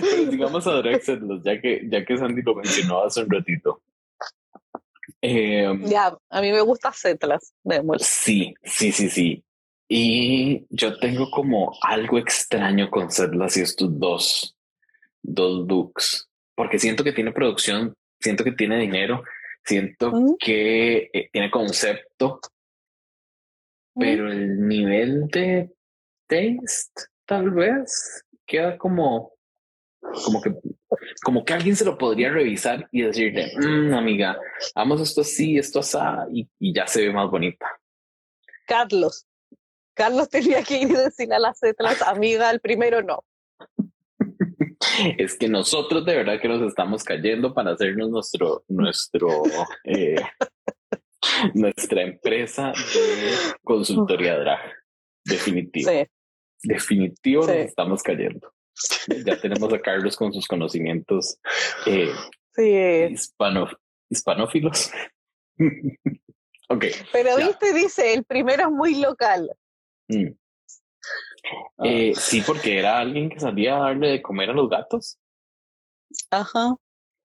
Pero 0.00 0.30
digamos 0.30 0.66
a 0.66 0.72
Drexel, 0.72 1.42
ya 1.44 1.60
que, 1.60 1.82
ya 1.88 2.04
que 2.04 2.16
Sandy 2.16 2.42
lo 2.42 2.54
mencionó 2.54 3.04
hace 3.04 3.22
un 3.22 3.30
ratito. 3.30 3.82
Em, 5.20 5.84
ya, 5.84 6.16
a 6.30 6.40
mí 6.40 6.52
me 6.52 6.60
gusta 6.60 6.92
Zetlas. 6.92 7.54
Sí, 7.98 8.54
sí, 8.62 8.92
sí, 8.92 9.08
sí. 9.10 9.44
Y 9.88 10.66
yo 10.70 10.98
tengo 10.98 11.30
como 11.30 11.76
algo 11.82 12.18
extraño 12.18 12.90
con 12.90 13.10
Zetlas 13.10 13.56
y 13.56 13.62
estos 13.62 13.98
dos, 13.98 14.56
dos 15.22 15.66
looks 15.68 16.28
porque 16.54 16.78
siento 16.78 17.04
que 17.04 17.12
tiene 17.12 17.32
producción, 17.32 17.94
siento 18.20 18.44
que 18.44 18.52
tiene 18.52 18.78
dinero, 18.78 19.24
siento 19.64 20.12
que 20.38 21.10
eh, 21.12 21.28
tiene 21.32 21.50
concepto, 21.50 22.40
pero 23.94 24.30
el 24.30 24.66
nivel 24.66 25.26
de 25.28 25.70
taste 26.26 27.08
tal 27.26 27.50
vez 27.50 28.24
queda 28.46 28.78
como 28.78 29.32
como 30.24 30.42
que 30.42 30.54
como 31.22 31.44
que 31.44 31.54
alguien 31.54 31.76
se 31.76 31.84
lo 31.84 31.96
podría 31.96 32.30
revisar 32.30 32.86
y 32.92 33.02
decirle 33.02 33.52
mm, 33.56 33.94
amiga 33.94 34.38
vamos 34.74 35.00
esto 35.00 35.22
así 35.22 35.56
esto 35.56 35.80
así 35.80 35.98
y, 36.32 36.48
y, 36.58 36.74
ya 36.74 36.86
se 36.86 37.06
ve 37.06 37.12
más 37.12 37.30
bonita 37.30 37.66
Carlos 38.66 39.26
Carlos 39.94 40.28
tenía 40.28 40.62
que 40.62 40.78
ir 40.78 40.96
a 40.96 41.04
decirle 41.04 41.36
a 41.36 41.38
las 41.38 41.60
letras 41.62 42.02
amiga 42.02 42.50
el 42.50 42.60
primero 42.60 43.02
no 43.02 43.24
es 45.18 45.36
que 45.36 45.48
nosotros 45.48 46.04
de 46.04 46.16
verdad 46.16 46.40
que 46.40 46.48
nos 46.48 46.62
estamos 46.62 47.02
cayendo 47.02 47.54
para 47.54 47.72
hacernos 47.72 48.10
nuestro, 48.10 48.64
nuestro, 48.68 49.28
eh, 49.84 50.16
nuestra 51.54 52.02
empresa 52.02 52.72
de 52.72 53.32
consultoría 53.62 54.38
drag. 54.38 54.60
Definitivo. 55.24 55.90
Definitivo 56.64 57.46
nos 57.46 57.56
estamos 57.56 58.02
cayendo. 58.02 58.52
Ya 59.24 59.40
tenemos 59.40 59.72
a 59.72 59.78
Carlos 59.78 60.16
con 60.16 60.32
sus 60.32 60.48
conocimientos 60.48 61.38
eh, 61.86 63.08
hispano, 63.10 63.68
hispanófilos. 64.10 64.90
ok. 66.68 66.84
Pero 67.12 67.36
viste, 67.36 67.72
dice, 67.72 68.14
el 68.14 68.24
primero 68.24 68.64
es 68.64 68.70
muy 68.70 69.00
local. 69.00 69.50
Mm. 70.08 70.32
Eh, 71.84 72.12
ah. 72.14 72.18
sí, 72.18 72.40
porque 72.40 72.78
era 72.78 72.98
alguien 72.98 73.28
que 73.28 73.38
salía 73.38 73.76
a 73.76 73.80
darle 73.80 74.08
de 74.08 74.22
comer 74.22 74.50
a 74.50 74.54
los 74.54 74.68
gatos. 74.68 75.18
Ajá. 76.30 76.74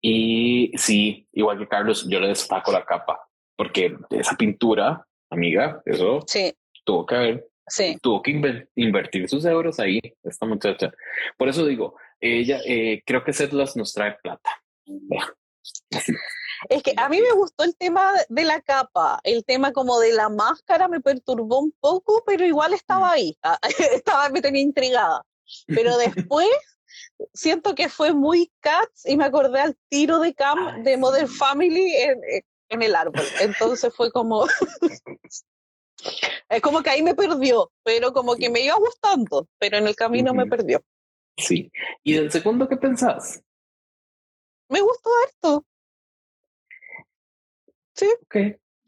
Y 0.01 0.73
sí, 0.77 1.27
igual 1.33 1.59
que 1.59 1.69
Carlos, 1.69 2.07
yo 2.09 2.21
le 2.21 2.29
destaco 2.29 2.71
la 2.71 2.85
capa, 2.85 3.29
porque 3.57 3.97
esa 4.11 4.37
pintura, 4.37 5.07
amiga, 5.31 5.83
eso 5.85 6.23
sí. 6.27 6.55
tuvo 6.85 7.07
que 7.07 7.15
haber, 7.15 7.49
sí. 7.67 7.99
tuvo 8.03 8.23
que 8.23 8.31
invertir 8.75 9.29
sus 9.29 9.45
euros 9.45 9.79
ahí, 9.81 10.01
esta 10.23 10.47
muchacha. 10.47 10.93
Por 11.37 11.49
eso 11.49 11.65
digo, 11.67 11.97
ella, 12.21 12.61
eh, 12.65 13.03
creo 13.05 13.25
que 13.25 13.33
Setlas 13.33 13.77
nos 13.77 13.93
trae 13.93 14.17
plata. 14.23 14.51
Es 16.69 16.83
que 16.83 16.95
a 16.97 17.09
mí 17.09 17.21
me 17.21 17.33
gustó 17.33 17.65
el 17.65 17.77
tema 17.77 18.13
de 18.29 18.45
la 18.45 18.61
capa, 18.61 19.21
el 19.25 19.45
tema 19.45 19.73
como 19.73 19.99
de 20.01 20.13
la 20.13 20.29
máscara 20.29 20.89
me 20.89 21.01
perturbó 21.01 21.61
un 21.61 21.73
poco, 21.81 22.23
pero 22.27 22.45
igual 22.45 22.73
estaba 22.73 23.13
ahí, 23.13 23.37
ah, 23.43 23.59
estaba, 23.93 24.29
me 24.31 24.41
tenía 24.41 24.63
intrigada. 24.63 25.23
Pero 25.67 25.97
después 25.99 26.49
siento 27.35 27.75
que 27.75 27.89
fue 27.89 28.13
muy 28.13 28.51
Cats 28.61 29.07
y 29.07 29.17
me 29.17 29.25
acordé 29.25 29.61
al 29.61 29.77
tiro 29.89 30.19
de 30.19 30.35
Cam 30.35 30.83
de 30.83 30.97
Modern 30.97 31.29
Family 31.29 31.95
en, 31.97 32.21
en 32.69 32.83
el 32.83 32.95
árbol. 32.95 33.25
Entonces 33.41 33.95
fue 33.95 34.11
como... 34.11 34.47
es 36.49 36.61
como 36.61 36.83
que 36.83 36.91
ahí 36.91 37.03
me 37.03 37.15
perdió, 37.15 37.71
pero 37.83 38.13
como 38.13 38.37
que 38.37 38.51
me 38.51 38.61
iba 38.61 38.77
gustando, 38.77 39.49
pero 39.59 39.79
en 39.79 39.87
el 39.87 39.97
camino 39.97 40.35
me 40.35 40.47
perdió. 40.47 40.83
Sí. 41.37 41.71
¿Y 42.03 42.15
del 42.15 42.31
segundo 42.31 42.69
qué 42.69 42.77
pensás? 42.77 43.43
Me 44.69 44.81
gustó 44.81 45.11
esto. 45.27 45.65
Sí. 47.95 48.07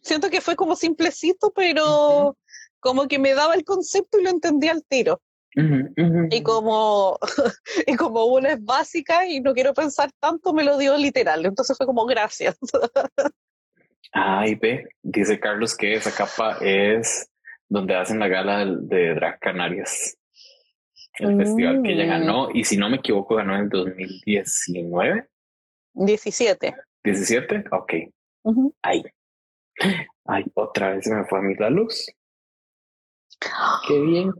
Siento 0.03 0.31
que 0.31 0.41
fue 0.41 0.57
como 0.57 0.77
simplecito, 0.77 1.51
pero 1.53 2.37
como 2.81 3.09
que 3.09 3.19
me 3.19 3.35
daba 3.35 3.55
el 3.55 3.65
concepto 3.65 4.19
y 4.19 4.25
lo 4.25 4.31
entendía 4.31 4.73
al 4.73 4.85
tiro. 4.85 5.21
Y 6.31 6.43
como 6.43 7.19
y 7.87 7.97
como 7.97 8.27
una 8.27 8.53
es 8.53 8.65
básica 8.65 9.27
y 9.27 9.41
no 9.41 9.55
quiero 9.55 9.75
pensar 9.75 10.11
tanto, 10.21 10.53
me 10.53 10.63
lo 10.63 10.79
dio 10.79 10.97
literal. 10.97 11.45
Entonces 11.47 11.77
fue 11.77 11.87
como 11.87 12.07
gracias. 12.07 12.57
Ay, 14.13 14.55
ve, 14.55 14.89
dice 15.03 15.39
Carlos 15.39 15.77
que 15.77 15.95
esa 15.95 16.15
capa 16.15 16.59
es 16.61 17.31
donde 17.69 17.95
hacen 17.95 18.19
la 18.19 18.29
gala 18.29 18.65
de 18.65 19.15
Drag 19.15 19.39
Canarias. 19.41 20.17
El 21.19 21.37
festival 21.37 21.83
que 21.83 21.93
ella 21.93 22.05
mm. 22.05 22.09
ganó, 22.09 22.49
y 22.53 22.65
si 22.65 22.77
no 22.77 22.89
me 22.89 22.99
equivoco, 22.99 23.35
ganó 23.35 23.57
en 23.57 23.69
2019. 23.69 25.29
17. 25.95 26.75
17, 27.03 27.65
ok. 27.73 27.93
Ay. 28.83 29.03
Ay, 30.25 30.45
otra 30.55 30.91
vez 30.91 31.07
me 31.09 31.25
fue 31.25 31.39
a 31.39 31.43
mí 31.43 31.55
la 31.57 31.71
luz. 31.71 32.07
Qué 33.87 34.01
bien. 34.01 34.33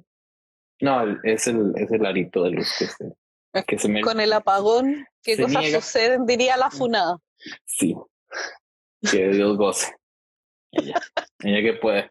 No, 0.81 1.21
es 1.25 1.47
el, 1.49 1.73
es 1.77 1.91
el 1.91 2.07
arito 2.07 2.45
de 2.45 2.51
luz 2.51 2.73
que 2.79 2.87
se, 2.87 3.65
que 3.67 3.79
se 3.79 3.89
me... 3.89 4.01
Con 4.01 4.21
el 4.21 4.33
apagón, 4.33 5.07
¿qué 5.23 5.37
cosas 5.37 5.71
suceden? 5.73 6.27
Diría 6.27 6.57
la 6.57 6.71
funada. 6.71 7.19
Sí. 7.65 7.97
Que 9.11 9.29
Dios 9.29 9.57
goce. 9.57 9.97
Ella, 10.73 11.01
ella 11.41 11.63
que 11.63 11.79
puede. 11.79 12.09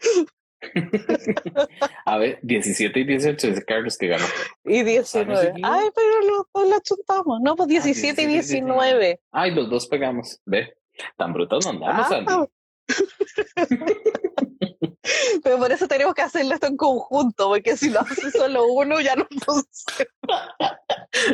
a 2.05 2.17
ver, 2.17 2.39
17 2.41 2.99
y 2.99 3.03
18 3.03 3.47
es 3.47 3.63
Carlos 3.65 3.97
que 3.97 4.07
ganó. 4.07 4.25
Y 4.63 4.83
19. 4.83 5.53
Ay, 5.63 5.89
pero 5.93 6.21
los 6.21 6.45
dos 6.53 6.67
la 6.67 6.79
chuntamos. 6.81 7.39
No, 7.41 7.55
pues 7.55 7.69
17, 7.69 8.21
ah, 8.21 8.23
y 8.23 8.27
19. 8.27 9.19
Ay, 9.31 9.51
los 9.51 9.69
dos 9.69 9.87
pegamos. 9.87 10.39
Ve. 10.45 10.73
Tan 11.15 11.31
brutos 11.33 11.63
no 11.65 11.71
andamos, 11.71 12.07
ah, 12.11 12.47
Pero 15.43 15.57
por 15.57 15.71
eso 15.71 15.87
tenemos 15.87 16.13
que 16.13 16.21
hacerlo 16.21 16.53
esto 16.53 16.67
en 16.67 16.75
conjunto, 16.75 17.47
porque 17.47 17.77
si 17.77 17.89
lo 17.89 18.01
hace 18.01 18.29
solo 18.31 18.65
uno 18.65 18.99
ya 18.99 19.15
no 19.15 19.25
funciona. 19.45 20.11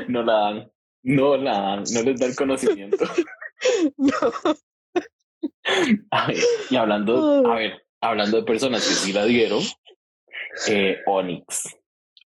No 0.08 0.24
la 0.24 0.34
dan, 0.34 0.72
no 1.04 1.36
la 1.36 1.60
dan, 1.60 1.84
no 1.92 2.04
les 2.04 2.20
da 2.20 2.28
el 2.28 2.36
conocimiento. 2.36 3.06
No. 3.98 4.12
y 6.70 6.76
hablando, 6.76 7.48
a 7.52 7.56
ver, 7.56 7.86
hablando 8.02 8.38
de 8.38 8.44
personas 8.44 8.88
que 8.88 8.94
sí 8.94 9.14
la 9.14 9.26
dieron, 9.26 9.62
eh, 10.68 10.98
Onyx. 11.06 11.78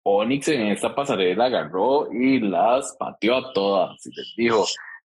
Onyx 0.03 0.49
en 0.49 0.67
esta 0.69 0.95
pasarela 0.95 1.47
agarró 1.47 2.12
y 2.12 2.41
las 2.41 2.95
pateó 2.99 3.37
a 3.37 3.53
todas 3.53 4.05
y 4.07 4.11
les 4.15 4.35
dijo, 4.37 4.67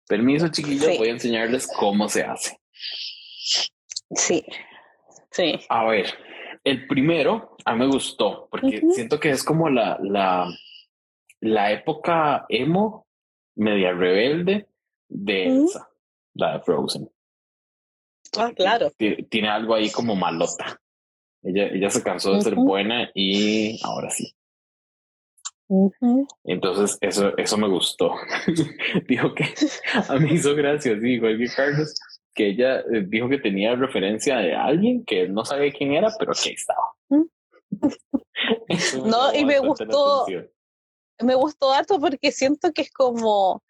Permiso, 0.07 0.49
chiquillos, 0.49 0.97
voy 0.97 1.07
a 1.07 1.11
enseñarles 1.11 1.67
cómo 1.67 2.09
se 2.09 2.23
hace. 2.23 2.59
Sí, 4.11 4.45
sí. 5.31 5.59
A 5.69 5.85
ver, 5.85 6.13
el 6.63 6.87
primero 6.87 7.55
a 7.65 7.73
mí 7.73 7.79
me 7.79 7.87
gustó 7.87 8.47
porque 8.51 8.81
siento 8.91 9.19
que 9.19 9.29
es 9.29 9.43
como 9.43 9.69
la, 9.69 9.97
la, 10.01 10.47
la 11.39 11.71
época 11.71 12.45
emo, 12.49 13.07
media 13.55 13.93
rebelde 13.93 14.67
de 15.07 15.47
Elsa, 15.47 15.89
la 16.33 16.53
de 16.53 16.59
Frozen. 16.63 17.09
Ah, 18.37 18.51
claro. 18.55 18.91
Tiene, 18.97 19.49
algo 19.49 19.75
ahí 19.75 19.91
como 19.91 20.15
malota. 20.15 20.79
Ella, 21.43 21.67
ella 21.67 21.89
se 21.89 22.03
cansó 22.03 22.33
de 22.33 22.41
ser 22.41 22.55
buena 22.55 23.09
y 23.13 23.79
ahora 23.83 24.09
sí. 24.09 24.33
Entonces, 26.43 26.97
eso, 27.01 27.35
eso 27.37 27.57
me 27.57 27.67
gustó. 27.67 28.13
dijo 29.07 29.33
que 29.33 29.45
a 30.09 30.15
mí 30.15 30.33
hizo 30.33 30.55
gracia, 30.55 30.99
sí, 30.99 31.13
igual 31.13 31.37
que 31.37 31.47
Carlos, 31.47 31.95
que 32.33 32.49
ella 32.49 32.79
eh, 32.79 33.05
dijo 33.07 33.29
que 33.29 33.39
tenía 33.39 33.75
referencia 33.75 34.37
de 34.37 34.55
alguien 34.55 35.03
que 35.05 35.27
no 35.27 35.45
sabía 35.45 35.71
quién 35.71 35.93
era, 35.93 36.11
pero 36.17 36.33
que 36.33 36.51
estaba. 36.51 36.93
no, 39.05 39.33
y 39.33 39.45
me 39.45 39.59
gustó, 39.59 40.25
me 41.19 41.35
gustó 41.35 41.71
harto 41.71 41.99
porque 41.99 42.31
siento 42.31 42.71
que 42.71 42.83
es 42.83 42.91
como, 42.91 43.63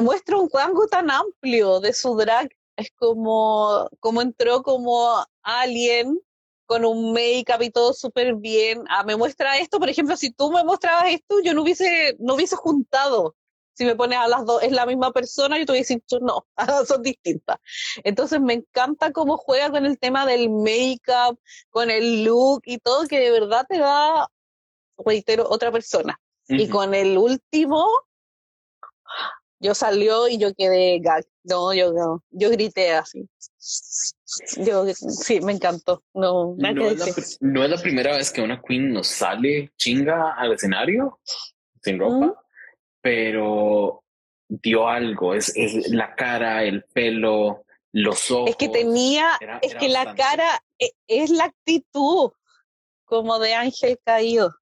muestra 0.00 0.36
un 0.38 0.48
rango 0.52 0.86
tan 0.88 1.10
amplio 1.10 1.80
de 1.80 1.92
su 1.92 2.16
drag, 2.16 2.50
es 2.76 2.90
como, 2.96 3.88
como 4.00 4.22
entró 4.22 4.62
como 4.62 5.24
alien 5.42 6.20
con 6.66 6.84
un 6.84 7.12
make-up 7.12 7.62
y 7.62 7.70
todo 7.70 7.92
súper 7.92 8.34
bien. 8.34 8.84
Ah, 8.88 9.04
me 9.04 9.16
muestra 9.16 9.58
esto, 9.58 9.78
por 9.78 9.88
ejemplo, 9.88 10.16
si 10.16 10.32
tú 10.32 10.50
me 10.50 10.64
mostrabas 10.64 11.10
esto, 11.10 11.36
yo 11.42 11.54
no 11.54 11.62
hubiese, 11.62 12.16
no 12.18 12.34
hubiese 12.34 12.56
juntado. 12.56 13.36
Si 13.74 13.84
me 13.84 13.94
pones 13.94 14.18
a 14.18 14.26
las 14.26 14.44
dos, 14.46 14.62
es 14.62 14.72
la 14.72 14.86
misma 14.86 15.12
persona, 15.12 15.58
yo 15.58 15.66
te 15.66 15.72
hubiese 15.72 15.96
dicho, 15.96 16.18
no, 16.20 16.46
son 16.86 17.02
distintas. 17.02 17.58
Entonces 18.04 18.40
me 18.40 18.54
encanta 18.54 19.12
cómo 19.12 19.36
juega 19.36 19.70
con 19.70 19.86
el 19.86 19.98
tema 19.98 20.26
del 20.26 20.50
make-up, 20.50 21.38
con 21.70 21.90
el 21.90 22.24
look 22.24 22.62
y 22.64 22.78
todo, 22.78 23.06
que 23.06 23.20
de 23.20 23.30
verdad 23.30 23.66
te 23.68 23.78
da 23.78 24.28
reitero, 24.98 25.46
otra 25.48 25.70
persona. 25.70 26.20
Y 26.48 26.68
con 26.68 26.94
el 26.94 27.18
último, 27.18 27.88
yo 29.66 29.74
salió 29.74 30.28
y 30.28 30.38
yo 30.38 30.54
quedé 30.54 31.00
gag. 31.00 31.24
No, 31.42 31.74
yo, 31.74 31.92
no, 31.92 32.22
yo 32.30 32.50
grité 32.50 32.92
así. 32.92 33.28
Yo, 34.58 34.86
sí, 34.94 35.40
me 35.40 35.52
encantó. 35.52 36.04
No, 36.14 36.54
no, 36.56 36.68
es 36.68 36.98
la, 36.98 37.06
no, 37.40 37.64
es 37.64 37.70
la, 37.70 37.78
primera 37.78 38.16
vez 38.16 38.30
que 38.30 38.42
una 38.42 38.62
queen 38.62 38.92
nos 38.92 39.08
sale 39.08 39.72
chinga 39.76 40.34
al 40.34 40.52
escenario 40.52 41.18
sin 41.82 41.98
ropa, 41.98 42.40
pero 43.00 44.04
dio 44.48 44.88
algo. 44.88 45.34
Es, 45.34 45.52
es 45.56 45.88
la 45.88 46.14
cara, 46.14 46.62
el 46.62 46.84
pelo, 46.84 47.64
los 47.92 48.30
ojos. 48.30 48.50
Es 48.50 48.56
que 48.56 48.68
tenía, 48.68 49.30
es 49.62 49.74
que 49.74 49.88
la 49.88 50.14
cara 50.14 50.62
e, 50.78 50.90
es, 51.08 51.30
la 51.30 51.44
actitud 51.44 52.30
como 53.04 53.38
de 53.40 53.54
ángel 53.54 53.98
caído. 54.04 54.54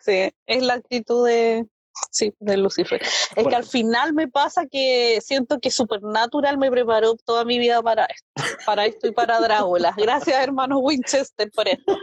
Sí, 0.00 0.32
es 0.46 0.62
la 0.62 0.74
actitud 0.74 1.26
de, 1.26 1.66
sí, 2.10 2.32
de 2.40 2.56
Lucifer. 2.56 3.00
Es 3.36 3.46
que 3.46 3.54
al 3.54 3.64
final 3.64 4.12
me 4.12 4.28
pasa 4.28 4.66
que 4.66 5.20
siento 5.20 5.58
que 5.60 5.70
Supernatural 5.70 6.58
me 6.58 6.70
preparó 6.70 7.14
toda 7.24 7.44
mi 7.44 7.58
vida 7.58 7.82
para 7.82 8.06
esto, 8.06 8.42
para 8.66 8.86
esto 8.86 9.08
y 9.08 9.12
para 9.12 9.40
Drácula. 9.40 9.94
Gracias, 9.96 10.42
hermano 10.42 10.78
Winchester, 10.78 11.50
por 11.50 11.68
esto. 11.68 11.96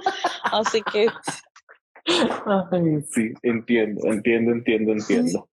Así 0.43 0.81
que. 0.91 1.07
sí, 3.11 3.33
entiendo, 3.41 4.01
entiendo, 4.05 4.51
entiendo, 4.51 4.91
entiendo. 4.93 5.49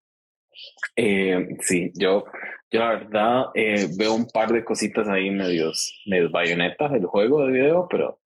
Eh, 0.96 1.56
sí, 1.60 1.90
yo, 1.94 2.24
yo 2.70 2.80
la 2.80 2.88
verdad 2.90 3.44
eh, 3.54 3.88
veo 3.96 4.14
un 4.14 4.26
par 4.26 4.52
de 4.52 4.64
cositas 4.64 5.08
ahí 5.08 5.30
medios, 5.30 6.02
medios 6.06 6.30
bayonetas 6.30 6.92
del 6.92 7.06
juego 7.06 7.46
de 7.46 7.52
video, 7.52 7.88
pero 7.90 8.20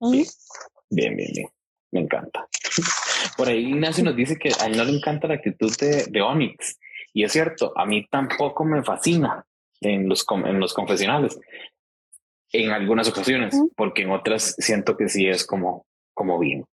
bien, 0.00 0.26
bien, 0.90 1.16
bien, 1.16 1.48
me 1.92 2.00
encanta. 2.00 2.46
Por 3.36 3.48
ahí 3.48 3.70
Ignacio 3.70 4.04
nos 4.04 4.16
dice 4.16 4.36
que 4.36 4.52
a 4.60 4.66
él 4.66 4.76
no 4.76 4.84
le 4.84 4.92
encanta 4.92 5.28
la 5.28 5.34
actitud 5.34 5.74
de, 5.78 6.06
de 6.06 6.22
Onyx. 6.22 6.78
Y 7.12 7.24
es 7.24 7.32
cierto, 7.32 7.72
a 7.76 7.86
mí 7.86 8.06
tampoco 8.08 8.64
me 8.64 8.82
fascina 8.82 9.44
en 9.80 10.08
los, 10.08 10.24
en 10.30 10.60
los 10.60 10.74
confesionales. 10.74 11.38
En 12.52 12.70
algunas 12.70 13.08
ocasiones, 13.08 13.54
porque 13.76 14.02
en 14.02 14.10
otras 14.10 14.56
siento 14.58 14.96
que 14.96 15.08
sí 15.08 15.26
es 15.26 15.46
como, 15.46 15.86
como 16.14 16.38
bien. 16.38 16.64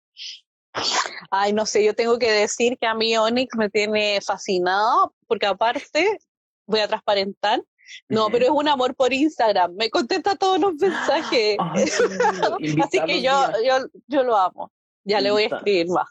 Ay, 1.31 1.53
no 1.53 1.65
sé, 1.67 1.85
yo 1.85 1.95
tengo 1.95 2.19
que 2.19 2.31
decir 2.31 2.77
que 2.79 2.87
a 2.87 2.95
mí 2.95 3.17
Onyx 3.17 3.57
me 3.57 3.71
tiene 3.71 4.21
fascinado, 4.21 5.15
porque 5.27 5.47
aparte, 5.47 6.19
voy 6.67 6.81
a 6.81 6.89
transparentar, 6.89 7.63
no, 8.09 8.29
pero 8.31 8.45
es 8.45 8.51
un 8.51 8.69
amor 8.69 8.95
por 8.95 9.13
Instagram, 9.13 9.75
me 9.75 9.91
contesta 9.91 10.37
todos 10.37 10.59
los 10.59 10.75
mensajes. 10.81 11.57
Así 12.83 13.01
que 13.07 13.23
yo, 13.23 13.33
yo, 13.65 13.87
yo 14.07 14.23
lo 14.23 14.37
amo. 14.37 14.71
Ya 15.07 15.21
le 15.21 15.31
voy 15.31 15.45
a 15.45 15.47
escribir 15.47 15.87
más. 15.89 16.09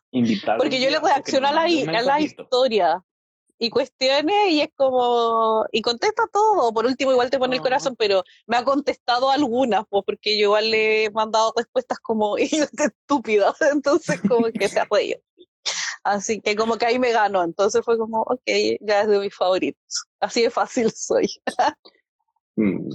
Porque 0.57 0.79
yo 0.79 0.89
le 0.89 0.99
reacciono 0.99 1.47
a 1.47 1.51
la, 1.51 1.63
a 1.63 2.01
la 2.01 2.21
historia 2.21 3.03
y 3.57 3.69
cuestiones 3.69 4.49
y 4.49 4.61
es 4.61 4.69
como, 4.75 5.65
y 5.71 5.81
contesta 5.81 6.23
todo. 6.31 6.73
Por 6.73 6.85
último, 6.85 7.11
igual 7.11 7.29
te 7.29 7.37
pone 7.37 7.57
el 7.57 7.61
corazón, 7.61 7.95
pero 7.97 8.23
me 8.47 8.57
ha 8.57 8.63
contestado 8.63 9.29
algunas, 9.29 9.83
pues, 9.89 10.03
porque 10.05 10.37
yo 10.37 10.45
igual 10.45 10.71
le 10.71 11.05
he 11.05 11.11
mandado 11.11 11.53
respuestas 11.55 11.99
como 11.99 12.37
estúpidas, 12.37 13.61
entonces 13.73 14.21
como 14.21 14.47
que 14.51 14.67
se 14.69 14.79
ha 14.79 14.87
reído. 14.89 15.19
Así 16.03 16.39
que 16.39 16.55
como 16.55 16.77
que 16.77 16.85
ahí 16.85 16.99
me 16.99 17.11
ganó, 17.11 17.43
entonces 17.43 17.83
fue 17.83 17.97
como, 17.97 18.21
ok, 18.21 18.41
ya 18.81 19.01
es 19.01 19.07
de 19.07 19.19
mis 19.19 19.35
favoritos. 19.35 20.05
Así 20.19 20.43
de 20.43 20.49
fácil 20.49 20.91
soy. 20.91 21.29
Mm. 22.57 22.87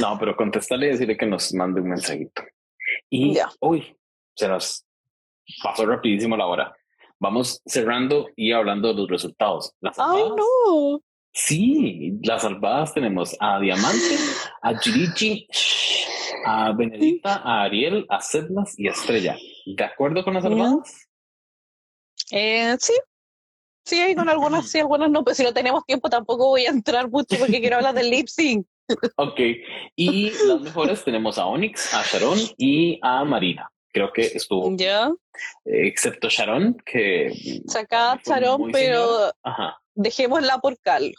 no, 0.00 0.18
pero 0.18 0.34
contestarle 0.34 0.88
y 0.88 0.90
decirle 0.90 1.16
que 1.16 1.26
nos 1.26 1.54
mande 1.54 1.80
un 1.80 1.90
mensajito. 1.90 2.42
Y, 3.08 3.34
ya. 3.34 3.48
uy, 3.60 3.96
se 4.34 4.48
nos 4.48 4.85
pasó 5.62 5.86
rapidísimo 5.86 6.36
la 6.36 6.46
hora. 6.46 6.76
Vamos 7.18 7.62
cerrando 7.64 8.28
y 8.36 8.52
hablando 8.52 8.88
de 8.88 9.00
los 9.00 9.08
resultados. 9.08 9.72
Las 9.80 9.98
¡Ay, 9.98 10.22
no! 10.36 11.00
Sí, 11.32 12.18
las 12.22 12.42
salvadas 12.42 12.94
tenemos 12.94 13.36
a 13.40 13.58
Diamante, 13.60 14.16
a 14.62 14.78
Girichi, 14.78 15.46
a 16.46 16.72
Benedita, 16.72 17.42
a 17.44 17.64
Ariel, 17.64 18.06
a 18.08 18.20
Sedlas 18.20 18.78
y 18.78 18.88
a 18.88 18.92
Estrella. 18.92 19.36
¿De 19.66 19.84
acuerdo 19.84 20.24
con 20.24 20.34
las 20.34 20.42
salvadas? 20.42 21.08
Eh, 22.30 22.76
sí. 22.80 22.94
Sí, 23.84 24.00
hay 24.00 24.14
con 24.14 24.28
algunas 24.28 24.68
sí, 24.68 24.80
algunas 24.80 25.10
no, 25.10 25.22
pero 25.22 25.34
si 25.34 25.44
no 25.44 25.52
tenemos 25.52 25.84
tiempo 25.84 26.10
tampoco 26.10 26.48
voy 26.48 26.66
a 26.66 26.70
entrar 26.70 27.08
mucho 27.08 27.36
porque 27.38 27.60
quiero 27.60 27.76
hablar 27.76 27.94
del 27.94 28.10
lip 28.10 28.26
sync. 28.26 28.66
ok, 29.16 29.40
y 29.94 30.30
las 30.46 30.60
mejores 30.60 31.04
tenemos 31.04 31.38
a 31.38 31.46
Onyx, 31.46 31.94
a 31.94 32.02
Sharon 32.02 32.38
y 32.56 32.98
a 33.02 33.24
Marina 33.24 33.70
creo 33.96 34.12
que 34.12 34.26
estuvo. 34.26 34.76
Ya. 34.76 35.10
excepto 35.64 36.28
Sharon, 36.28 36.76
que. 36.84 37.62
Saca 37.66 38.20
Sharon, 38.22 38.70
pero 38.70 39.32
dejémosla 39.94 40.58
por 40.58 40.78
Carlos. 40.80 41.16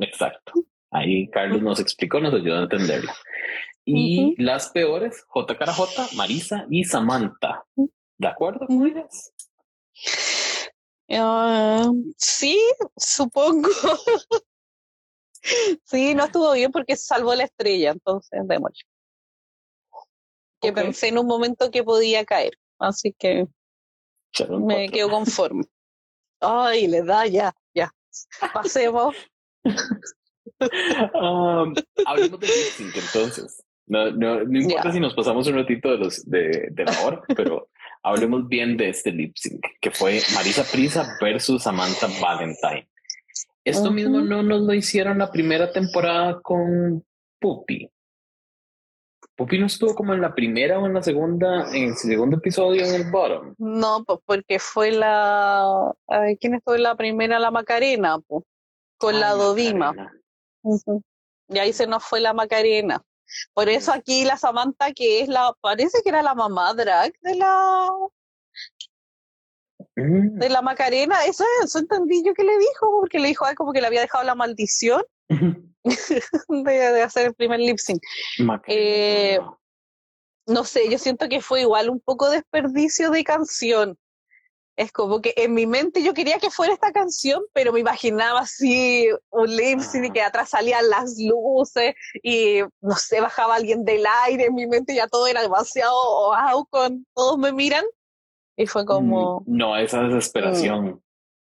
Exacto. 0.00 0.52
Ahí 0.90 1.30
Carlos 1.30 1.62
nos 1.62 1.78
explicó, 1.78 2.18
nos 2.18 2.34
ayudó 2.34 2.58
a 2.58 2.62
entenderla. 2.62 3.14
Y 3.84 4.34
las 4.42 4.70
peores, 4.70 5.24
JKJ, 5.32 6.16
Marisa 6.16 6.66
y 6.68 6.84
Samantha. 6.84 7.64
¿De 8.18 8.26
acuerdo 8.26 8.66
con 8.66 8.86
ellas? 8.86 9.32
Ah, 11.08 11.88
sí, 12.16 12.58
supongo. 12.96 13.68
sí, 15.84 16.14
no 16.16 16.24
estuvo 16.24 16.52
bien 16.52 16.72
porque 16.72 16.96
salvó 16.96 17.34
la 17.36 17.44
estrella, 17.44 17.92
entonces 17.92 18.40
démosle 18.44 18.89
que 20.60 20.72
pensé 20.72 21.08
en 21.08 21.18
un 21.18 21.26
momento 21.26 21.70
que 21.70 21.82
podía 21.82 22.24
caer. 22.24 22.58
Así 22.78 23.14
que 23.18 23.46
me 24.48 24.88
quedo 24.88 25.10
conforme. 25.10 25.64
Ay, 26.40 26.86
le 26.86 27.02
da 27.02 27.26
ya, 27.26 27.54
ya. 27.74 27.92
Pasemos. 28.52 29.14
um, 31.14 31.74
hablemos 32.06 32.40
de 32.40 32.46
lip 32.46 32.94
entonces. 32.94 33.62
No, 33.86 34.10
no, 34.12 34.44
no 34.44 34.58
importa 34.58 34.92
si 34.92 35.00
nos 35.00 35.14
pasamos 35.14 35.46
un 35.48 35.54
ratito 35.56 35.90
de, 35.90 35.98
los, 35.98 36.24
de, 36.24 36.68
de 36.70 36.84
la 36.84 37.00
hora, 37.02 37.22
pero 37.36 37.68
hablemos 38.02 38.48
bien 38.48 38.76
de 38.76 38.90
este 38.90 39.10
lip 39.10 39.34
sync, 39.36 39.66
que 39.80 39.90
fue 39.90 40.20
Marisa 40.32 40.64
Prisa 40.64 41.16
versus 41.20 41.64
Samantha 41.64 42.06
Valentine. 42.20 42.88
Esto 43.64 43.90
mismo 43.90 44.20
no 44.20 44.42
nos 44.42 44.62
lo 44.62 44.74
hicieron 44.74 45.18
la 45.18 45.30
primera 45.30 45.72
temporada 45.72 46.40
con 46.40 47.04
Puppy. 47.40 47.90
Pupi 49.40 49.58
no 49.58 49.64
estuvo 49.64 49.94
como 49.94 50.12
en 50.12 50.20
la 50.20 50.34
primera 50.34 50.78
o 50.78 50.84
en 50.84 50.92
la 50.92 51.02
segunda, 51.02 51.74
en 51.74 51.84
el 51.84 51.96
segundo 51.96 52.36
episodio 52.36 52.84
en 52.84 52.94
el 52.94 53.10
bottom. 53.10 53.54
No, 53.56 54.04
pues 54.04 54.18
porque 54.26 54.58
fue 54.58 54.90
la. 54.90 55.94
¿Quién 56.38 56.56
estuvo 56.56 56.74
en 56.74 56.82
la 56.82 56.94
primera? 56.94 57.38
La 57.38 57.50
Macarena, 57.50 58.18
pues, 58.18 58.44
con 58.98 59.18
la 59.18 59.30
Dodima. 59.30 59.94
Y 61.48 61.58
ahí 61.58 61.72
se 61.72 61.86
nos 61.86 62.04
fue 62.04 62.20
la 62.20 62.34
Macarena. 62.34 63.02
Por 63.54 63.70
eso 63.70 63.94
aquí 63.94 64.26
la 64.26 64.36
Samantha, 64.36 64.92
que 64.92 65.22
es 65.22 65.28
la. 65.30 65.54
Parece 65.62 66.02
que 66.02 66.10
era 66.10 66.20
la 66.22 66.34
mamá 66.34 66.74
drag 66.74 67.14
de 67.22 67.36
la. 67.36 67.88
Mm. 69.96 70.38
De 70.38 70.50
la 70.50 70.60
Macarena, 70.60 71.24
eso, 71.24 71.44
eso 71.64 71.78
entendí 71.78 72.22
yo 72.22 72.34
que 72.34 72.44
le 72.44 72.58
dijo, 72.58 72.90
porque 73.00 73.18
le 73.18 73.28
dijo 73.28 73.46
ay, 73.46 73.54
como 73.54 73.72
que 73.72 73.80
le 73.80 73.86
había 73.86 74.02
dejado 74.02 74.22
la 74.22 74.34
maldición. 74.34 75.02
de, 76.48 77.02
hacer 77.02 77.26
el 77.26 77.34
primer 77.34 77.60
lip 77.60 77.78
sync. 77.78 78.00
Eh, 78.66 79.38
no 80.46 80.64
sé, 80.64 80.90
yo 80.90 80.98
siento 80.98 81.28
que 81.28 81.40
fue 81.40 81.62
igual 81.62 81.90
un 81.90 82.00
poco 82.00 82.28
desperdicio 82.28 83.10
de 83.10 83.24
canción. 83.24 83.98
Es 84.76 84.92
como 84.92 85.20
que 85.20 85.34
en 85.36 85.52
mi 85.52 85.66
mente 85.66 86.02
yo 86.02 86.14
quería 86.14 86.38
que 86.38 86.50
fuera 86.50 86.72
esta 86.72 86.90
canción, 86.90 87.42
pero 87.52 87.72
me 87.72 87.80
imaginaba 87.80 88.40
así 88.40 89.08
un 89.30 89.54
lip 89.54 89.80
sync 89.80 90.06
y 90.06 90.10
que 90.10 90.22
atrás 90.22 90.50
salían 90.50 90.88
las 90.88 91.18
luces 91.18 91.94
y 92.22 92.60
no 92.80 92.94
sé, 92.96 93.20
bajaba 93.20 93.56
alguien 93.56 93.84
del 93.84 94.04
aire. 94.24 94.46
En 94.46 94.54
mi 94.54 94.66
mente 94.66 94.94
ya 94.94 95.06
todo 95.06 95.26
era 95.26 95.42
demasiado 95.42 95.92
wow, 95.92 96.66
con 96.70 97.06
todos 97.14 97.36
me 97.36 97.52
miran. 97.52 97.84
Y 98.56 98.66
fue 98.66 98.86
como. 98.86 99.40
Mm, 99.40 99.56
no, 99.56 99.76
esa 99.76 100.02
desesperación 100.02 100.84
mm. 100.86 101.02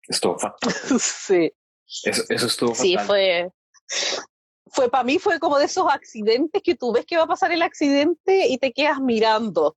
estuvo 0.08 0.38
fatal. 0.38 0.72
sí. 1.00 1.52
Eso, 2.04 2.24
eso 2.28 2.46
estuvo 2.46 2.74
fatal. 2.74 2.86
Sí, 2.86 2.96
fue 2.98 3.50
fue 4.72 4.90
para 4.90 5.04
mí 5.04 5.18
fue 5.18 5.38
como 5.38 5.58
de 5.58 5.66
esos 5.66 5.86
accidentes 5.88 6.62
que 6.62 6.74
tú 6.74 6.92
ves 6.92 7.04
que 7.04 7.16
va 7.16 7.24
a 7.24 7.28
pasar 7.28 7.52
el 7.52 7.62
accidente 7.62 8.48
y 8.48 8.58
te 8.58 8.72
quedas 8.72 9.00
mirando. 9.00 9.76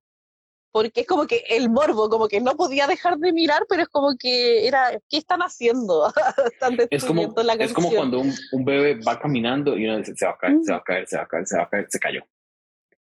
Porque 0.72 1.02
es 1.02 1.06
como 1.06 1.26
que 1.26 1.42
el 1.48 1.70
morbo, 1.70 2.10
como 2.10 2.28
que 2.28 2.40
no 2.40 2.54
podía 2.54 2.86
dejar 2.86 3.16
de 3.16 3.32
mirar, 3.32 3.64
pero 3.68 3.82
es 3.82 3.88
como 3.88 4.14
que 4.18 4.66
era, 4.66 4.90
¿qué 5.08 5.16
están 5.16 5.40
haciendo? 5.40 6.12
es, 6.90 7.04
como, 7.04 7.34
es 7.58 7.72
como 7.72 7.90
cuando 7.90 8.20
un, 8.20 8.32
un, 8.52 8.64
bebé 8.64 9.00
va 9.00 9.18
caminando 9.18 9.76
y 9.76 9.86
uno 9.86 9.98
dice, 9.98 10.14
se 10.14 10.26
va 10.26 10.32
a 10.32 10.38
caer, 10.38 10.58
se 10.62 10.72
va 10.72 10.78
a 10.78 10.84
caer, 10.84 11.08
se 11.08 11.16
va 11.16 11.22
a 11.22 11.28
caer, 11.28 11.46
se 11.46 11.56
va 11.56 11.62
a 11.62 11.68
caer, 11.68 11.86
se 11.88 11.98
cayó. 11.98 12.22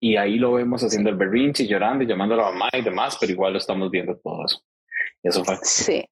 Y 0.00 0.16
ahí 0.16 0.36
lo 0.36 0.52
vemos 0.52 0.82
haciendo 0.82 1.10
el 1.10 1.16
berrinche, 1.16 1.66
llorando 1.66 2.04
y 2.04 2.06
llamando 2.06 2.34
a 2.34 2.38
la 2.38 2.50
mamá 2.50 2.68
y 2.72 2.82
demás, 2.82 3.16
pero 3.18 3.32
igual 3.32 3.52
lo 3.52 3.58
estamos 3.58 3.90
viendo 3.90 4.16
todo 4.18 4.44
eso. 4.44 4.62
Eso 5.22 5.44
fue. 5.44 5.58
Sí. 5.62 6.04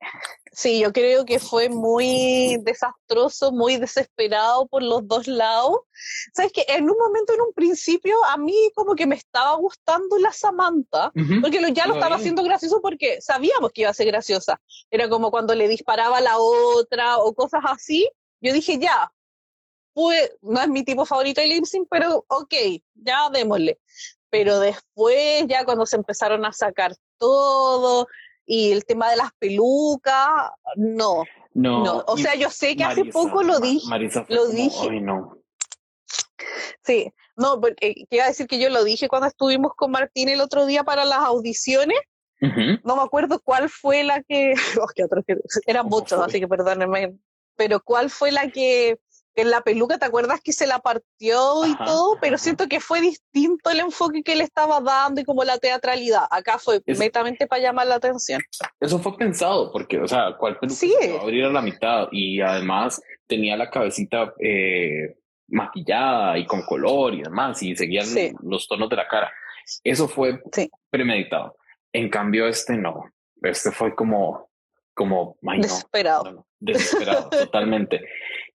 Sí, 0.53 0.81
yo 0.81 0.93
creo 0.93 1.25
que 1.25 1.39
fue 1.39 1.69
muy 1.69 2.59
desastroso, 2.63 3.53
muy 3.53 3.77
desesperado 3.77 4.67
por 4.67 4.83
los 4.83 5.07
dos 5.07 5.29
lados. 5.29 5.79
Sabes 6.35 6.53
que 6.53 6.65
en 6.69 6.91
un 6.91 6.99
momento, 6.99 7.33
en 7.33 7.41
un 7.41 7.53
principio, 7.53 8.17
a 8.25 8.37
mí 8.37 8.55
como 8.75 8.97
que 8.97 9.07
me 9.07 9.15
estaba 9.15 9.55
gustando 9.55 10.19
la 10.19 10.33
Samantha, 10.33 11.13
porque 11.41 11.61
ya 11.73 11.87
lo 11.87 11.95
estaba 11.95 12.17
haciendo 12.17 12.43
gracioso 12.43 12.81
porque 12.83 13.21
sabíamos 13.21 13.71
que 13.73 13.83
iba 13.83 13.91
a 13.91 13.95
ser 13.95 14.09
graciosa. 14.09 14.61
Era 14.91 15.09
como 15.09 15.31
cuando 15.31 15.55
le 15.55 15.69
disparaba 15.69 16.19
a 16.19 16.21
la 16.21 16.39
otra 16.39 17.19
o 17.19 17.33
cosas 17.33 17.63
así. 17.65 18.11
Yo 18.41 18.53
dije, 18.53 18.79
ya, 18.79 19.13
pues 19.93 20.33
no 20.43 20.61
es 20.61 20.69
mi 20.69 20.85
tipo 20.85 21.05
favorito 21.05 21.41
de 21.41 21.47
lip 21.47 21.65
pero 21.89 22.25
ok, 22.27 22.55
ya 22.95 23.31
démosle. 23.31 23.79
Pero 24.31 24.59
después, 24.59 25.47
ya 25.47 25.65
cuando 25.65 25.87
se 25.87 25.97
empezaron 25.97 26.45
a 26.45 26.53
sacar 26.53 26.95
todo, 27.19 28.09
y 28.53 28.73
el 28.73 28.85
tema 28.85 29.09
de 29.09 29.17
las 29.17 29.31
pelucas, 29.39 30.51
no. 30.75 31.23
No. 31.55 32.03
O 32.09 32.17
sea, 32.17 32.35
yo 32.35 32.51
sé 32.51 32.75
que 32.75 32.83
hace 32.83 33.05
poco 33.05 33.45
lo 33.45 33.61
dije. 33.61 33.89
Marisa 33.89 34.27
lo 34.29 34.49
dije. 34.49 35.01
no. 35.01 35.39
Sí, 36.83 37.13
no, 37.37 37.61
porque 37.61 37.95
quiero 38.11 38.27
decir 38.27 38.49
que 38.49 38.59
yo 38.59 38.69
lo 38.69 38.83
dije 38.83 39.07
cuando 39.07 39.29
estuvimos 39.29 39.75
con 39.77 39.93
Martín 39.93 40.29
el 40.29 40.41
otro 40.41 40.67
día 40.67 40.83
para 40.83 41.05
las 41.05 41.21
audiciones. 41.21 42.01
No 42.41 42.97
me 42.97 43.03
acuerdo 43.03 43.39
cuál 43.39 43.71
fue 43.71 44.03
la 44.03 44.21
que. 44.23 44.55
Oh, 44.81 44.89
eran 45.67 45.87
muchos, 45.87 46.21
así 46.21 46.41
que 46.41 46.49
perdónenme. 46.49 47.15
Pero 47.55 47.81
cuál 47.81 48.11
fue 48.11 48.33
la 48.33 48.49
que 48.49 48.99
en 49.41 49.51
la 49.51 49.63
peluca, 49.63 49.99
¿te 49.99 50.07
acuerdas 50.07 50.41
que 50.41 50.53
se 50.53 50.67
la 50.67 50.79
partió 50.79 51.67
y 51.67 51.77
todo? 51.77 52.19
Pero 52.21 52.39
siento 52.39 52.69
que 52.69 52.81
fue 52.81 53.01
distinto 53.01 53.71
el 53.71 53.81
enfoque 53.81 54.23
que 54.23 54.37
le 54.37 54.45
estaba 54.45 54.81
dando 54.81 55.21
y 55.21 55.25
como 55.25 55.45
la 55.45 55.59
teatralidad. 55.59 56.25
Acá 56.31 56.59
fue 56.59 56.83
completamente 56.83 57.47
para 57.47 57.63
llamar 57.63 57.87
la 57.87 57.97
atención. 57.97 58.41
Eso 58.79 58.99
fue 58.99 59.17
pensado, 59.17 59.71
porque, 59.73 59.99
o 59.99 60.09
sea, 60.09 60.37
¿cuál 60.39 60.59
peluca 60.59 60.79
sí. 60.79 60.93
se 61.01 61.13
va 61.13 61.19
a 61.19 61.23
abrir 61.23 61.45
a 61.45 61.51
la 61.51 61.63
mitad? 61.63 62.09
Y 62.13 62.41
además 62.41 63.03
tenía 63.27 63.57
la 63.57 63.71
cabecita 63.71 64.35
eh, 64.39 65.17
maquillada 65.49 66.39
y 66.39 66.47
con 66.47 66.63
color 66.63 67.15
y 67.15 67.23
demás, 67.23 67.63
y 67.63 67.77
seguían 67.77 68.07
los 68.43 68.67
tonos 68.67 68.89
de 68.89 68.97
la 68.97 69.09
cara. 69.09 69.33
Eso 69.85 70.09
fue 70.09 70.43
premeditado. 70.91 71.57
En 71.93 72.09
cambio, 72.09 72.47
este 72.47 72.77
no. 72.77 73.05
Este 73.43 73.71
fue 73.71 73.95
como, 73.95 74.51
como, 74.95 75.39
desesperado. 75.43 76.47
desesperado, 76.59 77.31
totalmente. 77.31 78.01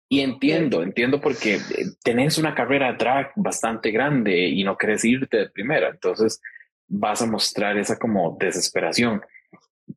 Y 0.07 0.19
entiendo, 0.19 0.83
entiendo 0.83 1.19
porque 1.19 1.55
eh, 1.55 1.61
tenés 2.03 2.37
una 2.37 2.53
carrera 2.53 2.93
drag 2.93 3.31
bastante 3.35 3.91
grande 3.91 4.47
y 4.49 4.63
no 4.63 4.77
querés 4.77 5.03
irte 5.03 5.37
de 5.37 5.49
primera, 5.49 5.89
entonces 5.89 6.41
vas 6.87 7.21
a 7.21 7.25
mostrar 7.25 7.77
esa 7.77 7.97
como 7.97 8.37
desesperación. 8.39 9.21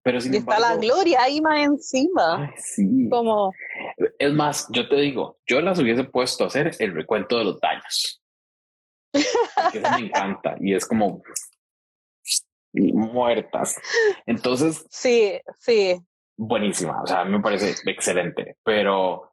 Pero 0.02 0.20
sin 0.20 0.34
y 0.34 0.36
está 0.38 0.58
la 0.58 0.76
gloria 0.76 1.22
ahí 1.22 1.40
más 1.40 1.60
encima. 1.60 2.52
sí. 2.56 3.08
Como... 3.10 3.52
Es 4.18 4.32
más, 4.32 4.68
yo 4.70 4.88
te 4.88 4.96
digo, 4.96 5.38
yo 5.46 5.60
las 5.60 5.78
hubiese 5.78 6.04
puesto 6.04 6.44
a 6.44 6.46
hacer 6.48 6.70
el 6.78 6.94
recuento 6.94 7.38
de 7.38 7.44
los 7.44 7.60
daños. 7.60 8.22
Eso 9.12 9.90
me 9.98 10.06
encanta 10.06 10.56
y 10.60 10.74
es 10.74 10.86
como 10.86 11.22
muertas. 12.72 13.76
Entonces. 14.26 14.86
Sí, 14.90 15.40
sí. 15.58 15.98
Buenísima. 16.36 17.02
O 17.02 17.06
sea, 17.06 17.24
me 17.24 17.40
parece 17.40 17.74
excelente, 17.90 18.56
pero 18.62 19.27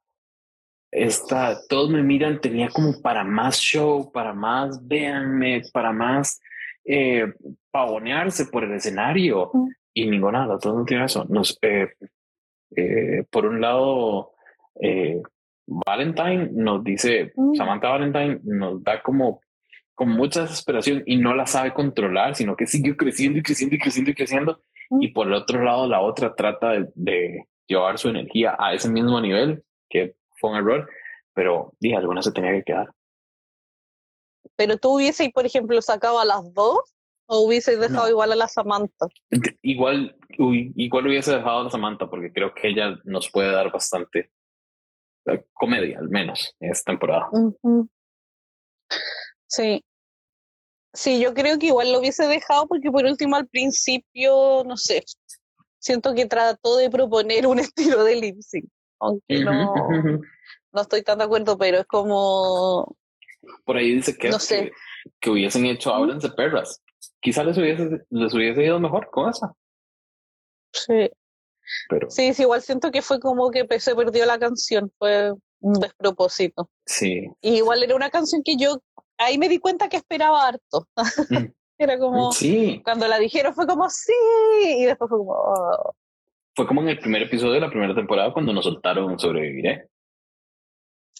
esta, 0.91 1.57
todos 1.67 1.89
me 1.89 2.03
miran, 2.03 2.39
tenía 2.39 2.69
como 2.69 3.01
para 3.01 3.23
más 3.23 3.59
show, 3.59 4.11
para 4.11 4.33
más, 4.33 4.85
véanme, 4.87 5.61
para 5.73 5.91
más 5.91 6.41
eh, 6.85 7.33
pavonearse 7.71 8.45
por 8.45 8.63
el 8.63 8.73
escenario. 8.73 9.51
Y 9.93 10.05
ninguna 10.07 10.47
de 10.47 10.57
todos 10.59 10.77
no 10.77 10.85
tiene 10.85 11.05
eso. 11.05 11.25
Nos, 11.29 11.57
eh, 11.61 11.89
eh, 12.75 13.23
por 13.29 13.45
un 13.45 13.61
lado, 13.61 14.31
Valentine 15.65 16.49
nos 16.51 16.83
dice, 16.83 17.33
Samantha 17.55 17.89
Valentine 17.89 18.39
nos 18.43 18.83
da 18.83 19.01
como, 19.01 19.41
con 19.93 20.09
mucha 20.09 20.41
desesperación 20.41 21.03
y 21.05 21.17
no 21.17 21.33
la 21.33 21.45
sabe 21.45 21.73
controlar, 21.73 22.35
sino 22.35 22.55
que 22.55 22.67
sigue 22.67 22.95
creciendo 22.95 23.39
y 23.39 23.43
creciendo 23.43 23.75
y 23.75 23.79
creciendo 23.79 24.11
y 24.11 24.15
creciendo. 24.15 24.61
Y 24.99 25.09
por 25.09 25.27
el 25.27 25.33
otro 25.33 25.63
lado, 25.63 25.87
la 25.87 26.01
otra 26.01 26.35
trata 26.35 26.71
de, 26.71 26.89
de 26.95 27.45
llevar 27.67 27.97
su 27.97 28.09
energía 28.09 28.55
a 28.59 28.73
ese 28.73 28.89
mismo 28.89 29.19
nivel, 29.19 29.63
que 29.89 30.15
fue 30.45 30.51
un 30.51 30.57
error, 30.57 30.89
pero 31.33 31.73
dije, 31.79 31.95
alguna 31.95 32.21
se 32.21 32.31
tenía 32.31 32.51
que 32.51 32.63
quedar. 32.63 32.91
Pero 34.55 34.77
tú 34.77 34.95
hubieses, 34.95 35.31
por 35.31 35.45
ejemplo, 35.45 35.81
sacado 35.81 36.19
a 36.19 36.25
las 36.25 36.53
dos 36.53 36.79
o 37.27 37.39
hubieses 37.39 37.79
dejado 37.79 38.07
igual 38.07 38.31
a 38.31 38.35
la 38.35 38.47
Samantha. 38.47 39.07
Igual, 39.63 40.15
igual 40.37 41.07
hubiese 41.07 41.35
dejado 41.35 41.61
a 41.61 41.63
la 41.63 41.69
Samantha 41.71 42.07
porque 42.07 42.31
creo 42.31 42.53
que 42.53 42.67
ella 42.67 42.95
nos 43.03 43.31
puede 43.31 43.51
dar 43.51 43.71
bastante 43.71 44.31
eh, 45.25 45.45
comedia, 45.53 45.97
al 45.99 46.09
menos, 46.09 46.55
en 46.59 46.71
esta 46.71 46.91
temporada. 46.91 47.29
Sí. 49.47 49.83
Sí, 50.93 51.19
yo 51.19 51.33
creo 51.33 51.57
que 51.57 51.67
igual 51.67 51.91
lo 51.91 51.99
hubiese 51.99 52.27
dejado 52.27 52.67
porque 52.67 52.91
por 52.91 53.03
último 53.03 53.35
al 53.35 53.47
principio, 53.47 54.63
no 54.65 54.77
sé, 54.77 55.03
siento 55.79 56.13
que 56.13 56.27
trató 56.27 56.77
de 56.77 56.89
proponer 56.89 57.47
un 57.47 57.59
estilo 57.59 58.03
de 58.03 58.15
lip 58.15 58.37
sync 58.39 58.69
aunque 59.05 59.43
no, 59.43 59.73
no 60.71 60.81
estoy 60.81 61.03
tan 61.03 61.17
de 61.17 61.23
acuerdo, 61.23 61.57
pero 61.57 61.79
es 61.79 61.85
como... 61.85 62.95
Por 63.63 63.77
ahí 63.77 63.95
dice 63.95 64.17
que, 64.17 64.31
que, 65.19 65.29
hubiesen 65.29 65.65
hecho 65.65 65.93
Ábranse 65.93 66.29
perras. 66.29 66.81
Quizá 67.21 67.43
les 67.43 67.57
hubiese, 67.57 68.05
les 68.09 68.33
hubiese 68.33 68.63
ido 68.63 68.79
mejor 68.79 69.09
con 69.11 69.29
esa. 69.29 69.53
Sí. 70.73 71.09
Pero... 71.89 72.09
Sí, 72.09 72.33
sí, 72.33 72.41
igual 72.41 72.61
siento 72.61 72.91
que 72.91 73.01
fue 73.01 73.19
como 73.19 73.51
que 73.51 73.67
se 73.79 73.95
perdió 73.95 74.25
la 74.25 74.39
canción, 74.39 74.91
fue 74.97 75.31
un 75.59 75.73
despropósito. 75.73 76.69
Sí. 76.85 77.27
Y 77.41 77.57
igual 77.57 77.83
era 77.83 77.95
una 77.95 78.09
canción 78.09 78.41
que 78.43 78.57
yo 78.57 78.81
ahí 79.17 79.37
me 79.37 79.49
di 79.49 79.59
cuenta 79.59 79.89
que 79.89 79.97
esperaba 79.97 80.47
harto. 80.47 80.87
Mm. 81.29 81.45
era 81.77 81.99
como, 81.99 82.31
sí. 82.31 82.81
cuando 82.83 83.07
la 83.07 83.19
dijeron 83.19 83.53
fue 83.53 83.67
como, 83.67 83.89
sí, 83.89 84.13
y 84.63 84.85
después 84.85 85.09
fue 85.09 85.19
como, 85.19 85.33
oh 85.33 85.95
fue 86.55 86.65
como 86.65 86.81
en 86.81 86.89
el 86.89 86.99
primer 86.99 87.23
episodio 87.23 87.53
de 87.53 87.59
la 87.59 87.69
primera 87.69 87.93
temporada 87.93 88.31
cuando 88.31 88.53
nos 88.53 88.63
soltaron 88.63 89.19
Sobreviviré. 89.19 89.89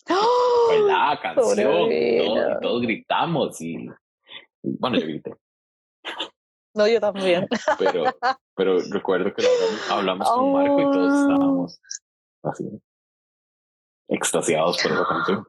¡Oh! 0.10 0.68
Fue 0.68 0.80
la 0.80 1.20
canción, 1.22 1.56
todos, 1.56 2.62
todos, 2.62 2.82
gritamos 2.82 3.60
y, 3.62 3.88
bueno, 4.62 4.98
yo 4.98 5.08
grité. 5.08 5.34
No, 6.74 6.88
yo 6.88 7.00
también. 7.00 7.48
Pero, 7.80 8.04
pero 8.56 8.80
recuerdo 8.92 9.34
que 9.34 9.44
hablamos, 9.90 10.30
con 10.30 10.54
Marco 10.54 10.80
y 10.80 10.84
todos 10.84 11.12
oh. 11.12 11.22
estábamos 11.22 11.82
así, 12.44 12.82
extasiados 14.08 14.82
por 14.82 14.92
esa 14.92 15.06
canción. 15.10 15.48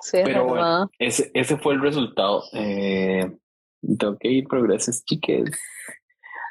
Sí, 0.00 0.18
pero 0.24 0.46
bueno, 0.46 0.90
ese, 0.98 1.30
ese 1.34 1.58
fue 1.58 1.74
el 1.74 1.82
resultado. 1.82 2.42
Eh, 2.54 3.30
tengo 3.98 4.16
que 4.18 4.28
ir 4.28 4.48
progresos, 4.48 5.04
chiques. 5.04 5.50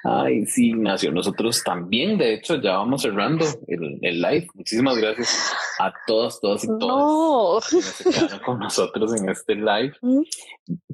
Ay, 0.03 0.45
sí, 0.45 0.69
Ignacio, 0.69 1.11
nosotros 1.11 1.61
también, 1.63 2.17
de 2.17 2.33
hecho, 2.33 2.55
ya 2.55 2.77
vamos 2.77 3.01
cerrando 3.01 3.45
el, 3.67 3.99
el 4.01 4.21
live. 4.21 4.47
Muchísimas 4.53 4.97
gracias 4.97 5.53
a 5.77 5.93
todas, 6.07 6.39
todas 6.39 6.63
y 6.63 6.67
todos 6.79 7.73
no. 7.73 7.79
que 7.79 8.09
quedaron 8.09 8.39
con 8.39 8.59
nosotros 8.59 9.15
en 9.19 9.29
este 9.29 9.55
live. 9.55 9.93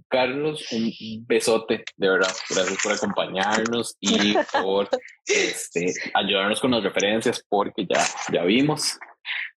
Carlos, 0.08 0.72
un 0.72 0.92
besote, 1.28 1.84
de 1.98 2.10
verdad. 2.10 2.32
Gracias 2.50 2.80
por 2.82 2.94
acompañarnos 2.94 3.96
y 4.00 4.34
por 4.62 4.90
este, 5.28 5.94
ayudarnos 6.16 6.60
con 6.60 6.72
las 6.72 6.84
referencias, 6.84 7.46
porque 7.48 7.86
ya, 7.88 8.04
ya 8.32 8.44
vimos. 8.44 8.98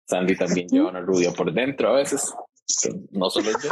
Sandy 0.05 0.37
también 0.37 0.69
lleva 0.69 0.91
una 0.91 1.01
rubia 1.01 1.33
por 1.33 1.53
dentro 1.53 1.91
a 1.91 1.93
veces 1.93 2.35
no 3.13 3.31
solo 3.31 3.51
yo. 3.51 3.71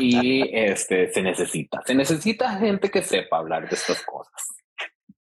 Y 0.00 0.56
este 0.56 1.12
se 1.12 1.22
necesita, 1.22 1.82
se 1.84 1.94
necesita 1.94 2.58
gente 2.58 2.90
que 2.90 3.02
sepa 3.02 3.38
hablar 3.38 3.68
de 3.68 3.74
estas 3.74 4.02
cosas. 4.04 4.53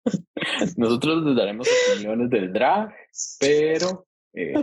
Nosotros 0.78 1.24
les 1.24 1.36
daremos 1.36 1.68
opiniones 1.92 2.30
del 2.30 2.54
drag, 2.54 2.94
pero 3.40 4.08
eh, 4.34 4.54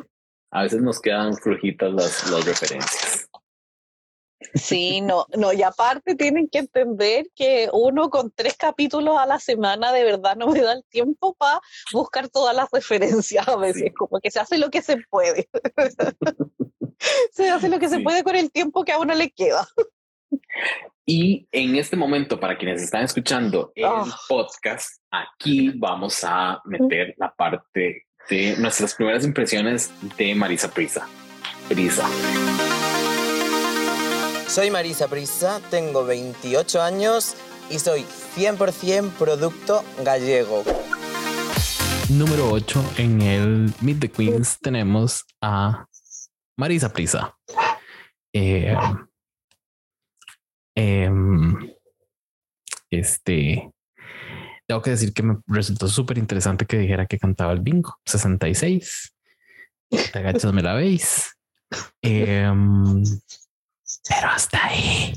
a 0.50 0.62
veces 0.62 0.80
nos 0.80 1.00
quedan 1.00 1.34
flojitas 1.36 1.92
las, 1.92 2.30
las 2.30 2.44
referencias. 2.44 3.28
Sí, 4.54 5.00
no, 5.00 5.26
no, 5.36 5.52
y 5.52 5.62
aparte 5.62 6.14
tienen 6.14 6.48
que 6.48 6.58
entender 6.58 7.26
que 7.34 7.68
uno 7.72 8.10
con 8.10 8.30
tres 8.30 8.56
capítulos 8.56 9.16
a 9.18 9.26
la 9.26 9.38
semana 9.38 9.92
de 9.92 10.04
verdad 10.04 10.36
no 10.36 10.48
me 10.48 10.60
da 10.60 10.72
el 10.72 10.84
tiempo 10.84 11.34
para 11.34 11.60
buscar 11.92 12.28
todas 12.28 12.54
las 12.54 12.70
referencias 12.70 13.48
a 13.48 13.56
veces, 13.56 13.92
como 13.96 14.20
que 14.20 14.30
se 14.30 14.38
hace 14.38 14.58
lo 14.58 14.70
que 14.70 14.82
se 14.82 14.98
puede. 15.10 15.48
se 17.32 17.50
hace 17.50 17.68
lo 17.68 17.78
que 17.78 17.88
se 17.88 18.00
puede 18.00 18.22
con 18.22 18.36
el 18.36 18.50
tiempo 18.50 18.84
que 18.84 18.92
a 18.92 18.98
uno 18.98 19.14
le 19.14 19.30
queda. 19.30 19.66
Y 21.08 21.46
en 21.52 21.76
este 21.76 21.94
momento, 21.96 22.40
para 22.40 22.58
quienes 22.58 22.82
están 22.82 23.04
escuchando 23.04 23.70
el 23.76 23.84
ah. 23.84 24.04
podcast, 24.28 25.00
aquí 25.08 25.70
vamos 25.76 26.24
a 26.24 26.60
meter 26.64 27.14
la 27.16 27.32
parte 27.32 28.06
de 28.28 28.56
nuestras 28.58 28.92
primeras 28.92 29.24
impresiones 29.24 29.92
de 30.16 30.34
Marisa 30.34 30.68
Prisa. 30.68 31.06
Prisa. 31.68 32.08
Soy 34.48 34.72
Marisa 34.72 35.06
Prisa, 35.06 35.60
tengo 35.70 36.04
28 36.04 36.82
años 36.82 37.36
y 37.70 37.78
soy 37.78 38.04
100% 38.36 39.12
producto 39.12 39.84
gallego. 40.04 40.64
número 42.08 42.50
8 42.50 42.94
en 42.98 43.22
el 43.22 43.72
Meet 43.80 44.00
the 44.00 44.10
Queens 44.10 44.58
tenemos 44.60 45.24
a 45.40 45.86
Marisa 46.56 46.92
Prisa. 46.92 47.32
Eh, 48.32 48.74
em, 50.76 51.74
este, 52.90 53.72
tengo 54.66 54.82
que 54.82 54.90
decir 54.90 55.12
que 55.12 55.22
me 55.22 55.38
resultó 55.46 55.88
súper 55.88 56.18
interesante 56.18 56.66
que 56.66 56.78
dijera 56.78 57.06
que 57.06 57.18
cantaba 57.18 57.52
el 57.52 57.60
bingo 57.60 57.98
66. 58.04 59.14
Te 59.88 60.18
agachas, 60.18 60.52
me 60.52 60.62
la 60.62 60.74
veis. 60.74 61.36
Em, 62.02 63.02
pero 64.08 64.28
hasta 64.28 64.66
ahí. 64.66 65.14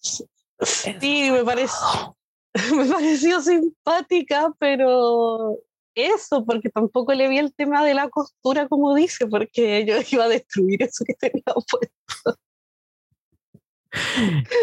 Sí, 0.00 1.30
me 1.30 1.44
pareció, 1.44 2.16
me 2.76 2.84
pareció 2.86 3.40
simpática, 3.40 4.52
pero 4.58 5.58
eso, 5.94 6.44
porque 6.44 6.68
tampoco 6.68 7.14
le 7.14 7.28
vi 7.28 7.38
el 7.38 7.54
tema 7.54 7.84
de 7.84 7.94
la 7.94 8.08
costura, 8.08 8.68
como 8.68 8.94
dice, 8.94 9.26
porque 9.26 9.84
yo 9.86 9.96
iba 10.10 10.24
a 10.24 10.28
destruir 10.28 10.82
eso 10.82 11.04
que 11.04 11.14
tenía 11.14 11.44
puesto. 11.44 12.40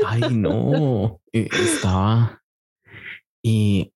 Ay, 0.06 0.22
no, 0.32 1.20
e, 1.32 1.48
estaba. 1.52 2.42
Y, 3.44 3.94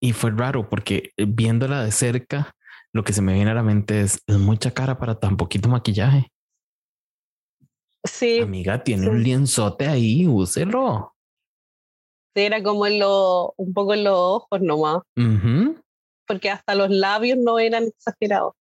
y 0.00 0.12
fue 0.12 0.30
raro 0.30 0.68
porque 0.68 1.12
viéndola 1.16 1.84
de 1.84 1.92
cerca, 1.92 2.54
lo 2.92 3.04
que 3.04 3.12
se 3.12 3.22
me 3.22 3.34
viene 3.34 3.50
a 3.50 3.54
la 3.54 3.62
mente 3.62 4.00
es, 4.00 4.22
es 4.26 4.38
mucha 4.38 4.72
cara 4.72 4.98
para 4.98 5.18
tan 5.18 5.36
poquito 5.36 5.68
maquillaje. 5.68 6.32
Sí. 8.04 8.40
Amiga, 8.40 8.82
tiene 8.82 9.08
un 9.08 9.22
lienzote 9.22 9.86
ahí, 9.86 10.26
úselo. 10.26 11.14
Era 12.34 12.62
como 12.62 12.86
en 12.86 12.98
lo, 12.98 13.54
un 13.56 13.72
poco 13.72 13.94
en 13.94 14.04
los 14.04 14.14
ojos 14.14 14.60
nomás. 14.60 15.02
Porque 16.26 16.50
hasta 16.50 16.74
los 16.74 16.90
labios 16.90 17.38
no 17.38 17.58
eran 17.58 17.84
exagerados. 17.84 18.54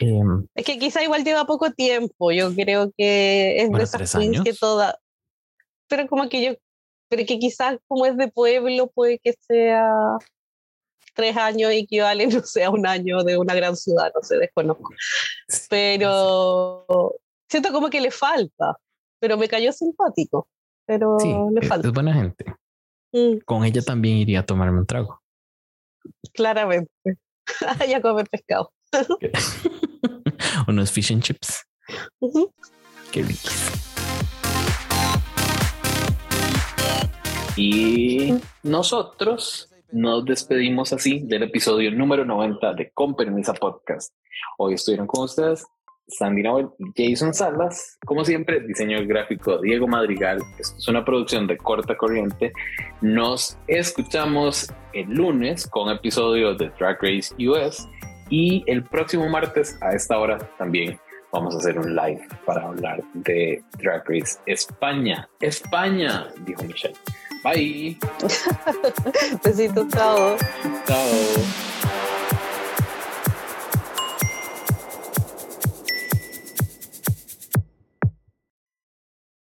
Em, 0.00 0.46
es 0.54 0.64
que 0.64 0.78
quizá 0.78 1.02
igual 1.02 1.24
lleva 1.24 1.46
poco 1.46 1.70
tiempo. 1.72 2.32
Yo 2.32 2.54
creo 2.54 2.92
que 2.96 3.60
es 3.60 3.70
de 3.70 3.82
esas 3.82 4.16
que 4.44 4.52
toda. 4.54 4.98
Pero 5.88 6.08
como 6.08 6.28
que 6.28 6.44
yo. 6.44 6.52
Pero 7.08 7.26
que 7.26 7.38
quizás 7.38 7.78
como 7.86 8.06
es 8.06 8.16
de 8.16 8.28
pueblo, 8.28 8.88
puede 8.88 9.18
que 9.18 9.34
sea 9.46 10.18
tres 11.14 11.36
años 11.36 11.70
equivalen, 11.70 12.28
no 12.30 12.42
sé, 12.42 12.64
a 12.64 12.70
un 12.70 12.86
año 12.86 13.22
de 13.22 13.38
una 13.38 13.54
gran 13.54 13.76
ciudad, 13.76 14.12
no 14.14 14.22
sé, 14.22 14.36
desconozco. 14.36 14.90
Pero 15.70 17.14
siento 17.48 17.72
como 17.72 17.88
que 17.88 18.00
le 18.00 18.10
falta, 18.10 18.76
pero 19.20 19.38
me 19.38 19.48
cayó 19.48 19.72
simpático, 19.72 20.48
pero 20.86 21.16
le 21.52 21.62
falta. 21.66 21.88
Es 21.88 21.94
buena 21.94 22.12
gente. 22.12 22.44
Mm. 23.12 23.38
Con 23.44 23.64
ella 23.64 23.80
también 23.82 24.16
iría 24.16 24.40
a 24.40 24.46
tomarme 24.46 24.80
un 24.80 24.86
trago. 24.86 25.20
Claramente. 26.32 26.90
ya 27.88 28.02
come 28.02 28.24
pescado. 28.24 28.72
Unos 30.68 30.90
fish 30.90 31.12
and 31.12 31.22
chips. 31.22 31.66
Qué 33.12 33.22
rico. 33.22 33.50
Y 37.56 38.34
nosotros 38.64 39.70
nos 39.92 40.24
despedimos 40.24 40.92
así 40.92 41.20
del 41.20 41.44
episodio 41.44 41.90
número 41.92 42.24
90 42.24 42.74
de 42.74 42.90
Con 42.92 43.14
Permisa 43.14 43.54
Podcast. 43.54 44.12
Hoy 44.58 44.74
estuvieron 44.74 45.06
con 45.06 45.24
ustedes 45.24 45.64
Sandy 46.08 46.42
Noel 46.42 46.68
y 46.78 47.10
Jason 47.10 47.32
Salas. 47.32 47.98
Como 48.04 48.24
siempre, 48.24 48.60
diseño 48.60 48.98
gráfico 49.06 49.58
Diego 49.58 49.86
Madrigal. 49.86 50.38
Esto 50.58 50.76
es 50.78 50.88
una 50.88 51.04
producción 51.04 51.46
de 51.46 51.56
corta 51.56 51.96
corriente. 51.96 52.52
Nos 53.00 53.56
escuchamos 53.68 54.70
el 54.92 55.08
lunes 55.10 55.66
con 55.66 55.90
episodio 55.90 56.54
de 56.54 56.70
Drag 56.70 56.98
Race 57.00 57.34
US 57.48 57.88
y 58.30 58.64
el 58.66 58.82
próximo 58.84 59.28
martes 59.28 59.76
a 59.80 59.92
esta 59.92 60.18
hora 60.18 60.38
también 60.58 60.98
vamos 61.32 61.54
a 61.54 61.58
hacer 61.58 61.78
un 61.78 61.94
live 61.94 62.26
para 62.46 62.62
hablar 62.62 63.02
de 63.14 63.62
Drag 63.78 64.04
Race 64.08 64.38
España. 64.46 65.28
España, 65.40 66.28
dijo 66.46 66.62
Michelle. 66.62 66.96
Bye. 67.42 67.98
Besitos, 69.44 69.88
chao. 69.88 70.36
Chao. 70.86 72.04